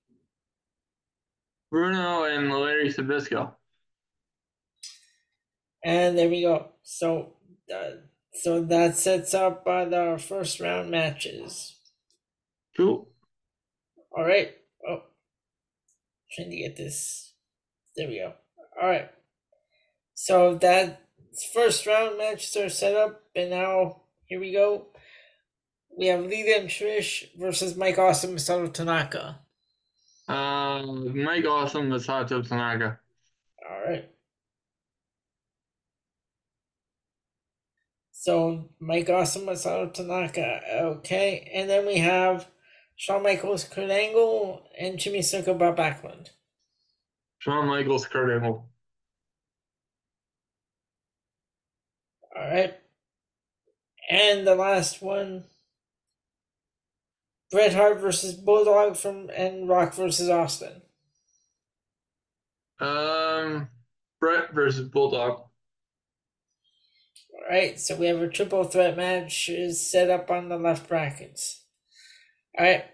[1.70, 3.54] Bruno and Larry Zbyszko.
[5.84, 6.68] And there we go.
[6.82, 7.34] So,
[7.74, 7.96] uh,
[8.32, 11.76] so that sets up uh, the first round matches.
[12.74, 13.08] Cool.
[14.16, 14.52] All right.
[14.88, 15.02] Oh,
[16.34, 17.34] trying to get this.
[17.94, 18.32] There we go.
[18.80, 19.10] All right.
[20.14, 21.01] So that
[21.54, 24.86] first round matches are set up, and now here we go.
[25.96, 29.40] We have Lita and Trish versus Mike Awesome, Masato Tanaka.
[30.28, 32.98] Uh, Mike Awesome, Masato Tanaka.
[33.68, 34.08] All right.
[38.12, 40.60] So Mike Awesome, Masato Tanaka.
[40.72, 42.46] Okay, and then we have
[42.96, 46.30] Shawn Michaels, Kurt Angle, and Jimmy Snuka, Bob Backlund.
[47.38, 48.71] Shawn Michaels, Kurt Angle.
[52.34, 52.74] All right.
[54.10, 55.44] And the last one
[57.52, 60.80] Bret Hart versus Bulldog from and Rock versus Austin.
[62.80, 63.68] Um,
[64.18, 65.44] Bret versus Bulldog.
[67.34, 70.88] All right, so we have a triple threat match is set up on the left
[70.88, 71.64] brackets.
[72.58, 72.84] All right,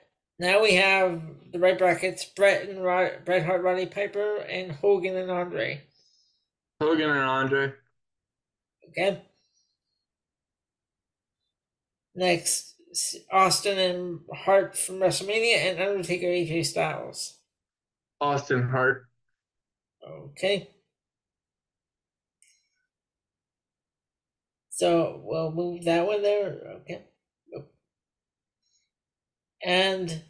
[0.40, 5.16] now we have the right brackets: Bret and Rod, Bret Hart, Roddy Piper, and Hogan
[5.16, 5.82] and Andre.
[6.80, 7.72] Hogan and Andre.
[8.88, 9.22] Okay.
[12.14, 12.74] Next,
[13.30, 17.38] Austin and Hart from WrestleMania, and Undertaker AJ Styles.
[18.20, 19.06] Austin Hart.
[20.04, 20.70] Okay.
[24.70, 26.56] So we'll move that one there.
[26.80, 27.04] Okay.
[29.64, 30.22] And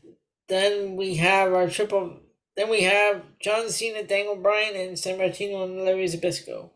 [0.48, 2.20] then we have our triple.
[2.56, 6.70] Then we have John Cena, Daniel Bryan, and Sammartino and Larry Zbyszko.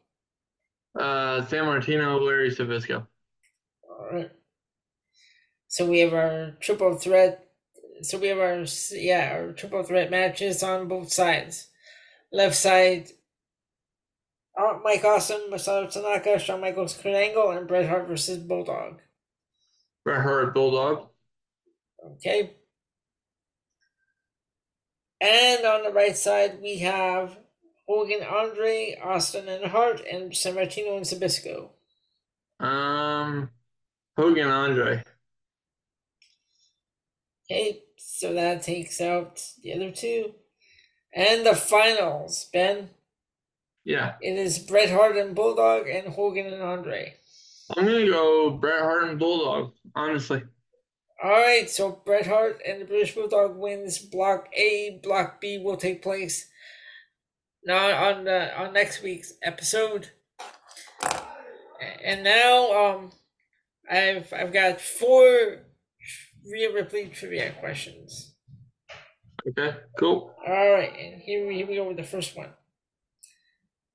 [0.98, 3.06] Uh, Sammartino, Larry Zbyszko.
[3.89, 4.31] All right.
[5.69, 7.48] So we have our triple threat.
[8.02, 11.69] So we have our yeah our triple threat matches on both sides.
[12.31, 13.09] Left side,
[14.59, 19.01] uh, Mike Awesome, Masato Tanaka, Shawn Michaels, Kurt Angle, and Bret Hart versus Bulldog.
[20.05, 21.09] Bret Hart, Bulldog.
[22.05, 22.55] Okay.
[25.20, 27.39] And on the right side, we have
[27.88, 31.70] Hogan, Andre, Austin, and Hart, and Sammartino and Zbyszko.
[32.60, 33.50] Um,
[34.16, 35.04] Hogan, Andre.
[37.50, 40.34] Okay, so that takes out the other two.
[41.14, 42.90] And the finals, Ben.
[43.84, 44.14] Yeah.
[44.20, 47.14] It is Bret Hart and Bulldog and Hogan and Andre.
[47.76, 50.42] I'm gonna go Bret Hart and Bulldog, honestly.
[51.22, 53.98] All right, so Bret Hart and the British Bulldog wins.
[53.98, 56.48] Block A, Block B will take place
[57.64, 60.10] now on the, on next week's episode.
[62.05, 63.12] And now, um,
[63.90, 65.62] I've I've got four
[66.51, 68.34] Rhea Ripley trivia questions.
[69.48, 70.34] Okay, cool.
[70.47, 72.51] All right, and here we, here we go with the first one.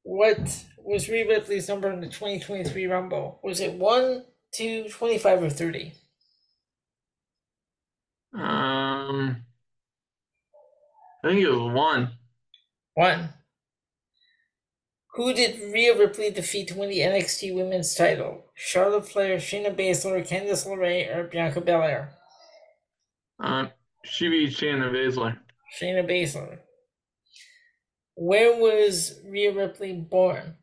[0.04, 3.40] What was Rhea Ripley's number in the 2023 Rumble?
[3.44, 4.24] Was it 1,
[4.54, 5.94] 2, 25, or 30?
[8.34, 9.44] Um,
[11.24, 12.12] I think it was one.
[12.94, 13.30] 1.
[15.18, 18.46] Who did Rhea Ripley defeat to win the NXT Women's title?
[18.54, 22.10] Charlotte Flair, Shayna Baszler, Candice LeRae, or Bianca Belair?
[23.44, 23.66] Uh,
[24.04, 25.40] she beat Shayna Baszler.
[25.82, 26.60] Shayna Baszler.
[28.14, 30.58] Where was Rhea Ripley born?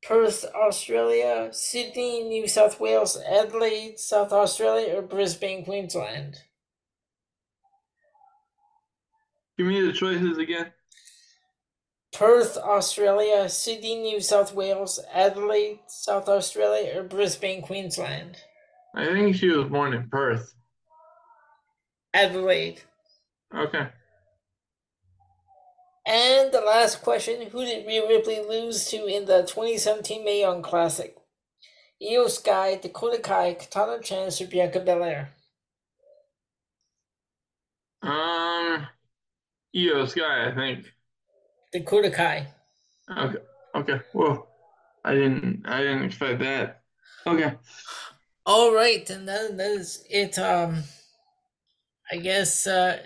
[0.00, 6.36] Perth, Australia, Sydney, New South Wales, Adelaide, South Australia, or Brisbane, Queensland?
[9.58, 10.72] Give me the choices again.
[12.16, 18.38] Perth, Australia, Sydney, New South Wales, Adelaide, South Australia, or Brisbane, Queensland?
[18.94, 20.54] I think she was born in Perth.
[22.14, 22.80] Adelaide.
[23.54, 23.88] Okay.
[26.06, 30.62] And the last question Who did Rhea Ripley lose to in the 2017 Mae Young
[30.62, 31.14] Classic?
[32.02, 35.34] Io Sky, Dakota Kai, Katana Chance, or Bianca Belair?
[38.00, 38.86] Um,
[39.76, 40.95] Io Sky, I think.
[41.78, 42.46] Dakota Kai.
[43.10, 43.38] Okay.
[43.74, 44.00] Okay.
[44.12, 44.46] Whoa.
[45.04, 45.62] I didn't.
[45.66, 46.80] I didn't expect that.
[47.26, 47.52] Okay.
[48.46, 50.38] All right, and that, that is it.
[50.38, 50.84] Um,
[52.10, 52.66] I guess.
[52.66, 52.98] Uh,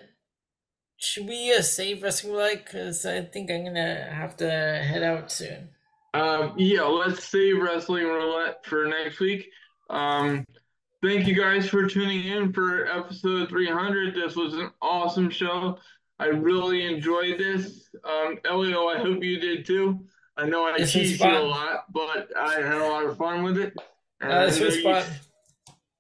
[0.99, 2.67] should we uh, save wrestling like?
[2.67, 5.71] Because I think I'm gonna have to head out soon.
[6.15, 9.49] Um, yeah, let's save wrestling roulette for next week.
[9.89, 10.45] Um,
[11.03, 14.15] thank you guys for tuning in for episode 300.
[14.15, 15.79] This was an awesome show.
[16.21, 17.89] I really enjoyed this.
[18.05, 19.99] Um, Elio, I hope you did too.
[20.37, 23.43] I know I This teased you a lot, but I had a lot of fun
[23.43, 23.75] with it.
[24.21, 25.05] And Uh, this I know was you- fun.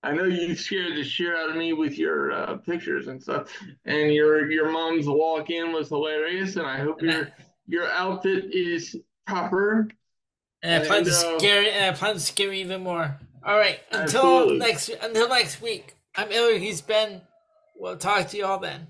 [0.02, 3.51] I know you scared the shit out of me with your uh, pictures and stuff,
[3.84, 7.28] and your your mom's walk in was hilarious, and I hope your
[7.66, 9.88] your outfit is proper.
[10.62, 13.18] And I plan to And, uh, scare and I plan to scare you even more.
[13.44, 14.02] All right, until
[14.38, 14.59] Absolutely.
[14.59, 15.94] next until next week.
[16.14, 16.56] I'm Iller.
[16.59, 17.20] He's Ben.
[17.76, 18.86] We'll talk to you all then.